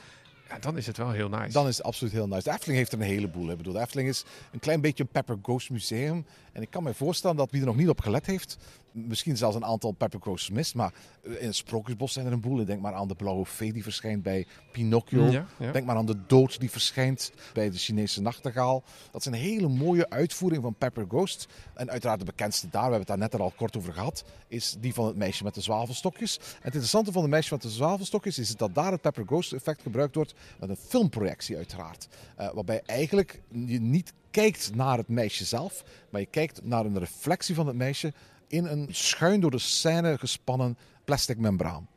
Ja, 0.50 0.60
dan 0.60 0.78
is 0.78 0.88
het 0.88 0.98
wel 0.98 1.12
heel 1.12 1.30
nice. 1.30 1.52
Dan 1.52 1.68
is 1.68 1.78
het 1.78 1.86
absoluut 1.86 2.14
heel 2.14 2.28
nice. 2.28 2.44
De 2.44 2.52
Efteling 2.52 2.78
heeft 2.78 2.92
er 2.92 3.00
een 3.00 3.06
heleboel. 3.06 3.50
Ik 3.50 3.58
bedoel, 3.58 3.74
de 3.74 3.80
Efteling 3.80 4.10
is 4.10 4.26
een 4.52 4.60
klein 4.60 4.82
beetje 4.82 5.04
een 5.04 5.10
Pepper 5.10 5.38
Ghost 5.42 5.70
museum. 5.70 6.26
En 6.56 6.62
ik 6.62 6.70
kan 6.70 6.84
me 6.84 6.94
voorstellen 6.94 7.36
dat 7.36 7.52
wie 7.52 7.60
er 7.60 7.65
nog 7.65 7.76
niet 7.76 7.89
op 7.89 8.02
gelet 8.02 8.26
heeft, 8.26 8.58
misschien 8.91 9.38
zelfs 9.38 9.56
een 9.56 9.65
aantal 9.65 9.91
Pepper 9.91 10.20
Ghosts 10.20 10.50
mist. 10.50 10.76
Maar 10.76 10.94
in 11.22 11.46
het 11.46 11.56
Sprookjesbos 11.56 12.13
zijn 12.13 12.26
er 12.26 12.32
een 12.32 12.39
boel. 12.39 12.65
Denk 12.65 12.82
maar 12.82 12.94
aan 12.94 13.08
de 13.08 13.15
blauwe 13.15 13.46
vee 13.46 13.74
die 13.74 13.84
verschijnt 13.84 14.24
bij 14.24 14.46
Pinocchio. 14.72 15.24
Ja, 15.24 15.46
ja. 15.60 15.72
Denk 15.72 15.86
maar 15.86 15.96
aan 15.96 16.06
de 16.06 16.26
dood 16.28 16.60
die 16.60 16.72
verschijnt 16.72 17.32
bij 17.54 17.70
de 17.70 17.78
Chinese 17.78 18.22
nachtegaal. 18.22 18.84
Dat 19.12 19.24
zijn 19.24 19.36
hele 19.36 19.68
mooie 19.68 20.10
uitvoeringen 20.10 20.63
van 20.63 20.76
Pepper 20.76 21.06
Ghost. 21.08 21.48
En 21.74 21.89
uiteraard 21.89 22.20
de 22.20 22.26
bekendste 22.26 22.70
daar, 22.70 22.86
we 22.86 22.96
hebben 22.96 23.00
het 23.00 23.08
daar 23.08 23.18
net 23.18 23.34
er 23.34 23.41
al 23.41 23.54
kort 23.56 23.78
over 23.78 23.94
gehad, 23.94 24.24
is 24.48 24.76
die 24.80 24.94
van 24.94 25.06
het 25.06 25.15
meisje 25.15 25.44
met 25.44 25.54
de 25.54 25.62
zwavelstokjes. 25.62 26.38
En 26.38 26.44
het 26.56 26.63
interessante 26.63 27.12
van 27.12 27.22
het 27.22 27.32
meisje 27.32 27.54
met 27.54 27.62
de 27.62 27.70
zwavelstokjes 27.70 28.39
is 28.39 28.56
dat 28.56 28.76
daar 28.76 28.91
het 28.91 29.02
Pepper 29.02 29.26
Ghost 29.26 29.54
effect 29.54 29.82
gebruikt 29.82 30.15
wordt 30.15 30.34
met 30.60 30.70
een 30.70 30.76
filmprojectie 30.76 31.56
uiteraard. 31.56 32.08
Eh, 32.36 32.50
waarbij 32.54 32.82
eigenlijk 32.86 33.41
je 33.50 33.80
niet 33.80 34.13
kijkt 34.43 34.76
naar 34.76 34.98
het 34.98 35.08
meisje 35.08 35.45
zelf, 35.45 35.84
maar 36.10 36.21
je 36.21 36.28
kijkt 36.28 36.60
naar 36.65 36.86
een 36.86 37.00
reflectie 37.00 37.56
van 37.56 37.67
het 37.67 37.76
meisje 37.76 38.13
in 38.48 38.65
een 38.65 38.88
schuin 38.91 39.39
door 39.39 39.52
de 39.52 39.60
scène 39.60 40.17
gespannen 40.17 40.78
plastic 41.06 41.38
membraan. 41.38 41.88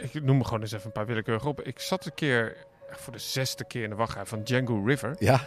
Ik 0.00 0.22
noem 0.22 0.36
me 0.36 0.44
gewoon 0.44 0.60
eens 0.60 0.72
even 0.72 0.86
een 0.86 0.92
paar 0.92 1.06
willekeurige 1.06 1.48
op. 1.48 1.60
Ik 1.62 1.80
zat 1.80 2.06
een 2.06 2.14
keer, 2.14 2.56
voor 2.90 3.12
de 3.12 3.18
zesde 3.18 3.64
keer 3.64 3.82
in 3.82 3.90
de 3.90 3.96
wachtrij 3.96 4.26
van 4.26 4.42
Django 4.42 4.82
River. 4.84 5.16
Ja, 5.18 5.40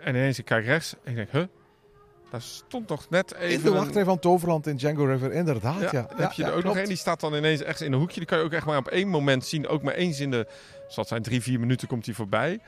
En 0.00 0.14
ineens 0.14 0.38
ik 0.38 0.44
kijk 0.44 0.64
rechts 0.64 0.94
en 1.04 1.10
ik 1.10 1.16
denk, 1.16 1.30
huh? 1.30 1.44
Daar 2.30 2.42
stond 2.42 2.88
nog 2.88 3.10
net 3.10 3.34
even... 3.34 3.50
in 3.50 3.60
de 3.62 3.68
een- 3.68 3.74
wachtrij 3.74 4.04
van 4.04 4.18
Toverland 4.18 4.66
in 4.66 4.76
Django 4.76 5.04
River, 5.04 5.32
inderdaad. 5.32 5.80
Ja, 5.80 5.88
Ja, 5.92 6.02
dan 6.08 6.20
heb 6.20 6.32
je 6.32 6.44
er 6.44 6.52
ook 6.52 6.64
nog 6.64 6.76
één. 6.76 6.86
Die 6.88 6.96
staat 6.96 7.20
dan 7.20 7.34
ineens 7.34 7.62
echt 7.62 7.80
in 7.80 7.92
een 7.92 7.98
hoekje. 7.98 8.18
Die 8.18 8.28
kan 8.28 8.38
je 8.38 8.44
ook 8.44 8.52
echt 8.52 8.66
maar 8.66 8.78
op 8.78 8.88
één 8.88 9.08
moment 9.08 9.44
zien. 9.46 9.68
Ook 9.68 9.82
maar 9.82 9.94
eens 9.94 10.20
in 10.20 10.30
de, 10.30 10.46
zal 10.88 11.04
zijn, 11.04 11.22
drie, 11.22 11.42
vier 11.42 11.60
minuten 11.60 11.88
komt 11.88 12.06
hij 12.06 12.14
voorbij. 12.14 12.60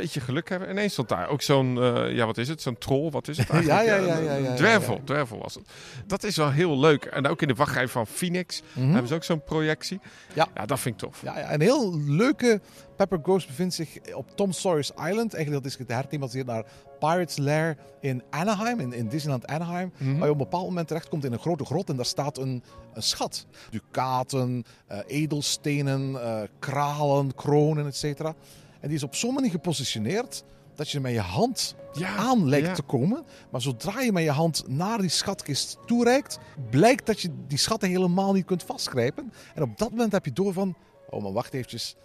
Beetje 0.00 0.20
geluk 0.20 0.48
hebben. 0.48 0.68
En 0.68 0.74
ineens 0.74 0.92
stond 0.92 1.08
daar 1.08 1.28
ook 1.28 1.42
zo'n, 1.42 1.82
eh, 1.82 2.14
ja 2.14 2.26
wat 2.26 2.38
is 2.38 2.48
het? 2.48 2.62
Zo'n 2.62 2.78
troll, 2.78 3.10
wat 3.10 3.28
is 3.28 3.36
het 3.38 3.50
eigenlijk? 3.50 3.86
Ja, 3.88 3.94
ja, 3.96 4.06
ja, 4.06 4.18
ja, 4.18 4.34
ja, 4.34 4.54
Dwervel, 4.54 4.94
ja. 4.94 5.00
dwervel 5.04 5.38
was 5.38 5.54
het. 5.54 5.64
Dat 6.06 6.24
is 6.24 6.36
wel 6.36 6.50
heel 6.50 6.78
leuk. 6.78 7.04
En 7.04 7.26
ook 7.26 7.42
in 7.42 7.48
de 7.48 7.54
wachtrij 7.54 7.88
van 7.88 8.06
Phoenix 8.06 8.62
Mhm. 8.72 8.88
hebben 8.90 9.08
ze 9.08 9.14
ook 9.14 9.24
zo'n 9.24 9.44
projectie. 9.44 10.00
Ja. 10.34 10.48
ja, 10.54 10.66
dat 10.66 10.80
vind 10.80 10.94
ik 10.94 11.08
tof. 11.08 11.22
Ja, 11.22 11.38
ja, 11.38 11.52
een 11.52 11.60
heel 11.60 11.98
leuke 11.98 12.60
Pepper 12.96 13.18
Ghost 13.22 13.46
bevindt 13.46 13.74
zich 13.74 13.98
op 14.14 14.36
Tom 14.36 14.52
Sawyer's 14.52 14.90
Island. 14.90 15.34
Eigenlijk 15.34 15.64
dat 15.64 15.72
is 15.72 15.78
herthematiseerd 15.86 16.46
naar 16.46 16.64
Pirates 16.98 17.36
Lair 17.36 17.76
in 18.00 18.22
Anaheim, 18.30 18.80
in, 18.80 18.92
in 18.92 19.08
Disneyland 19.08 19.46
Anaheim. 19.46 19.92
Mhm. 19.96 20.10
Waar 20.18 20.24
je 20.26 20.32
op 20.32 20.38
een 20.38 20.44
bepaald 20.44 20.64
moment 20.64 20.88
terechtkomt 20.88 21.24
in 21.24 21.32
een 21.32 21.38
grote 21.38 21.64
grot 21.64 21.88
en 21.90 21.96
daar 21.96 22.04
staat 22.04 22.38
een, 22.38 22.62
een 22.94 23.02
schat. 23.02 23.46
Ducaten, 23.70 24.64
eh, 24.86 24.98
edelstenen, 25.06 26.22
eh, 26.22 26.42
kralen, 26.58 27.34
kronen, 27.34 27.86
etc. 27.86 28.20
En 28.80 28.88
die 28.88 28.96
is 28.96 29.02
op 29.02 29.14
zo'n 29.14 29.34
manier 29.34 29.50
gepositioneerd 29.50 30.44
dat 30.74 30.90
je 30.90 31.00
met 31.00 31.12
je 31.12 31.20
hand 31.20 31.74
Ja, 31.92 32.16
aan 32.16 32.48
lijkt 32.48 32.66
ja. 32.66 32.74
te 32.74 32.82
komen. 32.82 33.24
Maar 33.50 33.60
zodra 33.60 34.00
je 34.00 34.12
met 34.12 34.22
je 34.22 34.30
hand 34.30 34.64
naar 34.68 34.98
die 34.98 35.08
schatkist 35.08 35.78
toereikt, 35.86 36.38
blijkt 36.70 37.06
dat 37.06 37.20
je 37.20 37.30
die 37.46 37.58
schatten 37.58 37.88
helemaal 37.88 38.32
niet 38.32 38.44
kunt 38.44 38.62
vastgrijpen. 38.62 39.32
En 39.54 39.62
op 39.62 39.78
dat 39.78 39.90
moment 39.90 40.12
heb 40.12 40.24
je 40.24 40.32
door 40.32 40.52
van, 40.52 40.76
oh 41.10 41.22
maar 41.22 41.32
wacht 41.32 41.54
eventjes, 41.54 41.96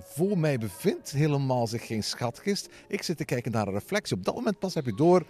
voor 0.00 0.38
mij 0.38 0.58
bevindt 0.58 1.10
helemaal 1.10 1.66
zich 1.66 1.86
geen 1.86 2.04
schatkist. 2.04 2.68
Ik 2.88 3.02
zit 3.02 3.16
te 3.16 3.24
kijken 3.24 3.52
naar 3.52 3.66
een 3.66 3.72
reflectie. 3.72 4.16
Op 4.16 4.24
dat 4.24 4.34
moment 4.34 4.58
pas 4.58 4.74
heb 4.74 4.84
je 4.84 4.94
door, 4.94 5.24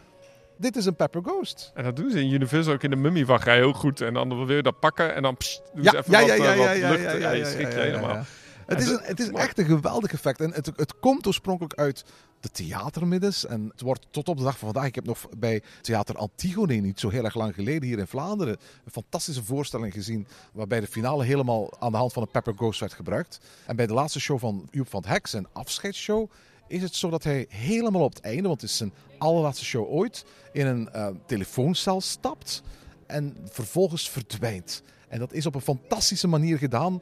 dit 0.56 0.76
is 0.76 0.86
een 0.86 0.96
Pepper 0.96 1.22
Ghost. 1.22 1.72
En 1.74 1.84
dat 1.84 1.96
doen 1.96 2.10
ze 2.10 2.20
in 2.20 2.30
Universal 2.32 2.72
ook 2.72 2.82
in 2.82 2.90
de 2.90 2.96
Mummy-wachtrij 2.96 3.56
heel 3.56 3.72
goed. 3.72 4.00
En 4.00 4.14
dan 4.14 4.46
wil 4.46 4.56
je 4.56 4.62
dat 4.62 4.80
pakken 4.80 5.14
en 5.14 5.22
dan 5.22 5.36
pssst, 5.36 5.62
doen 5.74 5.82
Ja, 5.82 5.90
ze 5.90 5.98
even 5.98 6.12
ja, 6.12 6.18
wat, 6.20 6.28
ja, 6.28 6.34
eh, 6.34 6.40
ja, 6.40 6.56
wat 6.56 6.66
ja, 6.66 6.72
ja, 6.72 6.90
lucht. 6.90 7.20
ja, 7.20 7.30
je 7.30 7.44
schrik 7.44 7.72
helemaal. 7.72 8.24
Het 8.66 8.80
is, 8.80 8.88
een, 8.88 9.00
het 9.02 9.20
is 9.20 9.28
echt 9.28 9.58
een 9.58 9.64
geweldig 9.64 10.12
effect. 10.12 10.40
En 10.40 10.52
het, 10.52 10.70
het 10.76 10.98
komt 10.98 11.26
oorspronkelijk 11.26 11.74
uit 11.74 12.04
de 12.40 12.50
theatermiddens. 12.50 13.46
En 13.46 13.68
het 13.70 13.80
wordt 13.80 14.06
tot 14.10 14.28
op 14.28 14.36
de 14.36 14.42
dag 14.42 14.58
van 14.58 14.72
vandaag. 14.72 14.88
Ik 14.88 14.94
heb 14.94 15.04
nog 15.04 15.28
bij 15.36 15.62
Theater 15.80 16.16
Antigone, 16.16 16.74
niet 16.74 17.00
zo 17.00 17.08
heel 17.08 17.24
erg 17.24 17.34
lang 17.34 17.54
geleden 17.54 17.88
hier 17.88 17.98
in 17.98 18.06
Vlaanderen, 18.06 18.56
een 18.84 18.92
fantastische 18.92 19.44
voorstelling 19.44 19.92
gezien. 19.92 20.26
Waarbij 20.52 20.80
de 20.80 20.86
finale 20.86 21.24
helemaal 21.24 21.80
aan 21.80 21.92
de 21.92 21.98
hand 21.98 22.12
van 22.12 22.22
een 22.22 22.30
Pepper 22.30 22.54
Ghost 22.54 22.80
werd 22.80 22.92
gebruikt. 22.92 23.40
En 23.66 23.76
bij 23.76 23.86
de 23.86 23.94
laatste 23.94 24.20
show 24.20 24.38
van 24.38 24.68
Joep 24.70 24.88
van 24.88 25.00
het 25.00 25.10
Hek, 25.10 25.26
zijn 25.26 25.46
afscheidsshow, 25.52 26.30
is 26.68 26.82
het 26.82 26.94
zo 26.94 27.10
dat 27.10 27.24
hij 27.24 27.46
helemaal 27.48 28.02
op 28.02 28.14
het 28.14 28.24
einde, 28.24 28.48
want 28.48 28.60
het 28.60 28.70
is 28.70 28.76
zijn 28.76 28.92
allerlaatste 29.18 29.64
show 29.64 29.88
ooit, 29.88 30.24
in 30.52 30.66
een 30.66 30.92
eh, 30.92 31.08
telefooncel 31.26 32.00
stapt. 32.00 32.62
en 33.06 33.36
vervolgens 33.44 34.10
verdwijnt. 34.10 34.82
En 35.08 35.18
dat 35.18 35.32
is 35.32 35.46
op 35.46 35.54
een 35.54 35.60
fantastische 35.60 36.28
manier 36.28 36.58
gedaan 36.58 37.00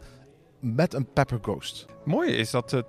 met 0.62 0.94
een 0.94 1.12
Pepper 1.12 1.38
Ghost. 1.42 1.81
Het 1.81 2.07
mooie 2.07 2.37
is 2.37 2.51
dat 2.51 2.70
de 2.70 2.85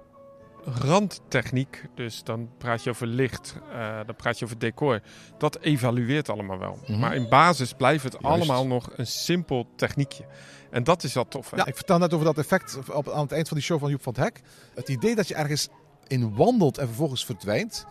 randtechniek, 0.65 1.85
dus 1.95 2.23
dan 2.23 2.49
praat 2.57 2.83
je 2.83 2.89
over 2.89 3.07
licht, 3.07 3.55
uh, 3.71 3.99
dan 4.05 4.15
praat 4.15 4.39
je 4.39 4.45
over 4.45 4.59
decor, 4.59 5.01
dat 5.37 5.59
evalueert 5.59 6.29
allemaal 6.29 6.57
wel. 6.57 6.77
Mhm. 6.87 6.99
Maar 6.99 7.15
in 7.15 7.29
basis 7.29 7.73
blijft 7.73 8.03
het 8.03 8.23
allemaal 8.23 8.67
nog 8.67 8.89
een 8.95 9.07
simpel 9.07 9.67
techniekje. 9.75 10.25
En 10.69 10.83
dat 10.83 11.03
is 11.03 11.13
wel 11.13 11.27
tof. 11.27 11.49
hè? 11.49 11.57
Ja, 11.57 11.65
ik 11.65 11.75
vertel 11.75 11.97
net 11.97 12.13
over 12.13 12.25
dat 12.25 12.37
effect 12.37 12.79
op, 12.91 13.09
aan 13.09 13.21
het 13.21 13.31
eind 13.31 13.47
van 13.47 13.57
die 13.57 13.65
show 13.65 13.79
van 13.79 13.89
Joep 13.89 14.03
van 14.03 14.13
het 14.13 14.23
Hek. 14.23 14.41
Het 14.75 14.89
idee 14.89 15.15
dat 15.15 15.27
je 15.27 15.35
ergens 15.35 15.69
in 16.07 16.35
wandelt 16.35 16.77
en 16.77 16.87
vervolgens 16.87 17.25
verdwijnt, 17.25 17.85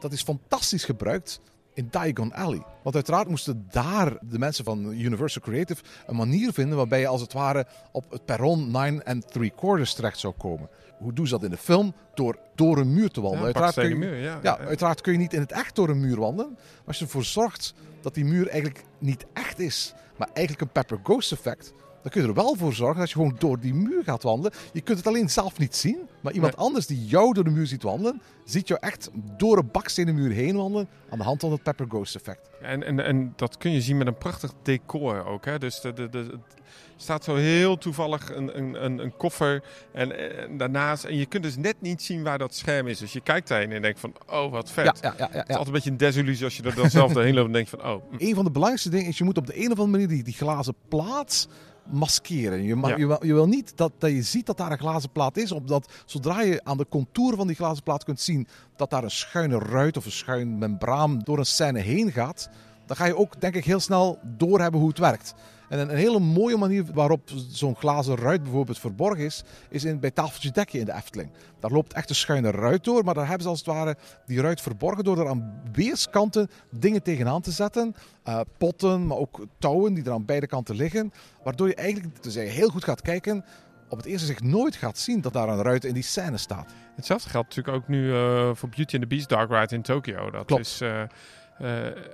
dat 0.00 0.12
is 0.12 0.22
fantastisch 0.22 0.84
gebruikt 0.84 1.40
in 1.76 1.88
Diagon 1.90 2.32
Alley. 2.32 2.62
Want 2.82 2.94
uiteraard 2.94 3.28
moesten 3.28 3.66
daar 3.70 4.12
de 4.20 4.38
mensen 4.38 4.64
van 4.64 4.92
Universal 4.92 5.42
Creative 5.42 5.82
een 6.06 6.16
manier 6.16 6.52
vinden 6.52 6.76
waarbij 6.76 7.00
je 7.00 7.06
als 7.06 7.20
het 7.20 7.32
ware 7.32 7.66
op 7.92 8.10
het 8.10 8.24
perron 8.24 8.70
9 8.70 9.06
en 9.06 9.20
3 9.26 9.50
quarters 9.56 9.94
terecht 9.94 10.18
zou 10.18 10.34
komen. 10.38 10.68
Hoe 10.98 11.12
doen 11.12 11.26
ze 11.26 11.32
dat 11.32 11.42
in 11.44 11.50
de 11.50 11.56
film? 11.56 11.94
Door, 12.14 12.38
door 12.54 12.78
een 12.78 12.92
muur 12.94 13.10
te 13.10 13.20
wandelen. 13.20 13.48
Ja, 13.48 13.54
uiteraard, 13.54 13.74
kun 13.74 13.88
je, 13.88 13.94
muur, 13.94 14.16
ja, 14.16 14.38
Ja. 14.42 14.58
uiteraard 14.58 15.00
kun 15.00 15.12
je 15.12 15.18
niet 15.18 15.32
in 15.32 15.40
het 15.40 15.52
echt 15.52 15.74
door 15.74 15.88
een 15.88 16.00
muur 16.00 16.18
wandelen. 16.20 16.50
Maar 16.52 16.86
als 16.86 16.98
je 16.98 17.04
ervoor 17.04 17.24
zorgt 17.24 17.74
dat 18.00 18.14
die 18.14 18.24
muur 18.24 18.48
eigenlijk 18.48 18.84
niet 18.98 19.26
echt 19.32 19.58
is, 19.58 19.94
maar 20.16 20.28
eigenlijk 20.32 20.60
een 20.66 20.72
Pepper 20.72 20.98
Ghost 21.02 21.32
effect, 21.32 21.72
dan 22.06 22.14
kun 22.14 22.24
je 22.24 22.28
er 22.36 22.44
wel 22.44 22.54
voor 22.56 22.74
zorgen 22.74 22.98
dat 22.98 23.08
je 23.08 23.14
gewoon 23.14 23.36
door 23.38 23.60
die 23.60 23.74
muur 23.74 24.04
gaat 24.04 24.22
wandelen. 24.22 24.52
Je 24.72 24.80
kunt 24.80 24.98
het 24.98 25.06
alleen 25.06 25.30
zelf 25.30 25.58
niet 25.58 25.76
zien, 25.76 25.98
maar 26.20 26.32
iemand 26.32 26.56
Nee. 26.56 26.66
anders 26.66 26.86
die 26.86 27.06
jou 27.06 27.32
door 27.32 27.44
de 27.44 27.50
muur 27.50 27.66
ziet 27.66 27.82
wandelen, 27.82 28.20
ziet 28.44 28.68
jou 28.68 28.80
echt 28.82 29.10
door 29.36 29.58
een 29.58 29.68
bakstenen 29.72 30.14
muur 30.14 30.30
heen 30.30 30.56
wandelen 30.56 30.88
aan 31.10 31.18
de 31.18 31.24
hand 31.24 31.40
van 31.40 31.52
het 31.52 31.62
Pepper 31.62 31.86
Ghost 31.88 32.14
effect. 32.14 32.50
En, 32.62 32.82
en, 32.82 33.04
en 33.04 33.32
dat 33.36 33.56
kun 33.56 33.70
je 33.70 33.80
zien 33.80 33.96
met 33.96 34.06
een 34.06 34.18
prachtig 34.18 34.52
decor 34.62 35.24
ook. 35.24 35.44
Hè? 35.44 35.58
Dus 35.58 35.80
de, 35.80 35.92
de, 35.92 36.08
de, 36.08 36.18
het 36.18 37.02
staat 37.04 37.24
zo 37.24 37.34
heel 37.34 37.78
toevallig 37.78 38.34
een, 38.34 38.58
een, 38.58 38.84
een, 38.84 38.98
een 38.98 39.16
koffer 39.16 39.62
en, 39.92 40.38
en 40.40 40.56
daarnaast. 40.56 41.04
En 41.04 41.16
je 41.16 41.26
kunt 41.26 41.42
dus 41.42 41.56
net 41.56 41.76
niet 41.80 42.02
zien 42.02 42.22
waar 42.22 42.38
dat 42.38 42.54
scherm 42.54 42.86
is. 42.86 42.98
Dus 42.98 43.12
je 43.12 43.20
kijkt 43.20 43.48
daarheen 43.48 43.72
en 43.72 43.82
denkt 43.82 44.00
van, 44.00 44.14
oh 44.26 44.50
wat 44.50 44.70
vet. 44.70 44.84
Ja, 44.84 44.94
ja, 45.00 45.14
ja, 45.18 45.28
ja, 45.32 45.38
Het 45.38 45.48
is 45.48 45.56
altijd 45.56 45.66
een 45.66 45.72
beetje 45.72 45.90
een 45.90 45.96
desillusie 45.96 46.44
als 46.44 46.56
je 46.56 46.62
er 46.62 46.74
dan 46.74 46.90
zelf 46.90 47.12
doorheen 47.14 47.34
loopt 47.34 47.46
en 47.46 47.52
denkt 47.52 47.70
van, 47.70 47.84
oh. 47.84 48.02
hm. 48.10 48.16
Een 48.18 48.34
van 48.34 48.44
de 48.44 48.50
belangrijkste 48.50 48.90
dingen 48.90 49.06
is, 49.06 49.18
je 49.18 49.24
moet 49.24 49.38
op 49.38 49.46
de 49.46 49.56
een 49.56 49.72
of 49.72 49.78
andere 49.78 49.86
manier 49.86 50.08
die, 50.08 50.22
die 50.22 50.34
glazen 50.34 50.74
plaat 50.88 51.48
maskeren. 51.90 52.62
Je, 52.62 52.76
Ja. 52.76 53.18
je 53.20 53.34
wil 53.34 53.48
niet 53.48 53.76
dat, 53.76 53.92
dat 53.98 54.10
je 54.10 54.22
ziet 54.22 54.46
dat 54.46 54.56
daar 54.56 54.70
een 54.70 54.78
glazen 54.78 55.10
plaat 55.10 55.36
is, 55.36 55.52
omdat 55.52 55.92
zodra 56.04 56.40
je 56.40 56.60
aan 56.64 56.76
de 56.76 56.86
contour 56.88 57.36
van 57.36 57.46
die 57.46 57.56
glazen 57.56 57.82
plaat 57.82 58.04
kunt 58.04 58.20
zien 58.20 58.48
dat 58.76 58.90
daar 58.90 59.04
een 59.04 59.10
schuine 59.10 59.58
ruit 59.58 59.96
of 59.96 60.04
een 60.04 60.12
schuin 60.12 60.58
membraan 60.58 61.18
door 61.18 61.38
een 61.38 61.46
scène 61.46 61.80
heen 61.80 62.12
gaat, 62.12 62.48
dan 62.86 62.96
ga 62.96 63.04
je 63.06 63.16
ook 63.16 63.40
denk 63.40 63.54
ik 63.54 63.64
heel 63.64 63.80
snel 63.80 64.18
doorhebben 64.22 64.80
hoe 64.80 64.88
het 64.88 64.98
werkt. 64.98 65.34
En 65.68 65.78
een, 65.78 65.90
een 65.90 65.96
hele 65.96 66.20
mooie 66.20 66.56
manier 66.56 66.84
waarop 66.94 67.30
zo'n 67.48 67.76
glazen 67.76 68.16
ruit 68.16 68.42
bijvoorbeeld 68.42 68.78
verborgen 68.78 69.24
is, 69.24 69.42
is 69.68 69.84
in, 69.84 70.00
bij 70.00 70.10
Tafeltje 70.10 70.50
Dekje 70.50 70.78
in 70.78 70.84
de 70.84 70.92
Efteling. 70.94 71.30
Daar 71.60 71.70
loopt 71.70 71.92
echt 71.92 72.08
een 72.08 72.14
schuine 72.14 72.50
ruit 72.50 72.84
door, 72.84 73.04
maar 73.04 73.14
daar 73.14 73.26
hebben 73.26 73.42
ze 73.42 73.48
als 73.48 73.58
het 73.58 73.68
ware 73.68 73.96
die 74.26 74.40
ruit 74.40 74.60
verborgen 74.60 75.04
door 75.04 75.18
er 75.18 75.28
aan 75.28 75.62
weerskanten 75.72 76.48
dingen 76.70 77.02
tegenaan 77.02 77.42
te 77.42 77.50
zetten. 77.50 77.94
Eh, 78.22 78.40
potten, 78.58 79.06
maar 79.06 79.16
ook 79.16 79.46
touwen 79.58 79.94
die 79.94 80.04
er 80.04 80.12
aan 80.12 80.24
beide 80.24 80.46
kanten 80.46 80.76
liggen. 80.76 81.12
Waardoor 81.42 81.68
je 81.68 81.74
eigenlijk, 81.74 82.22
dus 82.22 82.34
je 82.34 82.40
heel 82.40 82.68
goed 82.68 82.84
gaat 82.84 83.02
kijken, 83.02 83.44
op 83.88 83.96
het 83.96 84.06
eerste 84.06 84.26
zicht 84.26 84.42
nooit 84.42 84.76
gaat 84.76 84.98
zien 84.98 85.20
dat 85.20 85.32
daar 85.32 85.48
een 85.48 85.62
ruit 85.62 85.84
in 85.84 85.94
die 85.94 86.02
scène 86.02 86.36
staat. 86.36 86.72
Hetzelfde 86.96 87.28
geldt 87.28 87.48
natuurlijk 87.48 87.76
ook 87.76 87.88
nu 87.88 88.12
eh, 88.12 88.50
voor 88.54 88.68
Beauty 88.68 88.94
and 88.94 89.02
the 89.02 89.08
Beast 89.08 89.28
Dark 89.28 89.50
Ride 89.50 89.74
in 89.74 89.82
Tokyo. 89.82 90.30
Dat 90.30 90.44
Klopt. 90.44 90.66
is, 90.66 90.80
eh, 90.80 91.02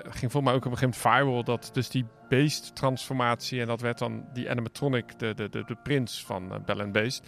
ging 0.03 0.33
volgens 0.33 0.43
mij 0.43 0.53
ook 0.53 0.65
op 0.65 0.73
een 0.73 0.79
gegeven 0.79 1.01
moment 1.05 1.25
viral. 1.25 1.45
Dat 1.45 1.71
dus 1.73 1.89
die 1.89 2.07
Beast 2.29 2.75
transformatie 2.75 3.61
en 3.61 3.67
dat 3.67 3.81
werd 3.81 3.99
dan 3.99 4.25
die 4.33 4.51
animatronic, 4.51 5.19
de, 5.19 5.35
de, 5.35 5.49
de, 5.49 5.65
de 5.65 5.77
prins 5.83 6.25
van 6.25 6.53
eh, 6.53 6.61
Bell 6.65 6.81
and 6.81 6.93
Beast. 6.93 7.23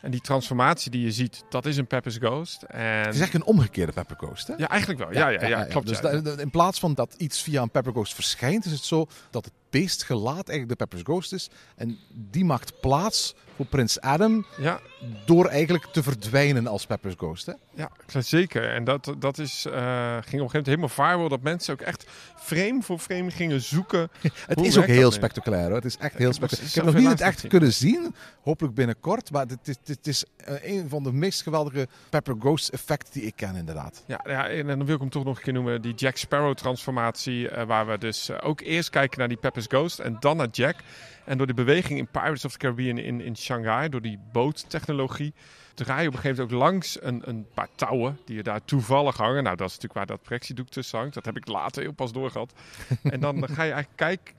En 0.00 0.10
die 0.10 0.20
transformatie 0.20 0.90
die 0.90 1.04
je 1.04 1.12
ziet, 1.12 1.44
dat 1.48 1.66
is 1.66 1.76
een 1.76 1.86
Pepper's 1.86 2.16
Ghost. 2.16 2.62
En... 2.62 2.82
Het 2.82 3.14
is 3.14 3.20
echt 3.20 3.34
een 3.34 3.44
omgekeerde 3.44 3.92
Pepper 3.92 4.16
Ghost, 4.16 4.46
hè? 4.46 4.54
Ja, 4.56 4.68
eigenlijk 4.68 5.00
wel. 5.00 5.12
Ja, 5.12 5.28
ja, 5.28 5.46
ja, 5.46 5.64
klopt. 5.64 5.86
Dus 5.86 6.00
ja. 6.00 6.10
in 6.36 6.50
plaats 6.50 6.78
van 6.78 6.94
dat 6.94 7.14
iets 7.14 7.42
via 7.42 7.62
een 7.62 7.70
Pepper 7.70 7.92
Ghost 7.92 8.14
verschijnt, 8.14 8.64
is 8.64 8.72
het 8.72 8.84
zo 8.84 9.06
dat 9.30 9.44
het 9.44 9.54
beestgelaat 9.70 10.48
eigenlijk 10.48 10.68
de 10.68 10.76
Pepper's 10.76 11.02
Ghost 11.02 11.32
is. 11.32 11.50
En 11.76 11.98
die 12.08 12.44
maakt 12.44 12.80
plaats 12.80 13.34
voor 13.56 13.68
Prins 13.68 14.00
Adam 14.00 14.46
ja, 14.58 14.80
door 15.26 15.46
eigenlijk 15.46 15.84
te 15.84 16.02
verdwijnen 16.02 16.66
als 16.66 16.86
Pepper's 16.86 17.14
Ghost. 17.16 17.46
Hè? 17.46 17.52
Ja, 17.74 17.90
zeker. 18.20 18.72
En 18.72 18.84
dat, 18.84 19.14
dat 19.18 19.38
is, 19.38 19.66
eh, 19.66 19.72
ging 19.72 19.82
op 20.16 20.22
een 20.22 20.22
gegeven 20.22 20.42
moment 20.42 20.66
helemaal 20.66 20.88
viral. 20.88 21.28
Dat 21.28 21.42
mensen 21.42 21.72
ook 21.72 21.80
echt 21.80 22.06
frame 22.36 22.82
voor 22.82 22.98
frame 22.98 23.30
gingen 23.30 23.60
zoeken. 23.60 24.10
Het 24.46 24.60
is 24.60 24.78
ook 24.78 24.84
heel 24.84 25.10
spectaculair. 25.10 25.66
Hoor. 25.66 25.74
Het 25.74 25.84
is 25.84 25.96
echt 25.96 26.18
heel 26.18 26.32
spectaculair. 26.32 26.68
Ik 26.70 26.74
heb 26.74 26.84
nog 26.84 26.94
niet 26.94 27.08
het 27.08 27.20
echt 27.20 27.46
kunnen 27.46 27.72
zien. 27.72 28.14
Hopelijk 28.42 28.74
binnenkort. 28.74 29.30
Maar 29.30 29.46
het 29.46 29.68
is, 29.68 29.76
het 29.84 30.06
is 30.06 30.24
eh, 30.36 30.76
een 30.76 30.88
van 30.88 31.02
de 31.02 31.12
meest 31.12 31.42
geweldige 31.42 31.88
Pepper 32.08 32.34
Ghost 32.38 32.68
effecten 32.68 33.12
die 33.12 33.22
ik 33.22 33.36
ken 33.36 33.56
inderdaad. 33.56 34.02
Ja, 34.06 34.20
ja, 34.24 34.48
en 34.48 34.66
dan 34.66 34.84
wil 34.84 34.94
ik 34.94 35.00
hem 35.00 35.10
toch 35.10 35.24
nog 35.24 35.36
een 35.36 35.42
keer 35.42 35.52
noemen. 35.52 35.82
Die 35.82 35.94
Jack 35.94 36.16
Sparrow 36.16 36.54
transformatie. 36.54 37.48
eh, 37.48 37.66
waar 37.66 37.86
we 37.86 37.98
dus 37.98 38.30
ook 38.40 38.60
eerst 38.60 38.90
kijken 38.90 39.18
naar 39.18 39.28
die 39.28 39.36
Ghost 39.68 39.98
en 39.98 40.16
dan 40.20 40.36
naar 40.36 40.48
Jack. 40.50 40.76
En 41.24 41.38
door 41.38 41.46
de 41.46 41.54
beweging 41.54 41.98
in 41.98 42.06
Pirates 42.06 42.44
of 42.44 42.52
the 42.52 42.58
Caribbean 42.58 42.98
in, 42.98 43.20
in 43.20 43.36
Shanghai, 43.36 43.88
door 43.88 44.02
die 44.02 44.18
boottechnologie, 44.32 45.34
draai 45.74 46.02
je 46.02 46.08
op 46.08 46.14
een 46.14 46.20
gegeven 46.20 46.42
moment 46.42 46.54
ook 46.54 46.72
langs 46.72 47.02
een, 47.02 47.22
een 47.24 47.46
paar 47.54 47.68
touwen 47.74 48.18
die 48.24 48.36
je 48.36 48.42
daar 48.42 48.64
toevallig 48.64 49.16
hangen. 49.16 49.42
Nou, 49.42 49.56
dat 49.56 49.68
is 49.68 49.74
natuurlijk 49.74 49.94
waar 49.94 50.16
dat 50.16 50.22
projectiedoek 50.22 50.68
tussen 50.68 50.98
hangt. 50.98 51.14
Dat 51.14 51.24
heb 51.24 51.36
ik 51.36 51.46
later 51.48 51.82
heel 51.82 51.92
pas 51.92 52.12
doorgehad. 52.12 52.52
en 53.02 53.20
dan 53.20 53.48
ga 53.48 53.62
je 53.62 53.72
eigenlijk 53.72 53.96
kijken, 53.96 54.34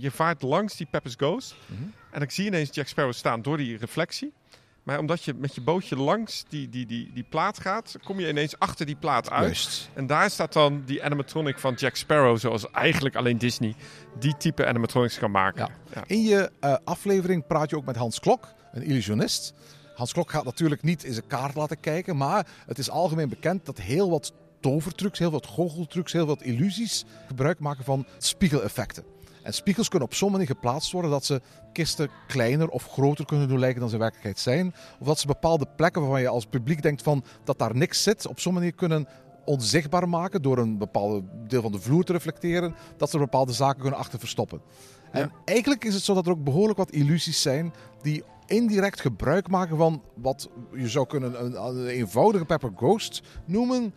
je, 0.00 0.10
vaart 0.10 0.42
langs 0.42 0.76
die 0.76 0.86
Pepper's 0.90 1.14
Ghost. 1.16 1.54
Mhm. 1.66 1.82
En 2.10 2.18
dan 2.20 2.30
zie 2.30 2.44
je 2.44 2.50
ineens 2.50 2.74
Jack 2.74 2.86
Sparrow 2.86 3.12
staan 3.12 3.42
door 3.42 3.56
die 3.56 3.76
reflectie. 3.76 4.32
Maar 4.86 4.98
omdat 4.98 5.22
je 5.22 5.34
met 5.34 5.54
je 5.54 5.60
bootje 5.60 5.96
langs 5.96 6.44
die, 6.48 6.68
die, 6.68 6.86
die, 6.86 7.10
die 7.14 7.26
plaat 7.28 7.60
gaat, 7.60 7.96
kom 8.04 8.20
je 8.20 8.28
ineens 8.28 8.58
achter 8.58 8.86
die 8.86 8.96
plaat 8.96 9.30
uit. 9.30 9.44
Juist. 9.44 9.90
En 9.94 10.06
daar 10.06 10.30
staat 10.30 10.52
dan 10.52 10.82
die 10.84 11.04
animatronic 11.04 11.58
van 11.58 11.74
Jack 11.74 11.96
Sparrow, 11.96 12.38
zoals 12.38 12.70
eigenlijk 12.70 13.16
alleen 13.16 13.38
Disney 13.38 13.74
die 14.18 14.36
type 14.36 14.66
animatronics 14.66 15.18
kan 15.18 15.30
maken. 15.30 15.68
Ja. 15.68 15.94
Ja. 15.94 16.04
In 16.06 16.22
je 16.22 16.50
eh, 16.60 16.76
aflevering 16.84 17.46
praat 17.46 17.70
je 17.70 17.76
ook 17.76 17.84
met 17.84 17.96
Hans 17.96 18.20
Klok, 18.20 18.48
een 18.72 18.82
illusionist. 18.82 19.54
Hans 19.94 20.12
Klok 20.12 20.30
gaat 20.30 20.44
natuurlijk 20.44 20.82
niet 20.82 21.04
in 21.04 21.12
zijn 21.12 21.26
kaart 21.26 21.54
laten 21.54 21.80
kijken, 21.80 22.16
maar 22.16 22.46
het 22.66 22.78
is 22.78 22.90
algemeen 22.90 23.28
bekend 23.28 23.66
dat 23.66 23.78
heel 23.78 24.10
wat 24.10 24.32
tovertrucs, 24.60 25.18
heel 25.18 25.30
wat 25.30 25.46
goocheltrucs, 25.46 26.12
heel 26.12 26.26
wat 26.26 26.42
illusies 26.42 27.04
gebruik 27.26 27.58
maken 27.58 27.84
van 27.84 28.06
spiegeleffecten. 28.18 29.04
En 29.46 29.54
spiegels 29.54 29.88
kunnen 29.88 30.08
op 30.08 30.14
zo'n 30.14 30.30
manier 30.30 30.46
geplaatst 30.46 30.92
worden 30.92 31.10
dat 31.10 31.24
ze 31.24 31.40
kisten 31.72 32.10
kleiner 32.26 32.68
of 32.68 32.88
groter 32.88 33.24
kunnen 33.24 33.48
doen 33.48 33.58
lijken 33.58 33.80
dan 33.80 33.88
ze 33.88 33.94
in 33.94 34.00
werkelijkheid 34.00 34.38
zijn. 34.38 34.74
Of 35.00 35.06
dat 35.06 35.18
ze 35.18 35.26
bepaalde 35.26 35.66
plekken 35.76 36.00
waarvan 36.00 36.20
je 36.20 36.28
als 36.28 36.46
publiek 36.46 36.82
denkt 36.82 37.02
van 37.02 37.24
dat 37.44 37.58
daar 37.58 37.76
niks 37.76 38.02
zit, 38.02 38.26
op 38.26 38.40
zo'n 38.40 38.54
manier 38.54 38.72
kunnen 38.72 39.08
onzichtbaar 39.44 40.08
maken 40.08 40.42
door 40.42 40.58
een 40.58 40.78
bepaald 40.78 41.24
deel 41.48 41.62
van 41.62 41.72
de 41.72 41.80
vloer 41.80 42.04
te 42.04 42.12
reflecteren, 42.12 42.74
dat 42.96 43.10
ze 43.10 43.18
bepaalde 43.18 43.52
zaken 43.52 43.80
kunnen 43.80 43.98
achter 43.98 44.18
verstoppen. 44.18 44.60
En 45.10 45.20
Ja. 45.20 45.30
eigenlijk 45.44 45.84
is 45.84 45.94
het 45.94 46.02
zo 46.02 46.14
dat 46.14 46.26
er 46.26 46.32
ook 46.32 46.44
behoorlijk 46.44 46.78
wat 46.78 46.90
illusies 46.90 47.42
zijn 47.42 47.72
die 48.02 48.22
indirect 48.46 49.00
gebruik 49.00 49.48
maken 49.48 49.76
van 49.76 50.02
wat 50.14 50.48
je 50.72 50.88
zou 50.88 51.06
kunnen 51.06 51.44
een, 51.44 51.64
een 51.64 51.86
eenvoudige 51.86 52.44
Pepper 52.44 52.72
Ghost 52.76 53.22
noemen, 53.44 53.94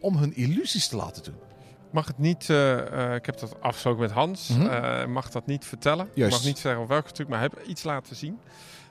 om 0.00 0.16
hun 0.16 0.36
illusies 0.36 0.88
te 0.88 0.96
laten 0.96 1.22
doen. 1.22 1.47
Mag 1.90 2.06
het 2.06 2.18
niet, 2.18 2.50
eh, 2.50 3.08
eh, 3.08 3.14
ik 3.14 3.26
heb 3.26 3.38
dat 3.38 3.60
afgesproken 3.60 4.00
met 4.00 4.10
Hans, 4.10 4.50
eh, 4.58 5.06
mag 5.06 5.30
dat 5.30 5.46
niet 5.46 5.64
vertellen. 5.64 6.08
Juist. 6.14 6.32
Ik 6.34 6.38
mag 6.38 6.48
niet 6.48 6.58
zeggen 6.58 6.86
welke 6.86 7.12
truc, 7.12 7.28
maar 7.28 7.40
heeft 7.40 7.54
iets 7.66 7.82
laten 7.82 8.16
zien. 8.16 8.38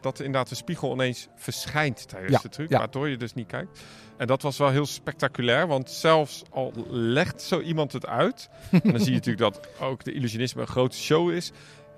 Dat 0.02 0.20
inderdaad 0.20 0.50
de 0.50 0.56
spiegel 0.56 0.94
ineens 0.94 1.28
verschijnt 1.36 2.08
tijdens 2.08 2.34
Ja, 2.34 2.40
de 2.42 2.50
truc, 2.50 2.70
ja. 2.70 2.78
waardoor 2.78 3.10
je 3.10 3.18
dus 3.18 3.34
niet 3.34 3.48
kijkt. 3.48 3.80
En 4.18 4.28
dat 4.28 4.42
was 4.42 4.58
wel 4.58 4.70
heel 4.70 4.86
spectaculair, 4.86 5.68
want 5.68 5.92
zelfs 5.92 6.44
al 6.50 6.74
legt 6.90 7.42
zo 7.42 7.60
iemand 7.60 7.94
het 7.94 8.06
uit, 8.06 8.50
en 8.72 8.82
dan 8.92 9.00
zie 9.00 9.10
je 9.10 9.18
natuurlijk 9.18 9.54
dat 9.54 9.68
ook 9.80 10.04
de 10.04 10.14
illusionisme 10.14 10.62
een 10.62 10.68
grote 10.68 10.98
show 10.98 11.32
is. 11.32 11.52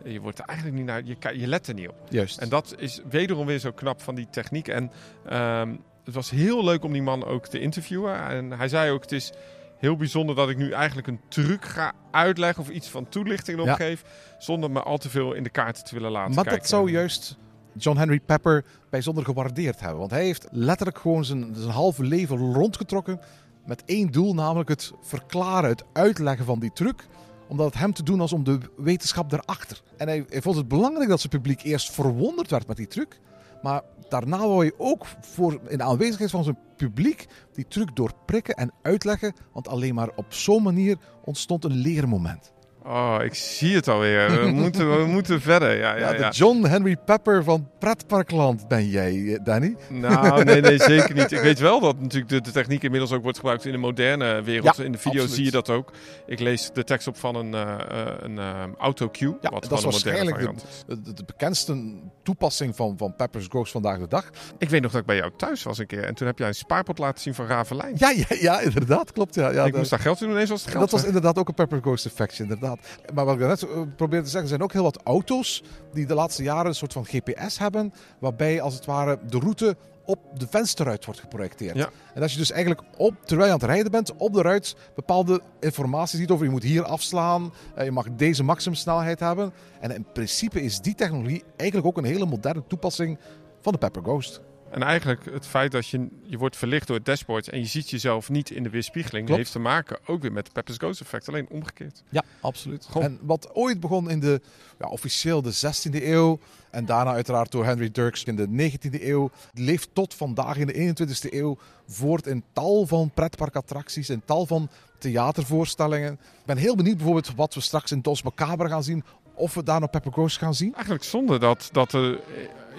Je 0.03 0.19
wordt 0.19 0.39
er 0.39 0.45
eigenlijk 0.45 0.77
niet 0.77 0.87
naar, 0.87 1.03
je, 1.03 1.39
je 1.39 1.47
let 1.47 1.67
er 1.67 1.73
niet 1.73 1.89
op. 1.89 1.95
Juist. 2.09 2.37
En 2.37 2.49
dat 2.49 2.75
is 2.77 3.01
wederom 3.09 3.45
weer 3.45 3.59
zo 3.59 3.71
knap 3.71 4.01
van 4.01 4.15
die 4.15 4.27
techniek. 4.29 4.67
En 4.67 4.91
ehm, 5.25 5.75
het 6.03 6.13
was 6.13 6.29
heel 6.29 6.63
leuk 6.63 6.83
om 6.83 6.93
die 6.93 7.01
man 7.01 7.25
ook 7.25 7.47
te 7.47 7.59
interviewen. 7.59 8.23
En 8.27 8.51
hij 8.51 8.67
zei 8.67 8.91
ook, 8.91 9.01
het 9.01 9.11
is 9.11 9.31
heel 9.79 9.95
bijzonder 9.95 10.35
dat 10.35 10.49
ik 10.49 10.57
nu 10.57 10.71
eigenlijk 10.71 11.07
een 11.07 11.19
truc 11.27 11.65
ga 11.65 11.91
uitleggen 12.11 12.63
of 12.63 12.69
iets 12.69 12.87
van 12.89 13.09
toelichting 13.09 13.57
erop 13.57 13.69
Ja. 13.69 13.75
geef, 13.75 14.03
zonder 14.37 14.71
me 14.71 14.81
al 14.83 14.97
te 14.97 15.09
veel 15.09 15.33
in 15.33 15.43
de 15.43 15.49
kaarten 15.49 15.83
te 15.83 15.93
willen 15.93 16.11
laten 16.11 16.33
maar 16.35 16.43
kijken. 16.43 16.61
dat 16.61 16.69
zou 16.69 16.91
juist 16.91 17.37
John 17.77 17.97
Henry 17.97 18.19
Pepper 18.19 18.65
bijzonder 18.89 19.23
gewaardeerd 19.25 19.79
hebben. 19.79 19.99
Want 19.99 20.11
hij 20.11 20.23
heeft 20.23 20.47
letterlijk 20.51 20.97
gewoon 20.99 21.25
zijn, 21.25 21.55
zijn 21.55 21.71
halve 21.71 22.03
leven 22.03 22.53
rondgetrokken 22.53 23.19
met 23.65 23.83
één 23.85 24.11
doel, 24.11 24.33
namelijk 24.33 24.69
het 24.69 24.91
verklaren, 25.01 25.69
het 25.69 25.83
uitleggen 25.93 26.45
van 26.45 26.59
die 26.59 26.71
truc. 26.73 27.05
Omdat 27.47 27.65
het 27.65 27.77
hem 27.77 27.93
te 27.93 28.03
doen 28.03 28.17
was 28.17 28.33
om 28.33 28.43
de 28.43 28.59
wetenschap 28.77 29.29
daarachter. 29.29 29.81
En 29.97 30.07
hij, 30.07 30.25
hij 30.29 30.41
vond 30.41 30.55
het 30.55 30.67
belangrijk 30.67 31.09
dat 31.09 31.19
zijn 31.19 31.31
publiek 31.31 31.63
eerst 31.63 31.91
verwonderd 31.91 32.49
werd 32.49 32.67
met 32.67 32.77
die 32.77 32.87
truc. 32.87 33.19
Maar 33.61 33.81
daarna 34.09 34.37
wou 34.37 34.65
je 34.65 34.73
ook 34.77 35.05
voor, 35.21 35.59
in 35.67 35.77
de 35.77 35.83
aanwezigheid 35.83 36.31
van 36.31 36.43
zijn 36.43 36.59
publiek 36.75 37.27
die 37.53 37.67
truc 37.67 37.95
doorprikken 37.95 38.55
en 38.55 38.73
uitleggen. 38.81 39.33
Want 39.53 39.67
alleen 39.67 39.95
maar 39.95 40.09
op 40.15 40.33
zo'n 40.33 40.63
manier 40.63 40.97
ontstond 41.23 41.63
een 41.63 41.75
leermoment. 41.75 42.51
Oh, 42.89 43.17
ik 43.23 43.33
zie 43.33 43.75
het 43.75 43.87
alweer. 43.87 44.41
We 44.41 44.47
moeten, 44.61 44.97
we 44.99 45.05
moeten 45.05 45.41
verder. 45.41 45.77
Ja, 45.77 45.95
ja, 45.95 45.97
Ja, 45.97 46.13
ja. 46.13 46.29
de 46.29 46.35
John 46.35 46.65
Henry 46.65 46.97
Pepper 47.05 47.43
van 47.43 47.69
Pretparkland 47.79 48.67
ben 48.67 48.87
jij, 48.87 49.13
eh, 49.33 49.39
Danny. 49.43 49.75
Nou, 49.89 50.43
nee, 50.43 50.61
nee, 50.61 50.77
zeker 50.93 51.15
niet. 51.15 51.31
Ik 51.31 51.39
weet 51.39 51.59
wel 51.59 51.79
dat 51.79 51.99
natuurlijk 51.99 52.29
de, 52.29 52.41
de 52.41 52.51
techniek 52.51 52.83
inmiddels 52.83 53.11
ook 53.11 53.21
wordt 53.23 53.37
gebruikt 53.37 53.65
in 53.65 53.71
de 53.71 53.77
moderne 53.77 54.41
wereld. 54.41 54.75
Ja, 54.77 54.83
in 54.83 54.91
de 54.91 54.97
video 54.97 55.11
absoluut. 55.21 55.35
zie 55.35 55.45
je 55.45 55.51
dat 55.51 55.69
ook. 55.69 55.91
Ik 56.27 56.39
lees 56.39 56.69
de 56.73 56.83
tekst 56.83 57.07
op 57.07 57.17
van 57.17 57.35
een, 57.35 57.53
eh, 57.53 57.75
een 58.19 58.39
autocue. 58.77 59.37
Ja, 59.41 59.49
wat 59.49 59.65
dat 59.69 59.77
is 59.77 59.83
waarschijnlijk 59.83 60.39
de, 60.87 61.01
de, 61.01 61.13
de 61.13 61.23
bekendste 61.25 61.93
toepassing 62.23 62.75
van, 62.75 62.97
van 62.97 63.15
Pepper's 63.15 63.45
Ghost 63.49 63.71
vandaag 63.71 63.99
de 63.99 64.07
dag. 64.07 64.29
Ik 64.57 64.69
weet 64.69 64.81
nog 64.81 64.91
dat 64.91 65.01
ik 65.01 65.07
bij 65.07 65.15
jou 65.15 65.31
thuis 65.37 65.63
was 65.63 65.77
een 65.77 65.87
keer. 65.87 66.03
En 66.03 66.15
toen 66.15 66.27
heb 66.27 66.37
jij 66.39 66.47
een 66.47 66.55
spaarpot 66.55 66.97
laten 66.97 67.21
zien 67.21 67.33
van 67.33 67.45
Ravelijn. 67.47 67.93
Ja, 67.97 68.09
ja, 68.09 68.25
ja 68.39 68.59
inderdaad, 68.59 69.11
klopt. 69.11 69.35
Ja, 69.35 69.49
ja, 69.51 69.63
ik 69.65 69.71
dat- 69.71 69.77
moest 69.77 69.89
daar 69.89 69.99
geld 69.99 70.19
in 70.21 70.25
doen, 70.25 70.35
ineens 70.35 70.49
was 70.49 70.61
het 70.61 70.69
geld 70.71 70.81
dat 70.81 70.91
was 70.91 71.03
inderdaad 71.05 71.37
ook 71.37 71.47
een 71.47 71.53
Pepper 71.53 71.79
Ghost 71.81 72.05
effectje, 72.05 72.43
inderdaad. 72.43 72.78
Maar 73.13 73.25
wat 73.25 73.33
ik 73.33 73.47
net 73.47 73.63
eh, 73.63 73.69
probeerde 73.95 74.25
te 74.25 74.31
zeggen, 74.31 74.41
er 74.41 74.47
zijn 74.47 74.61
ook 74.61 74.73
heel 74.73 74.83
wat 74.83 75.01
auto's 75.03 75.63
die 75.93 76.05
de 76.05 76.13
laatste 76.13 76.43
jaren 76.43 76.65
een 76.65 76.75
soort 76.75 76.93
van 76.93 77.05
GPS 77.05 77.59
hebben, 77.59 77.93
waarbij 78.19 78.61
als 78.61 78.73
het 78.73 78.85
ware 78.85 79.19
de 79.27 79.39
route 79.39 79.75
op 80.05 80.39
de 80.39 80.47
vensterruit 80.49 81.05
wordt 81.05 81.19
geprojecteerd. 81.19 81.75
Ja. 81.75 81.89
En 82.13 82.21
als 82.21 82.31
je 82.31 82.37
dus 82.37 82.51
eigenlijk 82.51 82.81
op, 82.97 83.13
terwijl 83.25 83.47
je 83.47 83.53
aan 83.53 83.59
het 83.59 83.69
rijden 83.69 83.91
bent, 83.91 84.15
op 84.15 84.33
de 84.33 84.41
ruit 84.41 84.75
bepaalde 84.95 85.41
informatie 85.59 86.19
ziet 86.19 86.31
over 86.31 86.45
je 86.45 86.51
moet 86.51 86.63
hier 86.63 86.83
afslaan, 86.83 87.53
eh, 87.75 87.85
je 87.85 87.91
mag 87.91 88.07
deze 88.15 88.43
maximumsnelheid 88.43 89.19
hebben. 89.19 89.53
En 89.79 89.91
in 89.91 90.05
principe 90.13 90.61
is 90.61 90.79
die 90.79 90.95
technologie 90.95 91.43
eigenlijk 91.55 91.87
ook 91.89 91.97
een 91.97 92.11
hele 92.11 92.25
moderne 92.25 92.63
toepassing 92.67 93.17
van 93.61 93.71
de 93.71 93.77
Pepper 93.77 94.01
Ghost. 94.01 94.41
En 94.71 94.83
eigenlijk 94.83 95.25
het 95.25 95.47
feit 95.47 95.71
dat 95.71 95.87
je, 95.87 96.07
je 96.23 96.37
wordt 96.37 96.57
verlicht 96.57 96.87
door 96.87 96.95
het 96.95 97.05
dashboard 97.05 97.49
en 97.49 97.59
je 97.59 97.65
ziet 97.65 97.89
jezelf 97.89 98.29
niet 98.29 98.49
in 98.49 98.63
de 98.63 98.69
weerspiegeling, 98.69 99.25
Klopt. 99.25 99.39
heeft 99.39 99.51
te 99.51 99.59
maken 99.59 99.99
ook 100.05 100.21
weer 100.21 100.31
met 100.31 100.43
het 100.43 100.53
Pepper's 100.53 100.77
Ghost 100.77 101.01
effect. 101.01 101.27
Alleen 101.27 101.47
omgekeerd. 101.49 102.03
Ja, 102.09 102.23
absoluut. 102.41 102.87
Goh. 102.89 103.03
En 103.03 103.19
wat 103.21 103.49
ooit 103.53 103.79
begon 103.79 104.09
in 104.09 104.19
de, 104.19 104.41
ja, 104.79 104.87
officieel 104.87 105.41
de 105.41 105.53
16e 105.53 106.03
eeuw 106.03 106.39
en 106.71 106.85
daarna 106.85 107.11
uiteraard 107.11 107.51
door 107.51 107.65
Henry 107.65 107.91
Dirks 107.91 108.23
in 108.23 108.35
de 108.35 108.71
19e 108.71 109.01
eeuw, 109.03 109.31
leeft 109.53 109.89
tot 109.93 110.13
vandaag 110.13 110.57
in 110.57 110.67
de 110.67 110.95
21e 111.07 111.33
eeuw 111.33 111.57
voort 111.87 112.27
in 112.27 112.43
tal 112.53 112.85
van 112.85 113.11
pretparkattracties, 113.13 114.09
in 114.09 114.21
tal 114.25 114.45
van 114.45 114.69
theatervoorstellingen. 114.97 116.13
Ik 116.13 116.45
ben 116.45 116.57
heel 116.57 116.75
benieuwd 116.75 116.95
bijvoorbeeld 116.95 117.35
wat 117.35 117.53
we 117.53 117.61
straks 117.61 117.91
in 117.91 118.01
Dos 118.01 118.21
Macabre 118.21 118.69
gaan 118.69 118.83
zien, 118.83 119.03
of 119.33 119.53
we 119.53 119.63
daar 119.63 119.79
nog 119.79 119.89
Pepper 119.89 120.11
Ghost 120.11 120.37
gaan 120.37 120.55
zien. 120.55 120.73
Eigenlijk 120.73 121.03
zonde 121.03 121.39
dat, 121.39 121.69
dat 121.71 121.93
er 121.93 122.19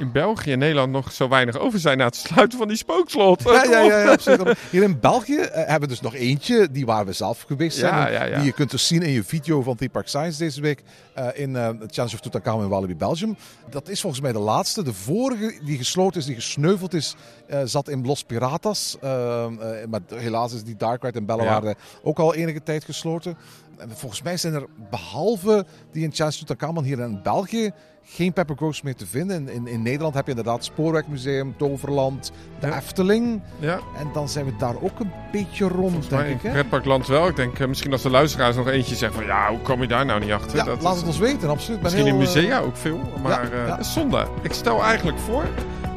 in 0.01 0.13
België 0.13 0.53
en 0.53 0.59
Nederland 0.59 0.93
nog 0.93 1.13
zo 1.13 1.29
weinig 1.29 1.59
over 1.59 1.79
zijn 1.79 1.99
na 1.99 2.05
het 2.05 2.17
sluiten 2.17 2.59
van 2.59 2.69
die 2.69 2.77
spookslot. 2.77 3.43
Ja, 3.43 3.65
ja, 3.65 3.81
ja, 3.81 3.99
ja, 4.03 4.11
absoluut. 4.13 4.59
Hier 4.71 4.83
in 4.83 5.01
België 5.01 5.37
eh, 5.37 5.55
hebben 5.55 5.81
we 5.81 5.95
dus 5.95 6.01
nog 6.01 6.15
eentje, 6.15 6.71
die 6.71 6.87
waar 6.87 7.07
we 7.07 7.13
zelf 7.13 7.43
geweest 7.47 7.79
zijn. 7.79 8.13
Ja, 8.13 8.25
ja. 8.25 8.37
Die 8.37 8.45
je 8.45 8.53
kunt 8.53 8.71
dus 8.71 8.87
zien 8.87 9.03
in 9.03 9.11
je 9.11 9.25
video 9.25 9.63
van 9.63 9.77
Theme 9.77 9.91
Park 9.91 10.09
Science 10.09 10.39
deze 10.39 10.61
week 10.61 10.83
eh, 11.15 11.27
in 11.35 11.55
het 11.55 11.93
Challenge 11.95 12.15
of 12.15 12.21
Tutankhamun 12.21 12.65
in 12.65 12.71
Walibi, 12.71 12.97
Belgium. 12.97 13.37
Dat 13.71 13.89
is 13.89 14.01
volgens 14.01 14.23
mij 14.23 14.33
de 14.33 14.39
laatste. 14.39 14.83
De 14.83 14.93
vorige 14.93 15.61
die 15.65 15.79
gesloten 15.79 16.21
is, 16.21 16.27
die 16.27 16.35
gesneuveld 16.35 16.95
is, 16.95 17.17
zat 17.65 17.89
in 17.89 18.07
Los 18.07 18.25
Piratas. 18.25 18.97
Eh, 19.01 19.45
eh, 19.45 19.89
maar 19.89 20.01
helaas 20.15 20.53
is 20.53 20.65
die 20.65 20.77
Dark 20.77 21.03
Ride 21.03 21.19
in 21.19 21.27
Bellewaarde 21.27 21.75
ook 22.03 22.19
al 22.19 22.35
enige 22.35 22.63
tijd 22.63 22.85
gesloten. 22.85 23.37
En 23.81 23.91
volgens 23.97 24.23
mij 24.23 24.37
zijn 24.37 24.55
er, 24.55 24.67
behalve 24.91 25.67
die 25.93 26.03
in 26.03 26.11
Tutankhamun 26.11 26.85
hier 26.85 26.99
in 27.01 27.21
België, 27.23 27.71
geen 28.05 28.33
Pepper 28.33 28.57
Ghost 28.57 28.83
meer 28.83 28.95
te 28.97 29.07
vinden. 29.07 29.49
In, 29.49 29.67
in, 29.67 29.83
Nederland 29.83 30.15
heb 30.15 30.25
je 30.25 30.31
inderdaad 30.31 30.65
Spoorwegmuseum, 30.65 31.55
Toverland, 31.57 32.33
de 32.61 32.67
Ja. 32.67 32.77
Efteling. 32.77 33.43
Ja, 33.59 33.79
En 33.99 34.09
dan 34.13 34.29
zijn 34.29 34.45
we 34.45 34.57
daar 34.59 34.75
ook 34.81 35.01
een 35.01 35.11
beetje 35.33 35.69
rond, 35.69 36.11
denk 36.11 36.27
ik. 36.27 36.43
Hè? 36.43 36.51
Pretparkland 36.51 37.07
wel. 37.07 37.27
Ik 37.29 37.37
denk 37.37 37.59
eh, 37.59 37.69
misschien 37.69 37.93
als 37.93 38.03
de 38.03 38.11
luisteraars 38.11 38.57
nog 38.57 38.69
eentje 38.69 38.95
zeggen 38.95 39.19
van 39.19 39.27
ja, 39.29 39.49
hoe 39.49 39.59
kom 39.61 39.81
je 39.81 39.89
daar 39.89 40.05
nou 40.07 40.21
niet 40.21 40.33
achter? 40.33 40.57
Ja, 40.57 40.65
Dat 40.65 40.83
laat 40.83 40.93
is- 40.95 40.99
het 40.99 41.09
ons 41.09 41.19
weten, 41.19 41.49
absoluut. 41.49 41.83
Misschien 41.83 42.07
in 42.07 42.15
heel, 42.15 42.23
eh, 42.23 42.35
musea 42.35 42.61
ook 42.61 42.77
veel, 42.77 43.01
maar 43.23 43.53
eh 43.53 43.67
ja. 43.67 43.83
zonde. 43.83 44.27
Ik 44.43 44.53
stel 44.53 44.83
eigenlijk 44.83 45.19
voor, 45.19 45.45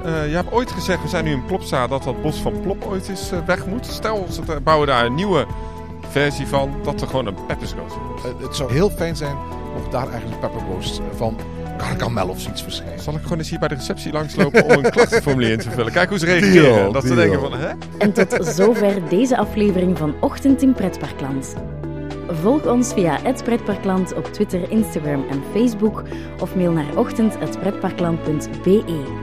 je 0.04 0.10
hebt 0.36 0.52
ooit 0.52 0.72
gezegd, 0.72 1.02
we 1.02 1.08
zijn 1.08 1.24
nu 1.26 1.32
in 1.32 1.46
Plopsa, 1.46 1.88
dat 1.88 2.04
dat 2.04 2.22
bos 2.22 2.38
van 2.42 2.62
Plop 2.62 2.84
ooit 2.86 3.10
is 3.10 3.32
weg 3.46 3.66
moet. 3.66 3.86
Stel, 3.86 4.28
ze 4.32 4.42
bouwen 4.64 4.88
daar 4.88 5.06
een 5.06 5.16
nieuwe 5.16 5.46
versie 6.14 6.48
van, 6.48 6.76
dat 6.84 7.02
er 7.02 7.08
gewoon 7.08 7.26
een 7.26 7.46
Peppers 7.48 7.72
Ghost 7.72 7.96
is. 7.96 8.24
eh, 8.32 8.46
het 8.46 8.56
zou 8.56 8.74
heel 8.74 8.90
fijn 8.90 9.16
zijn 9.16 9.36
mocht 9.74 9.92
daar 9.92 10.10
eigenlijk 10.10 10.44
eh, 10.44 10.50
van 11.16 11.38
Gargamel 11.78 12.28
of 12.28 12.40
zoiets 12.40 12.64
verschijnen. 12.64 13.00
Zal 13.00 13.14
ik 13.14 13.22
gewoon 13.22 13.38
eens 13.38 13.50
hier 13.50 13.60
bij 13.60 13.68
de 13.68 13.76
receptie 13.76 14.12
langslopen 14.12 14.64
om 14.64 14.72
een 14.72 14.92
klachtenformulier 14.92 15.52
in 15.52 15.60
te 15.60 15.72
vullen? 15.72 15.92
Kijk 15.92 16.10
hoe 16.10 16.20
ze 16.20 16.26
reageren. 16.26 16.74
Deal, 16.74 16.92
dat 16.92 17.06
ze 17.06 17.16
denken 17.16 17.40
van, 17.40 17.54
hè? 17.54 17.70
En 17.98 18.14
tot 18.14 18.38
zover 18.56 19.10
deze 19.10 19.38
aflevering 19.38 19.98
van 19.98 20.14
Ochtend 20.20 20.62
in 20.62 20.74
Pretparkland. 20.74 21.54
Volg 22.42 22.66
ons 22.66 22.94
via 22.94 23.20
het 23.22 23.44
Pretparkland 23.44 24.14
op 24.14 24.26
Twitter, 24.26 24.72
Instagram 24.72 25.26
en 25.30 25.44
Facebook 25.54 26.04
of 26.40 26.56
mail 26.56 26.72
naar 26.72 26.96
ochtend.pretparkland.be. 26.96 29.23